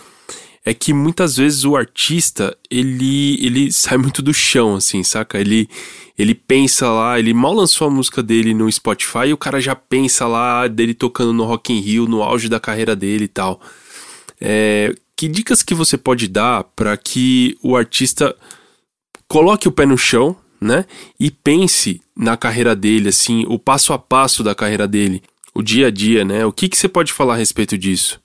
é 0.65 0.73
que 0.73 0.93
muitas 0.93 1.37
vezes 1.37 1.65
o 1.65 1.77
artista 1.77 2.57
ele, 2.71 3.45
ele 3.45 3.73
sai 3.73 3.99
muito 3.99 4.23
do 4.23 4.33
chão, 4.33 4.77
assim, 4.77 5.03
saca? 5.03 5.39
Ele, 5.39 5.69
ele 6.17 6.35
pensa 6.35 6.89
lá, 6.89 7.19
ele 7.19 7.35
mal 7.35 7.53
lançou 7.53 7.89
a 7.89 7.91
música 7.91 8.23
dele 8.23 8.55
no 8.55 8.71
Spotify 8.71 9.27
e 9.27 9.33
o 9.33 9.37
cara 9.37 9.61
já 9.61 9.75
pensa 9.75 10.27
lá 10.27 10.69
dele 10.69 10.95
tocando 10.95 11.33
no 11.33 11.45
Rock 11.45 11.73
in 11.73 11.81
Rio, 11.81 12.07
no 12.07 12.23
auge 12.23 12.49
da 12.49 12.61
carreira 12.61 12.95
dele 12.95 13.25
e 13.25 13.29
tal. 13.29 13.61
É, 14.41 14.95
que 15.17 15.27
dicas 15.27 15.63
que 15.63 15.75
você 15.75 15.97
pode 15.97 16.29
dar 16.29 16.63
para 16.65 16.97
que 16.97 17.57
o 17.63 17.77
artista 17.77 18.35
coloque 19.33 19.67
o 19.67 19.73
pé 19.73 19.87
no 19.87 19.97
chão, 19.97 20.37
né? 20.61 20.85
E 21.19 21.31
pense 21.31 22.03
na 22.15 22.37
carreira 22.37 22.77
dele, 22.77 23.09
assim, 23.09 23.47
o 23.49 23.59
passo 23.59 23.95
a 23.95 23.99
passo 23.99 24.45
da 24.45 24.55
carreira 24.55 24.87
dele, 24.87 25.23
o 25.55 25.63
dia 25.63 25.87
a 25.87 25.91
dia, 25.91 26.23
né? 26.23 26.45
O 26.45 26.53
que, 26.53 26.69
que 26.69 26.77
você 26.77 26.87
pode 26.87 27.15
falar 27.15 27.33
a 27.33 27.39
respeito 27.39 27.79
disso? 27.79 28.21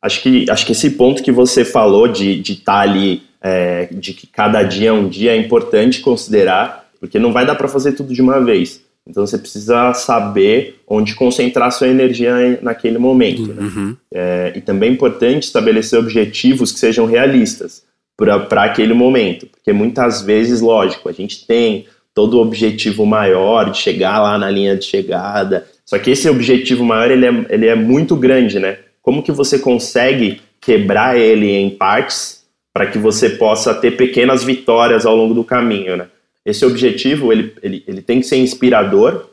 Acho 0.00 0.22
que, 0.22 0.48
acho 0.48 0.64
que 0.64 0.70
esse 0.70 0.90
ponto 0.90 1.24
que 1.24 1.32
você 1.32 1.64
falou 1.64 2.06
de 2.06 2.34
estar 2.34 2.52
de 2.52 2.56
tá 2.60 2.78
ali, 2.78 3.22
é, 3.42 3.88
de 3.90 4.14
que 4.14 4.28
cada 4.28 4.62
dia 4.62 4.90
é 4.90 4.92
um 4.92 5.08
dia, 5.08 5.32
é 5.32 5.36
importante 5.36 6.00
considerar, 6.00 6.88
porque 7.00 7.18
não 7.18 7.32
vai 7.32 7.44
dar 7.44 7.56
para 7.56 7.66
fazer 7.66 7.92
tudo 7.92 8.14
de 8.14 8.22
uma 8.22 8.40
vez. 8.40 8.80
Então 9.04 9.26
você 9.26 9.38
precisa 9.38 9.92
saber 9.92 10.80
onde 10.86 11.16
concentrar 11.16 11.72
sua 11.72 11.88
energia 11.88 12.60
naquele 12.62 12.98
momento. 12.98 13.52
Né? 13.52 13.62
Uhum. 13.62 13.96
É, 14.14 14.52
e 14.54 14.60
também 14.60 14.90
é 14.90 14.92
importante 14.92 15.44
estabelecer 15.44 15.98
objetivos 15.98 16.70
que 16.70 16.78
sejam 16.78 17.06
realistas 17.06 17.87
para 18.18 18.64
aquele 18.64 18.92
momento, 18.92 19.46
porque 19.46 19.72
muitas 19.72 20.22
vezes, 20.22 20.60
lógico, 20.60 21.08
a 21.08 21.12
gente 21.12 21.46
tem 21.46 21.86
todo 22.12 22.34
o 22.34 22.42
objetivo 22.42 23.06
maior 23.06 23.70
de 23.70 23.78
chegar 23.78 24.20
lá 24.20 24.36
na 24.36 24.50
linha 24.50 24.76
de 24.76 24.84
chegada, 24.84 25.68
só 25.86 25.96
que 26.00 26.10
esse 26.10 26.28
objetivo 26.28 26.84
maior 26.84 27.12
ele 27.12 27.24
é, 27.24 27.46
ele 27.48 27.66
é 27.68 27.76
muito 27.76 28.16
grande, 28.16 28.58
né? 28.58 28.78
Como 29.00 29.22
que 29.22 29.30
você 29.30 29.60
consegue 29.60 30.40
quebrar 30.60 31.16
ele 31.16 31.48
em 31.48 31.70
partes 31.70 32.44
para 32.74 32.86
que 32.86 32.98
você 32.98 33.30
possa 33.30 33.72
ter 33.72 33.96
pequenas 33.96 34.42
vitórias 34.42 35.06
ao 35.06 35.14
longo 35.14 35.32
do 35.32 35.44
caminho, 35.44 35.96
né? 35.96 36.08
Esse 36.44 36.66
objetivo 36.66 37.32
ele, 37.32 37.54
ele, 37.62 37.84
ele 37.86 38.02
tem 38.02 38.20
que 38.20 38.26
ser 38.26 38.38
inspirador, 38.38 39.26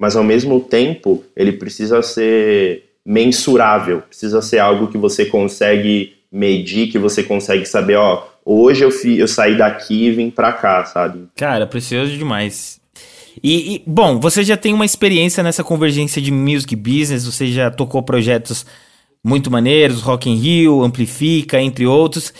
mas 0.00 0.16
ao 0.16 0.24
mesmo 0.24 0.60
tempo 0.60 1.22
ele 1.36 1.52
precisa 1.52 2.00
ser 2.00 2.84
mensurável, 3.04 4.00
precisa 4.00 4.40
ser 4.40 4.60
algo 4.60 4.88
que 4.88 4.96
você 4.96 5.26
consegue 5.26 6.14
medir, 6.32 6.90
que 6.90 6.98
você 6.98 7.22
consegue 7.22 7.66
saber, 7.66 7.96
ó, 7.96 8.29
hoje 8.44 8.84
eu, 8.84 8.90
fi, 8.90 9.18
eu 9.18 9.28
saí 9.28 9.56
daqui 9.56 10.06
e 10.06 10.10
vim 10.10 10.30
pra 10.30 10.52
cá, 10.52 10.84
sabe? 10.84 11.28
Cara, 11.36 11.66
precioso 11.66 12.16
demais. 12.16 12.80
E, 13.42 13.76
e, 13.76 13.82
bom, 13.86 14.18
você 14.18 14.42
já 14.42 14.56
tem 14.56 14.74
uma 14.74 14.84
experiência 14.84 15.42
nessa 15.42 15.64
convergência 15.64 16.20
de 16.20 16.30
music 16.30 16.74
business, 16.76 17.24
você 17.24 17.46
já 17.46 17.70
tocou 17.70 18.02
projetos 18.02 18.66
muito 19.22 19.50
maneiros, 19.50 20.00
Rock 20.00 20.28
in 20.28 20.36
Rio, 20.36 20.82
Amplifica, 20.82 21.60
entre 21.60 21.86
outros. 21.86 22.32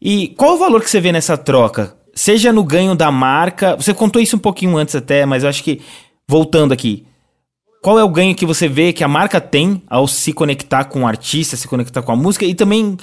E 0.00 0.28
qual 0.36 0.54
o 0.54 0.58
valor 0.58 0.82
que 0.82 0.90
você 0.90 1.00
vê 1.00 1.10
nessa 1.10 1.36
troca? 1.36 1.96
Seja 2.14 2.52
no 2.52 2.64
ganho 2.64 2.94
da 2.94 3.10
marca, 3.10 3.76
você 3.76 3.92
contou 3.92 4.20
isso 4.20 4.36
um 4.36 4.40
pouquinho 4.40 4.76
antes 4.76 4.94
até, 4.94 5.26
mas 5.26 5.42
eu 5.42 5.48
acho 5.48 5.62
que 5.62 5.80
voltando 6.28 6.72
aqui, 6.72 7.06
qual 7.82 7.98
é 7.98 8.04
o 8.04 8.08
ganho 8.08 8.34
que 8.34 8.46
você 8.46 8.68
vê 8.68 8.92
que 8.92 9.04
a 9.04 9.08
marca 9.08 9.40
tem 9.40 9.82
ao 9.86 10.08
se 10.08 10.32
conectar 10.32 10.84
com 10.84 11.02
o 11.02 11.06
artista, 11.06 11.56
se 11.56 11.68
conectar 11.68 12.02
com 12.02 12.12
a 12.12 12.16
música 12.16 12.44
e 12.44 12.54
também 12.54 12.96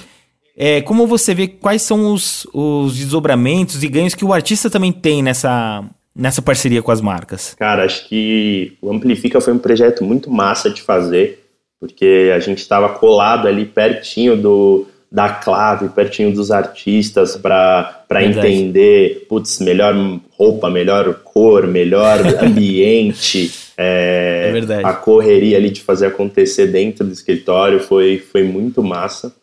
é, 0.56 0.80
como 0.80 1.06
você 1.06 1.34
vê 1.34 1.48
quais 1.48 1.82
são 1.82 2.12
os, 2.12 2.46
os 2.52 2.96
desdobramentos 2.96 3.82
e 3.82 3.88
ganhos 3.88 4.14
que 4.14 4.24
o 4.24 4.32
artista 4.32 4.70
também 4.70 4.92
tem 4.92 5.22
nessa, 5.22 5.84
nessa 6.14 6.40
parceria 6.40 6.82
com 6.82 6.92
as 6.92 7.00
marcas? 7.00 7.54
Cara, 7.54 7.84
acho 7.84 8.08
que 8.08 8.76
o 8.80 8.92
Amplifica 8.92 9.40
foi 9.40 9.52
um 9.52 9.58
projeto 9.58 10.04
muito 10.04 10.30
massa 10.30 10.70
de 10.70 10.80
fazer, 10.80 11.44
porque 11.80 12.30
a 12.34 12.38
gente 12.38 12.58
estava 12.58 12.88
colado 12.88 13.48
ali 13.48 13.66
pertinho 13.66 14.36
do, 14.36 14.86
da 15.10 15.28
clave, 15.28 15.88
pertinho 15.88 16.32
dos 16.32 16.52
artistas 16.52 17.36
para 17.36 18.04
entender, 18.22 19.26
putz, 19.28 19.58
melhor 19.58 19.94
roupa, 20.38 20.70
melhor 20.70 21.14
cor, 21.24 21.66
melhor 21.66 22.18
ambiente. 22.40 23.52
É, 23.76 24.52
é 24.54 24.86
a 24.86 24.92
correria 24.92 25.56
ali 25.56 25.68
de 25.68 25.80
fazer 25.80 26.06
acontecer 26.06 26.68
dentro 26.68 27.04
do 27.04 27.12
escritório 27.12 27.80
foi, 27.80 28.18
foi 28.18 28.44
muito 28.44 28.84
massa. 28.84 29.34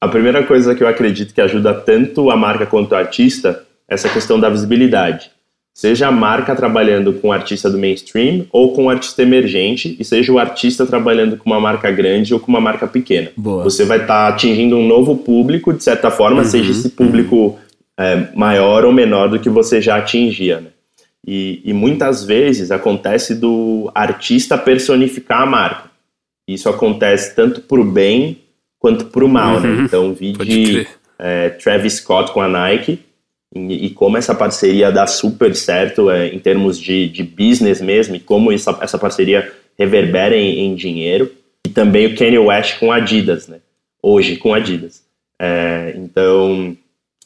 A 0.00 0.08
primeira 0.08 0.42
coisa 0.42 0.74
que 0.74 0.82
eu 0.82 0.88
acredito 0.88 1.32
que 1.32 1.40
ajuda 1.40 1.72
tanto 1.74 2.30
a 2.30 2.36
marca 2.36 2.66
quanto 2.66 2.92
o 2.92 2.96
artista 2.96 3.64
é 3.88 3.94
essa 3.94 4.08
questão 4.08 4.38
da 4.38 4.48
visibilidade. 4.48 5.30
Seja 5.74 6.06
a 6.06 6.12
marca 6.12 6.54
trabalhando 6.54 7.14
com 7.14 7.28
um 7.28 7.32
artista 7.32 7.68
do 7.68 7.76
mainstream 7.76 8.46
ou 8.52 8.72
com 8.72 8.84
um 8.84 8.90
artista 8.90 9.22
emergente, 9.22 9.96
e 9.98 10.04
seja 10.04 10.32
o 10.32 10.38
artista 10.38 10.86
trabalhando 10.86 11.36
com 11.36 11.50
uma 11.50 11.58
marca 11.58 11.90
grande 11.90 12.32
ou 12.32 12.38
com 12.38 12.46
uma 12.46 12.60
marca 12.60 12.86
pequena. 12.86 13.30
Boa. 13.36 13.64
Você 13.64 13.84
vai 13.84 13.98
estar 13.98 14.28
tá 14.28 14.28
atingindo 14.28 14.76
um 14.76 14.86
novo 14.86 15.16
público, 15.16 15.72
de 15.72 15.82
certa 15.82 16.12
forma, 16.12 16.42
uhum, 16.42 16.44
seja 16.44 16.70
esse 16.70 16.90
público 16.90 17.36
uhum. 17.36 17.58
é, 17.98 18.28
maior 18.36 18.84
ou 18.84 18.92
menor 18.92 19.28
do 19.28 19.40
que 19.40 19.48
você 19.48 19.80
já 19.80 19.96
atingia. 19.96 20.60
Né? 20.60 20.68
E, 21.26 21.60
e 21.64 21.72
muitas 21.72 22.22
vezes 22.22 22.70
acontece 22.70 23.34
do 23.34 23.90
artista 23.92 24.56
personificar 24.56 25.42
a 25.42 25.46
marca. 25.46 25.90
Isso 26.46 26.68
acontece 26.68 27.34
tanto 27.34 27.62
para 27.62 27.80
o 27.80 27.84
bem 27.84 28.38
quanto 28.84 29.06
para 29.06 29.24
o 29.24 29.28
mal. 29.30 29.60
Né? 29.60 29.68
Uhum. 29.70 29.84
Então, 29.86 30.12
vi 30.12 30.32
de 30.32 30.86
é, 31.18 31.48
Travis 31.48 31.94
Scott 31.94 32.32
com 32.32 32.42
a 32.42 32.48
Nike 32.48 32.98
e, 33.56 33.86
e, 33.86 33.90
como 33.90 34.18
essa 34.18 34.34
parceria 34.34 34.92
dá 34.92 35.06
super 35.06 35.56
certo 35.56 36.10
é, 36.10 36.28
em 36.28 36.38
termos 36.38 36.78
de, 36.78 37.08
de 37.08 37.22
business 37.22 37.80
mesmo, 37.80 38.14
e 38.14 38.20
como 38.20 38.52
essa, 38.52 38.76
essa 38.82 38.98
parceria 38.98 39.50
reverbera 39.78 40.36
em, 40.36 40.66
em, 40.66 40.74
dinheiro. 40.74 41.32
E 41.66 41.70
também 41.70 42.08
o 42.08 42.14
Kanye 42.14 42.38
West 42.38 42.78
com 42.78 42.92
Adidas, 42.92 43.48
né? 43.48 43.56
Hoje 44.02 44.36
com 44.36 44.52
Adidas. 44.52 45.02
É, 45.40 45.94
então, 45.96 46.76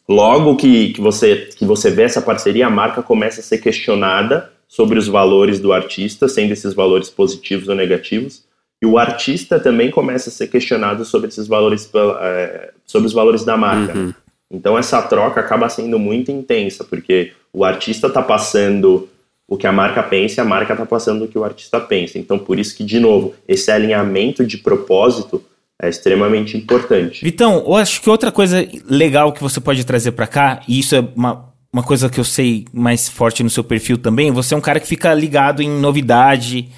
logo 0.09 0.55
que, 0.55 0.93
que, 0.93 1.01
você, 1.01 1.49
que 1.59 1.65
você 1.65 1.91
vê 1.91 2.03
essa 2.03 2.23
parceria, 2.23 2.69
a 2.69 2.71
marca 2.71 3.03
começa 3.03 3.41
a 3.41 3.43
ser 3.43 3.59
questionada 3.59 4.53
sobre 4.69 4.97
os 4.97 5.09
valores 5.09 5.59
do 5.59 5.73
artista, 5.73 6.29
sendo 6.29 6.53
esses 6.53 6.73
valores 6.73 7.11
positivos 7.11 7.69
ou 7.69 7.75
negativos. 7.75 8.47
E 8.81 8.87
o 8.87 8.97
artista 8.97 9.59
também 9.59 9.91
começa 9.91 10.31
a 10.31 10.33
ser 10.33 10.47
questionado 10.47 11.05
sobre 11.05 11.29
esses 11.29 11.49
valores, 11.49 11.91
é, 12.21 12.71
sobre 12.87 13.07
os 13.07 13.13
valores 13.13 13.45
da 13.45 13.57
marca. 13.57 13.99
Uhum. 13.99 14.15
Então 14.51 14.79
essa 14.79 15.03
troca 15.03 15.41
acaba 15.41 15.69
sendo 15.69 15.99
muito 15.99 16.31
intensa, 16.31 16.85
porque 16.85 17.33
o 17.53 17.65
artista 17.65 18.07
está 18.07 18.23
passando 18.23 19.09
o 19.49 19.57
que 19.57 19.67
a 19.67 19.73
marca 19.73 20.03
pensa 20.03 20.41
e 20.41 20.43
a 20.43 20.45
marca 20.45 20.75
está 20.75 20.87
passando 20.87 21.25
o 21.25 21.29
que 21.29 21.39
o 21.39 21.45
artista 21.45 21.81
pensa. 21.81 22.19
Então 22.19 22.39
por 22.39 22.59
isso 22.59 22.77
que, 22.77 22.85
de 22.85 23.01
novo, 23.01 23.35
esse 23.47 23.71
alinhamento 23.71 24.47
de 24.47 24.59
propósito 24.59 25.43
é 25.81 25.89
extremamente 25.89 26.57
importante. 26.57 27.25
Vitão, 27.25 27.65
eu 27.67 27.75
acho 27.77 28.03
que 28.03 28.11
outra 28.11 28.33
coisa 28.33 28.67
legal 28.85 29.33
que 29.33 29.41
você 29.41 29.61
pode 29.61 29.85
trazer 29.85 30.13
para 30.13 30.27
cá, 30.27 30.61
e 30.67 30.81
isso 30.81 30.95
é 30.95 31.05
uma, 31.15 31.53
uma 31.73 31.83
coisa 31.83 32.11
que 32.11 32.19
eu 32.19 32.25
sei 32.25 32.65
mais 32.73 33.09
forte 33.09 33.43
no 33.43 33.51
seu 33.51 33.63
perfil 33.63 33.97
também, 33.97 34.33
você 34.33 34.55
é 34.55 34.57
um 34.57 34.61
cara 34.61 34.81
que 34.81 34.89
fica 34.89 35.15
ligado 35.15 35.63
em 35.63 35.71
novidade, 35.71 36.69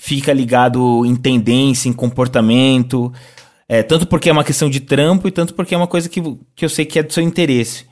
fica 0.00 0.32
ligado 0.32 1.04
em 1.04 1.14
tendência, 1.14 1.86
em 1.86 1.92
comportamento, 1.92 3.12
é, 3.68 3.82
tanto 3.82 4.06
porque 4.06 4.30
é 4.30 4.32
uma 4.32 4.42
questão 4.42 4.70
de 4.70 4.80
trampo 4.80 5.28
e 5.28 5.30
tanto 5.30 5.52
porque 5.52 5.74
é 5.74 5.76
uma 5.76 5.86
coisa 5.86 6.08
que, 6.08 6.22
que 6.56 6.64
eu 6.64 6.70
sei 6.70 6.86
que 6.86 6.98
é 6.98 7.02
do 7.02 7.12
seu 7.12 7.22
interesse. 7.22 7.84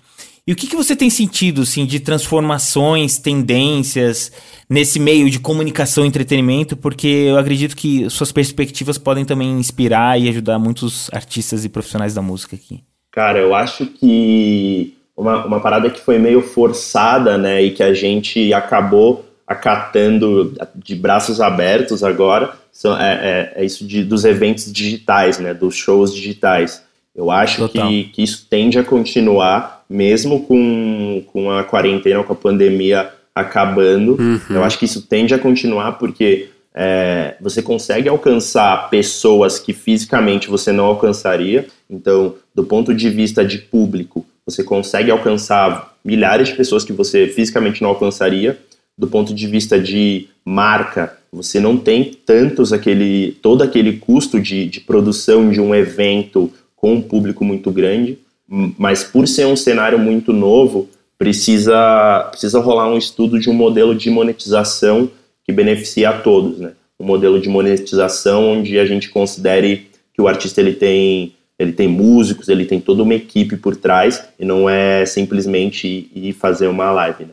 E 0.46 0.52
o 0.52 0.56
que, 0.56 0.66
que 0.66 0.74
você 0.74 0.96
tem 0.96 1.10
sentido, 1.10 1.60
assim, 1.60 1.84
de 1.84 2.00
transformações, 2.00 3.18
tendências 3.18 4.32
nesse 4.70 4.98
meio 4.98 5.28
de 5.28 5.38
comunicação 5.38 6.02
e 6.02 6.08
entretenimento? 6.08 6.78
Porque 6.78 7.06
eu 7.06 7.36
acredito 7.36 7.76
que 7.76 8.08
suas 8.08 8.32
perspectivas 8.32 8.96
podem 8.96 9.26
também 9.26 9.50
inspirar 9.50 10.18
e 10.18 10.30
ajudar 10.30 10.58
muitos 10.58 11.10
artistas 11.12 11.66
e 11.66 11.68
profissionais 11.68 12.14
da 12.14 12.22
música 12.22 12.56
aqui. 12.56 12.80
Cara, 13.12 13.38
eu 13.38 13.54
acho 13.54 13.84
que 13.84 14.96
uma, 15.14 15.44
uma 15.44 15.60
parada 15.60 15.90
que 15.90 16.00
foi 16.00 16.18
meio 16.18 16.40
forçada, 16.40 17.36
né, 17.36 17.62
e 17.62 17.70
que 17.72 17.82
a 17.82 17.92
gente 17.92 18.50
acabou 18.54 19.27
acatando 19.48 20.54
de 20.74 20.94
braços 20.94 21.40
abertos 21.40 22.04
agora, 22.04 22.52
são, 22.70 22.96
é, 23.00 23.52
é, 23.56 23.62
é 23.62 23.64
isso 23.64 23.86
de, 23.86 24.04
dos 24.04 24.24
eventos 24.24 24.70
digitais, 24.70 25.38
né, 25.38 25.54
dos 25.54 25.74
shows 25.74 26.14
digitais. 26.14 26.82
Eu 27.16 27.30
acho 27.30 27.68
que, 27.68 28.04
que 28.04 28.22
isso 28.22 28.46
tende 28.48 28.78
a 28.78 28.84
continuar, 28.84 29.84
mesmo 29.88 30.44
com, 30.44 31.24
com 31.32 31.50
a 31.50 31.64
quarentena, 31.64 32.22
com 32.22 32.32
a 32.32 32.36
pandemia 32.36 33.10
acabando. 33.34 34.16
Uhum. 34.20 34.56
Eu 34.56 34.62
acho 34.62 34.78
que 34.78 34.84
isso 34.84 35.02
tende 35.02 35.34
a 35.34 35.38
continuar 35.38 35.92
porque 35.92 36.50
é, 36.74 37.34
você 37.40 37.60
consegue 37.60 38.08
alcançar 38.08 38.88
pessoas 38.90 39.58
que 39.58 39.72
fisicamente 39.72 40.48
você 40.48 40.70
não 40.70 40.84
alcançaria. 40.84 41.66
Então, 41.90 42.36
do 42.54 42.62
ponto 42.62 42.94
de 42.94 43.10
vista 43.10 43.44
de 43.44 43.58
público, 43.58 44.24
você 44.46 44.62
consegue 44.62 45.10
alcançar 45.10 45.94
milhares 46.04 46.48
de 46.48 46.54
pessoas 46.54 46.84
que 46.84 46.92
você 46.92 47.26
fisicamente 47.26 47.82
não 47.82 47.90
alcançaria. 47.90 48.58
Do 48.98 49.06
ponto 49.06 49.32
de 49.32 49.46
vista 49.46 49.80
de 49.80 50.26
marca, 50.44 51.16
você 51.32 51.60
não 51.60 51.76
tem 51.76 52.04
tantos 52.26 52.72
aquele 52.72 53.36
todo 53.40 53.62
aquele 53.62 53.98
custo 53.98 54.40
de, 54.40 54.66
de 54.66 54.80
produção 54.80 55.50
de 55.50 55.60
um 55.60 55.74
evento 55.74 56.50
com 56.74 56.94
um 56.94 57.02
público 57.02 57.44
muito 57.44 57.70
grande, 57.70 58.18
mas 58.48 59.04
por 59.04 59.28
ser 59.28 59.46
um 59.46 59.56
cenário 59.56 59.98
muito 59.98 60.32
novo, 60.32 60.88
precisa, 61.18 62.28
precisa 62.30 62.60
rolar 62.60 62.88
um 62.88 62.96
estudo 62.96 63.38
de 63.38 63.50
um 63.50 63.52
modelo 63.52 63.94
de 63.94 64.08
monetização 64.08 65.10
que 65.44 65.52
beneficie 65.52 66.04
a 66.04 66.12
todos, 66.12 66.58
né? 66.58 66.72
Um 66.98 67.04
modelo 67.04 67.40
de 67.40 67.48
monetização 67.48 68.52
onde 68.52 68.78
a 68.78 68.86
gente 68.86 69.08
considere 69.10 69.88
que 70.14 70.22
o 70.22 70.28
artista 70.28 70.60
ele 70.60 70.72
tem 70.72 71.32
ele 71.58 71.72
tem 71.72 71.88
músicos, 71.88 72.48
ele 72.48 72.64
tem 72.64 72.80
toda 72.80 73.02
uma 73.02 73.14
equipe 73.14 73.56
por 73.56 73.74
trás 73.74 74.22
e 74.38 74.44
não 74.44 74.70
é 74.70 75.04
simplesmente 75.04 76.08
ir 76.14 76.32
fazer 76.32 76.68
uma 76.68 76.92
live. 76.92 77.24
Né? 77.24 77.30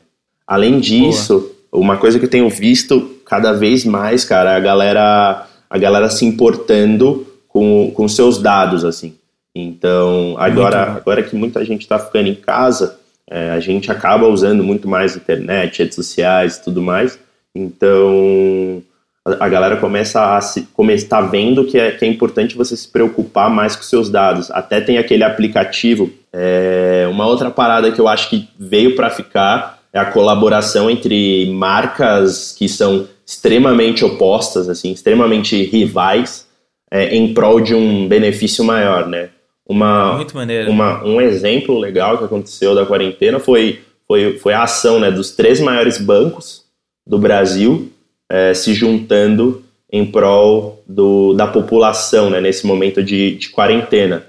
Além 0.47 0.79
disso, 0.79 1.39
Boa. 1.39 1.54
Uma 1.79 1.97
coisa 1.97 2.19
que 2.19 2.25
eu 2.25 2.29
tenho 2.29 2.49
visto 2.49 3.19
cada 3.25 3.53
vez 3.53 3.85
mais, 3.85 4.23
cara, 4.23 4.53
é 4.53 4.55
a 4.55 4.59
galera 4.59 5.47
a 5.69 5.77
galera 5.77 6.09
se 6.09 6.25
importando 6.25 7.27
com, 7.47 7.91
com 7.91 8.07
seus 8.07 8.37
dados, 8.37 8.85
assim. 8.85 9.15
Então, 9.53 10.35
agora, 10.37 10.83
agora 10.83 11.23
que 11.23 11.35
muita 11.35 11.63
gente 11.63 11.81
está 11.81 11.97
ficando 11.97 12.27
em 12.27 12.35
casa, 12.35 12.99
é, 13.29 13.51
a 13.51 13.59
gente 13.59 13.91
acaba 13.91 14.27
usando 14.27 14.63
muito 14.63 14.87
mais 14.87 15.15
internet, 15.15 15.79
redes 15.79 15.95
sociais 15.95 16.57
e 16.57 16.63
tudo 16.63 16.81
mais. 16.81 17.17
Então, 17.55 18.83
a, 19.25 19.45
a 19.45 19.49
galera 19.49 19.77
começa 19.77 20.35
a 20.35 20.41
se, 20.41 20.63
começa, 20.73 21.07
tá 21.07 21.21
vendo 21.21 21.65
que 21.65 21.79
é, 21.79 21.91
que 21.91 22.05
é 22.05 22.07
importante 22.07 22.55
você 22.55 22.75
se 22.75 22.87
preocupar 22.87 23.49
mais 23.49 23.75
com 23.75 23.83
seus 23.83 24.09
dados. 24.09 24.51
Até 24.51 24.81
tem 24.81 24.97
aquele 24.97 25.23
aplicativo. 25.23 26.11
É, 26.31 27.07
uma 27.09 27.25
outra 27.25 27.49
parada 27.49 27.91
que 27.91 27.99
eu 27.99 28.07
acho 28.07 28.29
que 28.29 28.49
veio 28.59 28.95
para 28.95 29.09
ficar 29.09 29.79
é 29.95 29.99
a 29.99 30.11
colaboração 30.11 30.89
entre 30.89 31.49
marcas 31.51 32.51
que 32.51 32.67
são 32.67 33.07
extremamente 33.25 34.03
opostas, 34.03 34.67
assim, 34.67 34.91
extremamente 34.91 35.63
rivais, 35.63 36.45
é, 36.91 37.15
em 37.15 37.33
prol 37.33 37.61
de 37.61 37.73
um 37.73 38.05
benefício 38.05 38.61
maior, 38.61 39.07
né? 39.07 39.29
Uma, 39.65 40.17
Muito 40.17 40.35
maneiro. 40.35 40.69
Uma, 40.69 41.01
um 41.05 41.21
exemplo 41.21 41.79
legal 41.79 42.17
que 42.17 42.25
aconteceu 42.25 42.75
da 42.75 42.85
quarentena 42.85 43.39
foi, 43.39 43.79
foi, 44.05 44.37
foi 44.37 44.53
a 44.53 44.63
ação 44.63 44.99
né, 44.99 45.09
dos 45.09 45.31
três 45.31 45.61
maiores 45.61 45.97
bancos 45.97 46.65
do 47.07 47.17
Brasil 47.17 47.89
é, 48.29 48.53
se 48.53 48.73
juntando 48.73 49.63
em 49.89 50.05
prol 50.05 50.83
do, 50.85 51.33
da 51.33 51.47
população 51.47 52.29
né, 52.29 52.41
nesse 52.41 52.67
momento 52.67 53.01
de, 53.01 53.35
de 53.37 53.49
quarentena. 53.49 54.25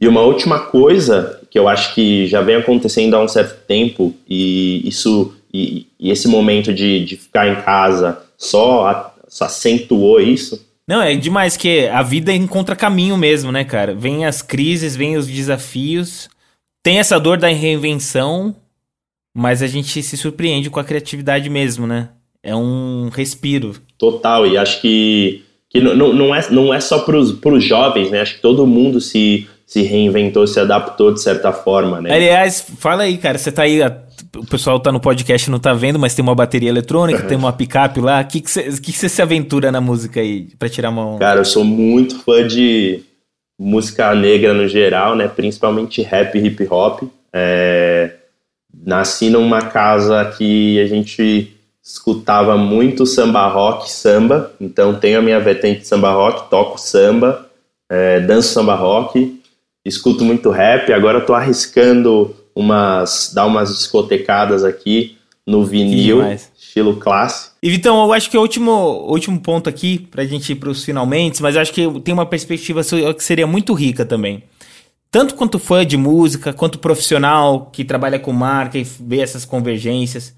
E 0.00 0.08
uma 0.08 0.22
última 0.22 0.60
coisa 0.60 1.39
que 1.50 1.58
eu 1.58 1.68
acho 1.68 1.94
que 1.94 2.26
já 2.26 2.40
vem 2.40 2.56
acontecendo 2.56 3.14
há 3.14 3.22
um 3.22 3.28
certo 3.28 3.66
tempo 3.66 4.14
e 4.28 4.86
isso 4.86 5.34
e, 5.52 5.86
e 5.98 6.10
esse 6.10 6.28
momento 6.28 6.72
de, 6.72 7.04
de 7.04 7.16
ficar 7.16 7.48
em 7.48 7.60
casa 7.62 8.22
só, 8.38 9.14
só 9.28 9.46
acentuou 9.46 10.20
isso 10.20 10.70
não, 10.90 11.00
é 11.00 11.14
demais 11.14 11.56
que 11.56 11.86
a 11.86 12.02
vida 12.02 12.34
encontra 12.34 12.74
caminho 12.74 13.16
mesmo, 13.16 13.52
né, 13.52 13.62
cara? 13.62 13.94
Vem 13.94 14.26
as 14.26 14.42
crises, 14.42 14.96
vem 14.96 15.16
os 15.16 15.28
desafios, 15.28 16.28
tem 16.82 16.98
essa 16.98 17.20
dor 17.20 17.38
da 17.38 17.46
reinvenção, 17.46 18.56
mas 19.32 19.62
a 19.62 19.68
gente 19.68 20.02
se 20.02 20.16
surpreende 20.16 20.68
com 20.68 20.80
a 20.80 20.84
criatividade 20.84 21.48
mesmo, 21.48 21.86
né? 21.86 22.08
É 22.42 22.56
um 22.56 23.08
respiro. 23.08 23.76
Total, 23.96 24.44
e 24.48 24.58
acho 24.58 24.80
que, 24.80 25.44
que 25.68 25.80
não, 25.80 26.12
não, 26.12 26.34
é, 26.34 26.50
não 26.50 26.74
é 26.74 26.80
só 26.80 26.98
para 26.98 27.16
os 27.16 27.64
jovens, 27.64 28.10
né? 28.10 28.20
Acho 28.20 28.34
que 28.34 28.42
todo 28.42 28.66
mundo 28.66 29.00
se, 29.00 29.46
se 29.70 29.82
reinventou, 29.82 30.48
se 30.48 30.58
adaptou 30.58 31.14
de 31.14 31.22
certa 31.22 31.52
forma, 31.52 32.00
né? 32.00 32.12
Aliás, 32.12 32.60
fala 32.80 33.04
aí, 33.04 33.16
cara, 33.16 33.38
você 33.38 33.52
tá 33.52 33.62
aí 33.62 33.80
o 34.36 34.44
pessoal 34.44 34.80
tá 34.80 34.90
no 34.90 34.98
podcast 34.98 35.48
e 35.48 35.50
não 35.52 35.60
tá 35.60 35.72
vendo, 35.72 35.96
mas 35.96 36.12
tem 36.12 36.24
uma 36.24 36.34
bateria 36.34 36.68
eletrônica, 36.68 37.22
uhum. 37.22 37.28
tem 37.28 37.38
uma 37.38 37.52
picape 37.52 38.00
lá. 38.00 38.20
O 38.20 38.26
que 38.26 38.42
você 38.44 38.64
que 38.80 38.92
que 38.92 39.08
se 39.08 39.22
aventura 39.22 39.70
na 39.70 39.80
música 39.80 40.18
aí, 40.18 40.48
pra 40.58 40.68
tirar 40.68 40.90
uma 40.90 41.16
Cara, 41.20 41.38
eu 41.38 41.44
sou 41.44 41.64
muito 41.64 42.18
fã 42.18 42.44
de 42.44 43.04
música 43.56 44.12
negra 44.12 44.52
no 44.52 44.66
geral, 44.66 45.14
né? 45.14 45.28
Principalmente 45.28 46.02
rap 46.02 46.36
e 46.36 46.46
hip 46.48 46.66
hop. 46.68 47.04
É... 47.32 48.10
Nasci 48.84 49.30
numa 49.30 49.62
casa 49.62 50.24
que 50.36 50.80
a 50.80 50.86
gente 50.88 51.56
escutava 51.80 52.56
muito 52.56 53.06
samba 53.06 53.46
rock, 53.46 53.88
samba. 53.88 54.52
Então 54.60 54.96
tenho 54.96 55.20
a 55.20 55.22
minha 55.22 55.38
vertente 55.38 55.82
de 55.82 55.86
samba 55.86 56.10
rock, 56.10 56.50
toco 56.50 56.76
samba, 56.76 57.46
é, 57.88 58.18
danço 58.18 58.52
samba 58.52 58.74
rock, 58.74 59.39
escuto 59.84 60.24
muito 60.24 60.50
rap. 60.50 60.92
Agora 60.92 61.20
tô 61.20 61.34
arriscando 61.34 62.34
umas 62.54 63.32
dar 63.34 63.46
umas 63.46 63.76
discotecadas 63.76 64.64
aqui 64.64 65.16
no 65.46 65.64
vinil, 65.64 66.22
estilo 66.56 66.96
classe. 66.96 67.50
E 67.62 67.70
Vitão, 67.70 68.02
eu 68.04 68.12
acho 68.12 68.30
que 68.30 68.36
é 68.36 68.38
o 68.38 68.42
último, 68.42 68.72
último 69.08 69.40
ponto 69.40 69.68
aqui, 69.68 69.98
pra 70.10 70.24
gente 70.24 70.52
ir 70.52 70.56
pros 70.56 70.84
finalmente, 70.84 71.42
mas 71.42 71.54
eu 71.54 71.60
acho 71.60 71.72
que 71.72 72.00
tem 72.00 72.14
uma 72.14 72.26
perspectiva 72.26 72.82
que 73.14 73.24
seria 73.24 73.46
muito 73.46 73.72
rica 73.72 74.04
também. 74.04 74.44
Tanto 75.10 75.34
quanto 75.34 75.58
fã 75.58 75.84
de 75.84 75.96
música, 75.96 76.52
quanto 76.52 76.78
profissional 76.78 77.68
que 77.72 77.84
trabalha 77.84 78.18
com 78.18 78.32
marca 78.32 78.78
e 78.78 78.84
vê 78.84 79.18
essas 79.20 79.44
convergências. 79.44 80.32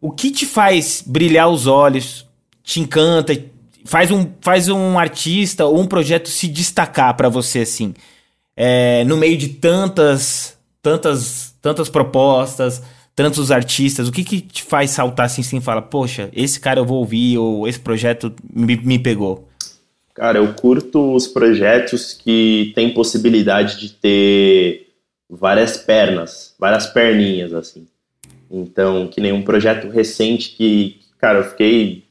O 0.00 0.10
que 0.10 0.32
te 0.32 0.44
faz 0.44 1.02
brilhar 1.06 1.48
os 1.48 1.68
olhos, 1.68 2.26
te 2.64 2.80
encanta, 2.80 3.32
faz 3.84 4.10
um, 4.10 4.26
faz 4.40 4.68
um 4.68 4.98
artista 4.98 5.64
ou 5.64 5.78
um 5.80 5.86
projeto 5.86 6.28
se 6.28 6.48
destacar 6.48 7.16
para 7.16 7.28
você, 7.28 7.60
assim, 7.60 7.94
é, 8.56 9.04
no 9.04 9.16
meio 9.16 9.36
de 9.36 9.48
tantas, 9.50 10.56
tantas 10.82 11.46
tantas 11.66 11.88
propostas, 11.88 12.80
tantos 13.12 13.50
artistas, 13.50 14.06
o 14.06 14.12
que 14.12 14.22
que 14.22 14.40
te 14.40 14.62
faz 14.62 14.90
saltar 14.90 15.26
assim, 15.26 15.40
assim, 15.40 15.60
fala, 15.60 15.82
poxa, 15.82 16.30
esse 16.32 16.60
cara 16.60 16.78
eu 16.78 16.84
vou 16.84 16.98
ouvir, 16.98 17.36
ou 17.38 17.66
esse 17.66 17.80
projeto 17.80 18.32
me, 18.54 18.76
me 18.76 18.96
pegou? 18.96 19.48
Cara, 20.14 20.38
eu 20.38 20.54
curto 20.54 21.12
os 21.12 21.26
projetos 21.26 22.12
que 22.12 22.72
têm 22.76 22.94
possibilidade 22.94 23.80
de 23.80 23.88
ter 23.94 24.86
várias 25.28 25.76
pernas, 25.76 26.54
várias 26.56 26.86
perninhas, 26.86 27.52
assim. 27.52 27.88
Então, 28.48 29.08
que 29.08 29.20
nem 29.20 29.32
um 29.32 29.42
projeto 29.42 29.88
recente 29.88 30.50
que, 30.50 31.00
cara, 31.18 31.40
eu 31.40 31.44
fiquei 31.44 32.04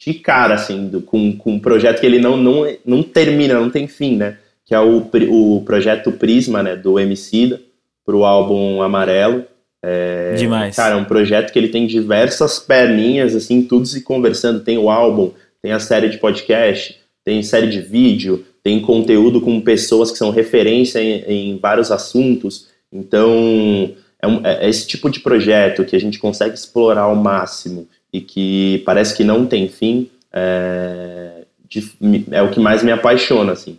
de 0.00 0.14
cara, 0.14 0.54
assim, 0.54 0.88
do, 0.88 1.00
com, 1.00 1.36
com 1.36 1.52
um 1.52 1.60
projeto 1.60 2.00
que 2.00 2.06
ele 2.06 2.18
não, 2.18 2.36
não, 2.36 2.66
não 2.84 3.02
termina, 3.04 3.54
não 3.54 3.70
tem 3.70 3.86
fim, 3.86 4.16
né? 4.16 4.36
Que 4.68 4.74
é 4.74 4.80
o, 4.80 5.08
o 5.30 5.62
projeto 5.64 6.12
Prisma, 6.12 6.62
né, 6.62 6.76
do 6.76 7.00
Emicida 7.00 7.58
pro 8.04 8.24
álbum 8.24 8.82
Amarelo. 8.82 9.44
É, 9.82 10.34
Demais. 10.34 10.76
Cara, 10.76 10.94
é 10.94 10.96
um 10.96 11.04
projeto 11.04 11.52
que 11.52 11.58
ele 11.58 11.68
tem 11.68 11.86
diversas 11.86 12.58
perninhas, 12.58 13.34
assim, 13.34 13.62
tudo 13.62 13.86
se 13.86 14.02
conversando. 14.02 14.60
Tem 14.60 14.76
o 14.76 14.90
álbum, 14.90 15.30
tem 15.62 15.72
a 15.72 15.80
série 15.80 16.10
de 16.10 16.18
podcast, 16.18 16.98
tem 17.24 17.42
série 17.42 17.68
de 17.68 17.80
vídeo, 17.80 18.44
tem 18.62 18.78
conteúdo 18.80 19.40
com 19.40 19.58
pessoas 19.60 20.10
que 20.10 20.18
são 20.18 20.30
referência 20.30 21.00
em, 21.00 21.52
em 21.54 21.58
vários 21.58 21.90
assuntos. 21.90 22.68
Então, 22.92 23.94
é, 24.20 24.26
um, 24.26 24.44
é, 24.44 24.68
esse 24.68 24.86
tipo 24.86 25.08
de 25.08 25.20
projeto 25.20 25.84
que 25.84 25.96
a 25.96 26.00
gente 26.00 26.18
consegue 26.18 26.54
explorar 26.54 27.02
ao 27.02 27.16
máximo 27.16 27.88
e 28.12 28.20
que 28.20 28.82
parece 28.84 29.16
que 29.16 29.24
não 29.24 29.46
tem 29.46 29.68
fim, 29.68 30.10
é, 30.32 31.44
de, 31.68 31.90
é 32.30 32.42
o 32.42 32.50
que 32.50 32.60
mais 32.60 32.82
me 32.82 32.90
apaixona, 32.90 33.52
assim. 33.52 33.78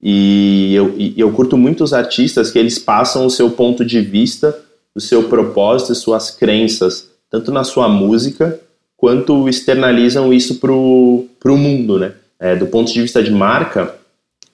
E 0.00 0.74
eu, 0.74 0.94
e 0.96 1.14
eu 1.18 1.32
curto 1.32 1.56
muito 1.56 1.82
os 1.82 1.92
artistas 1.92 2.50
que 2.50 2.58
eles 2.58 2.78
passam 2.78 3.26
o 3.26 3.30
seu 3.30 3.50
ponto 3.50 3.84
de 3.84 4.00
vista, 4.00 4.56
o 4.94 5.00
seu 5.00 5.24
propósito 5.24 5.92
e 5.92 5.96
suas 5.96 6.30
crenças, 6.30 7.10
tanto 7.30 7.50
na 7.50 7.64
sua 7.64 7.88
música, 7.88 8.58
quanto 8.96 9.48
externalizam 9.48 10.32
isso 10.32 10.56
pro, 10.56 11.26
pro 11.40 11.56
mundo, 11.56 11.98
né? 11.98 12.12
É, 12.40 12.54
do 12.54 12.66
ponto 12.66 12.92
de 12.92 13.02
vista 13.02 13.22
de 13.22 13.32
marca, 13.32 13.94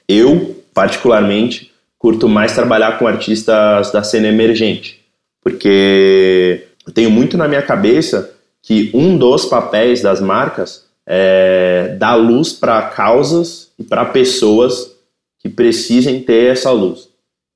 eu, 0.09 0.63
particularmente, 0.73 1.71
curto 1.99 2.29
mais 2.29 2.55
trabalhar 2.55 2.99
com 2.99 3.07
artistas 3.07 3.91
da 3.91 4.03
cena 4.03 4.29
emergente, 4.29 5.01
Porque 5.43 6.67
eu 6.87 6.93
tenho 6.93 7.11
muito 7.11 7.37
na 7.37 7.49
minha 7.49 7.63
cabeça 7.63 8.31
que 8.63 8.91
um 8.95 9.17
dos 9.17 9.47
papéis 9.47 10.03
das 10.03 10.21
marcas 10.21 10.85
é 11.07 11.97
dar 11.99 12.15
luz 12.15 12.53
para 12.53 12.81
causas 12.83 13.71
e 13.79 13.83
para 13.83 14.07
pessoas 14.07 14.94
que 15.45 15.51
precisem 15.51 16.23
ter 16.23 16.53
essa 16.53 16.71
luz. 16.71 17.11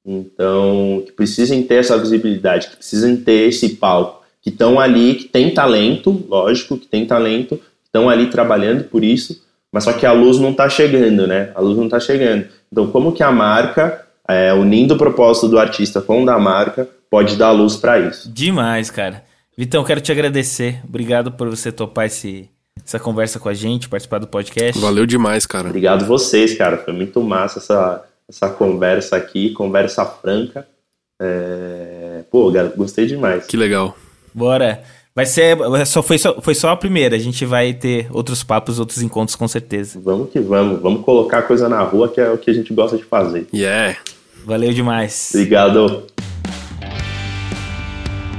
Então, 0.07 1.03
que 1.07 1.13
precisem 1.13 1.63
ter 1.63 1.77
essa 1.77 1.97
visibilidade, 1.97 2.69
que 2.69 2.77
precisem 2.77 3.17
ter 3.17 3.49
esse 3.49 3.71
palco, 3.71 4.23
que 4.43 4.51
estão 4.51 4.79
ali, 4.79 5.15
que 5.15 5.25
tem 5.25 5.53
talento, 5.55 6.25
lógico, 6.29 6.77
que 6.77 6.87
tem 6.87 7.07
talento, 7.07 7.59
estão 7.83 8.11
ali 8.11 8.27
trabalhando 8.27 8.85
por 8.85 9.03
isso, 9.03 9.43
mas 9.73 9.85
só 9.85 9.93
que 9.95 10.05
a 10.05 10.13
luz 10.13 10.39
não 10.39 10.51
está 10.51 10.69
chegando, 10.69 11.27
né? 11.27 11.51
A 11.55 11.61
luz 11.63 11.77
não 11.79 11.87
está 11.87 11.99
chegando. 11.99 12.47
Então, 12.71 12.87
como 12.89 13.13
que 13.13 13.23
a 13.23 13.33
marca, 13.33 14.07
é, 14.29 14.53
unindo 14.53 14.95
o 14.95 14.99
propósito 14.99 15.49
do 15.49 15.59
artista 15.59 16.03
com 16.03 16.23
o 16.23 16.27
da 16.27 16.39
marca, 16.39 16.87
pode 17.11 17.37
dar 17.37 17.53
luz 17.53 17.77
para 17.77 17.99
isso? 17.99 18.31
Demais, 18.31 18.91
cara. 18.91 19.25
Vitão, 19.57 19.83
quero 19.83 20.01
te 20.01 20.13
agradecer. 20.13 20.81
Obrigado 20.85 21.33
por 21.33 21.49
você 21.49 21.73
topar 21.73 22.07
esse, 22.07 22.49
essa 22.89 22.99
conversa 22.99 23.39
com 23.39 23.51
a 23.51 23.55
gente, 23.55 23.87
participar 23.87 24.19
do 24.19 24.27
podcast. 24.27 24.81
Valeu 24.81 25.05
demais, 25.05 25.45
cara. 25.45 25.69
Obrigado 25.69 26.07
vocês, 26.07 26.57
cara. 26.57 26.79
Foi 26.79 26.95
muito 26.95 27.23
massa 27.23 27.59
essa, 27.59 28.03
essa 28.27 28.49
conversa 28.49 29.15
aqui, 29.15 29.51
conversa 29.51 30.07
franca. 30.07 30.67
É... 31.21 32.25
Pô, 32.31 32.51
gostei 32.75 33.05
demais. 33.05 33.47
Que 33.47 33.59
legal. 33.59 33.95
Bora. 34.33 34.83
Vai 35.15 35.27
ser. 35.27 35.59
Só 35.85 36.03
foi, 36.03 36.17
só, 36.17 36.41
foi 36.41 36.55
só 36.55 36.71
a 36.71 36.77
primeira. 36.77 37.15
A 37.17 37.19
gente 37.19 37.45
vai 37.45 37.75
ter 37.75 38.09
outros 38.11 38.43
papos, 38.43 38.79
outros 38.79 39.03
encontros, 39.03 39.37
com 39.37 39.47
certeza. 39.47 40.01
Vamos 40.03 40.31
que 40.31 40.41
vamos. 40.41 40.81
Vamos 40.81 41.05
colocar 41.05 41.43
coisa 41.43 41.69
na 41.69 41.83
rua, 41.83 42.09
que 42.09 42.21
é 42.21 42.31
o 42.31 42.39
que 42.39 42.51
a 42.51 42.55
gente 42.55 42.73
gosta 42.73 42.97
de 42.97 43.05
fazer. 43.05 43.47
Yeah. 43.53 43.99
Valeu 44.47 44.73
demais. 44.73 45.31
Obrigado. 45.35 46.05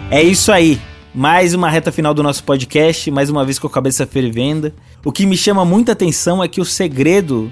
É 0.10 0.24
isso 0.24 0.52
aí. 0.52 0.80
Mais 1.14 1.56
uma 1.56 1.70
reta 1.70 1.92
final 1.92 2.14
do 2.14 2.22
nosso 2.22 2.44
podcast, 2.44 3.10
mais 3.10 3.30
uma 3.30 3.44
vez 3.44 3.58
com 3.58 3.66
a 3.66 3.70
cabeça 3.70 4.06
fervendo. 4.06 4.72
O 5.04 5.12
que 5.12 5.26
me 5.26 5.36
chama 5.36 5.66
muita 5.66 5.94
atenção 5.94 6.44
é 6.44 6.48
que 6.48 6.62
o 6.62 6.66
segredo, 6.66 7.52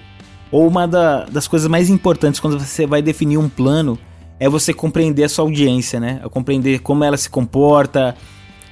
ou 0.52 0.68
uma 0.68 0.88
da, 0.88 1.26
das 1.26 1.48
coisas 1.48 1.68
mais 1.68 1.90
importantes 1.90 2.40
quando 2.40 2.60
você 2.60 2.86
vai 2.86 3.02
definir 3.02 3.38
um 3.38 3.50
plano, 3.50 3.98
é 4.40 4.48
você 4.48 4.74
compreender 4.74 5.24
a 5.24 5.30
sua 5.30 5.44
audiência, 5.44 6.00
né? 6.00 6.22
É 6.24 6.30
compreender 6.30 6.80
como 6.80 7.04
ela 7.04 7.18
se 7.18 7.30
comporta, 7.30 8.16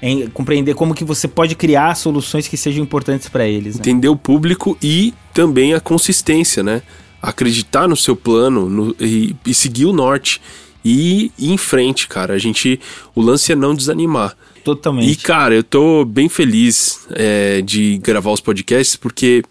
em 0.01 0.27
compreender 0.27 0.75
como 0.75 0.93
que 0.93 1.03
você 1.03 1.27
pode 1.27 1.55
criar 1.55 1.95
soluções 1.95 2.47
que 2.47 2.55
sejam 2.55 2.83
importantes 2.83 3.27
para 3.27 3.47
eles. 3.47 3.75
Né? 3.75 3.81
Entender 3.81 4.07
o 4.07 4.15
público 4.15 4.77
e 4.83 5.15
também 5.33 5.73
a 5.73 5.79
consistência, 5.79 6.61
né? 6.61 6.83
Acreditar 7.19 7.88
no 7.88 7.95
seu 7.95 8.15
plano 8.15 8.69
no, 8.69 8.95
e, 8.99 9.36
e, 9.47 9.53
seguir 9.53 9.86
o 9.86 9.93
norte 9.93 10.39
e 10.86 11.31
ir 11.39 11.51
em 11.51 11.57
frente, 11.57 12.07
cara. 12.07 12.36
A 12.36 12.38
gente, 12.38 12.79
o 13.15 13.21
lance 13.21 13.51
é 13.51 13.55
não 13.55 13.73
desanimar. 13.73 14.38
Totalmente. 14.63 15.11
E 15.11 15.15
cara, 15.15 15.55
eu 15.55 15.63
tô 15.63 16.05
bem 16.05 16.29
feliz 16.29 17.07
é, 17.11 17.61
de 17.61 17.97
gravar 17.97 18.31
os 18.31 18.39
podcasts 18.39 18.95
porque 18.95 19.43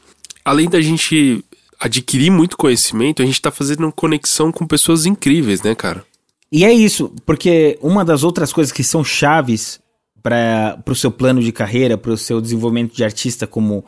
além 0.44 0.68
da 0.68 0.80
gente 0.80 1.44
adquirir 1.78 2.30
muito 2.30 2.56
conhecimento, 2.56 3.20
a 3.20 3.26
gente 3.26 3.42
tá 3.42 3.50
fazendo 3.50 3.90
conexão 3.92 4.52
com 4.52 4.66
pessoas 4.66 5.06
incríveis, 5.06 5.60
né, 5.62 5.74
cara? 5.74 6.04
E 6.50 6.64
é 6.64 6.72
isso, 6.72 7.12
porque 7.26 7.78
uma 7.82 8.04
das 8.04 8.22
outras 8.22 8.52
coisas 8.52 8.72
que 8.72 8.84
são 8.84 9.02
chaves 9.02 9.80
para 10.22 10.78
o 10.86 10.94
seu 10.94 11.10
plano 11.10 11.42
de 11.42 11.50
carreira, 11.50 11.98
para 11.98 12.12
o 12.12 12.16
seu 12.16 12.40
desenvolvimento 12.40 12.94
de 12.94 13.04
artista 13.04 13.46
como 13.46 13.84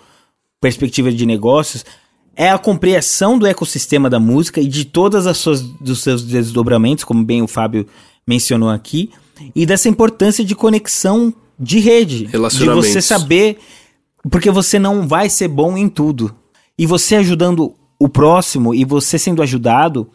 perspectiva 0.61 1.13
de 1.13 1.25
negócios, 1.25 1.85
é 2.37 2.51
a 2.51 2.59
compreensão 2.59 3.39
do 3.39 3.47
ecossistema 3.47 4.11
da 4.11 4.21
música 4.21 4.61
e 4.61 4.69
de 4.69 4.85
todas 4.85 5.27
as 5.27 5.39
suas 5.39 5.63
dos 5.63 6.03
seus 6.03 6.23
desdobramentos, 6.23 7.03
como 7.03 7.25
bem 7.25 7.43
o 7.43 7.49
Fábio 7.49 7.87
mencionou 8.27 8.69
aqui, 8.69 9.11
e 9.55 9.65
dessa 9.65 9.89
importância 9.89 10.45
de 10.45 10.55
conexão 10.55 11.33
de 11.59 11.79
rede, 11.79 12.27
de 12.27 12.67
você 12.67 13.01
saber 13.01 13.59
porque 14.31 14.51
você 14.51 14.79
não 14.79 15.07
vai 15.07 15.31
ser 15.31 15.49
bom 15.49 15.77
em 15.77 15.89
tudo. 15.89 16.35
E 16.79 16.85
você 16.85 17.17
ajudando 17.17 17.75
o 17.99 18.09
próximo 18.09 18.75
e 18.75 18.85
você 18.85 19.19
sendo 19.19 19.43
ajudado, 19.43 20.11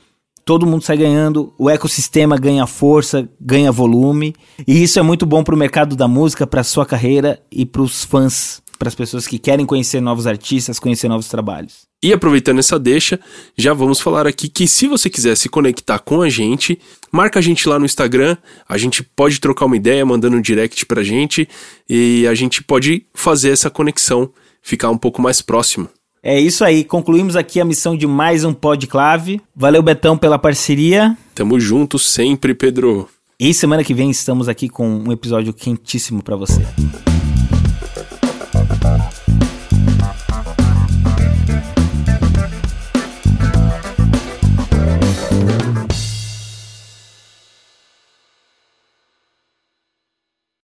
todo 0.46 0.68
mundo 0.68 0.84
sai 0.84 0.98
ganhando, 0.98 1.54
o 1.58 1.70
ecossistema 1.70 2.38
ganha 2.38 2.68
força, 2.68 3.28
ganha 3.40 3.72
volume, 3.72 4.36
e 4.68 4.84
isso 4.84 5.00
é 5.00 5.02
muito 5.02 5.26
bom 5.26 5.44
para 5.44 5.56
o 5.56 5.58
mercado 5.58 5.96
da 5.96 6.08
música, 6.08 6.46
para 6.46 6.64
sua 6.64 6.86
carreira 6.86 7.42
e 7.52 7.66
para 7.66 7.82
os 7.82 8.04
fãs, 8.04 8.62
para 8.82 8.90
as 8.90 8.96
pessoas 8.96 9.28
que 9.28 9.38
querem 9.38 9.64
conhecer 9.64 10.02
novos 10.02 10.26
artistas, 10.26 10.80
conhecer 10.80 11.08
novos 11.08 11.28
trabalhos. 11.28 11.82
E 12.02 12.12
aproveitando 12.12 12.58
essa 12.58 12.80
deixa, 12.80 13.20
já 13.56 13.76
vamos 13.76 14.02
falar 14.02 14.26
aqui 14.26 14.50
que 14.50 14.68
se 14.68 14.88
você 14.88 15.08
quiser 15.08 15.38
se 15.38 15.48
conectar 15.48 16.00
com 16.00 16.24
a 16.24 16.30
gente, 16.30 16.80
marca 17.12 17.38
a 17.38 17.42
gente 17.44 17.70
lá 17.70 17.78
no 17.78 17.86
Instagram, 17.86 18.36
a 18.68 18.80
gente 18.80 19.04
pode 19.04 19.40
trocar 19.40 19.68
uma 19.68 19.76
ideia 19.76 20.04
mandando 20.04 20.36
um 20.36 20.42
direct 20.42 20.84
pra 20.88 21.04
gente 21.04 21.48
e 21.88 22.26
a 22.26 22.34
gente 22.34 22.64
pode 22.64 23.06
fazer 23.14 23.52
essa 23.52 23.70
conexão, 23.70 24.32
ficar 24.64 24.90
um 24.90 24.98
pouco 24.98 25.22
mais 25.22 25.44
próximo. 25.44 25.88
É 26.24 26.40
isso 26.40 26.66
aí, 26.66 26.84
concluímos 26.84 27.36
aqui 27.36 27.62
a 27.62 27.66
missão 27.66 27.96
de 27.96 28.08
mais 28.08 28.44
um 28.44 28.52
Podclave. 28.52 29.40
Valeu, 29.56 29.84
Betão, 29.84 30.18
pela 30.18 30.40
parceria. 30.40 31.16
Tamo 31.36 31.60
junto 31.60 32.00
sempre, 32.00 32.56
Pedro. 32.56 33.08
E 33.40 33.54
semana 33.54 33.84
que 33.84 33.94
vem 33.94 34.10
estamos 34.10 34.50
aqui 34.50 34.68
com 34.68 34.88
um 34.88 35.12
episódio 35.12 35.54
quentíssimo 35.54 36.24
para 36.24 36.36
você. 36.36 36.66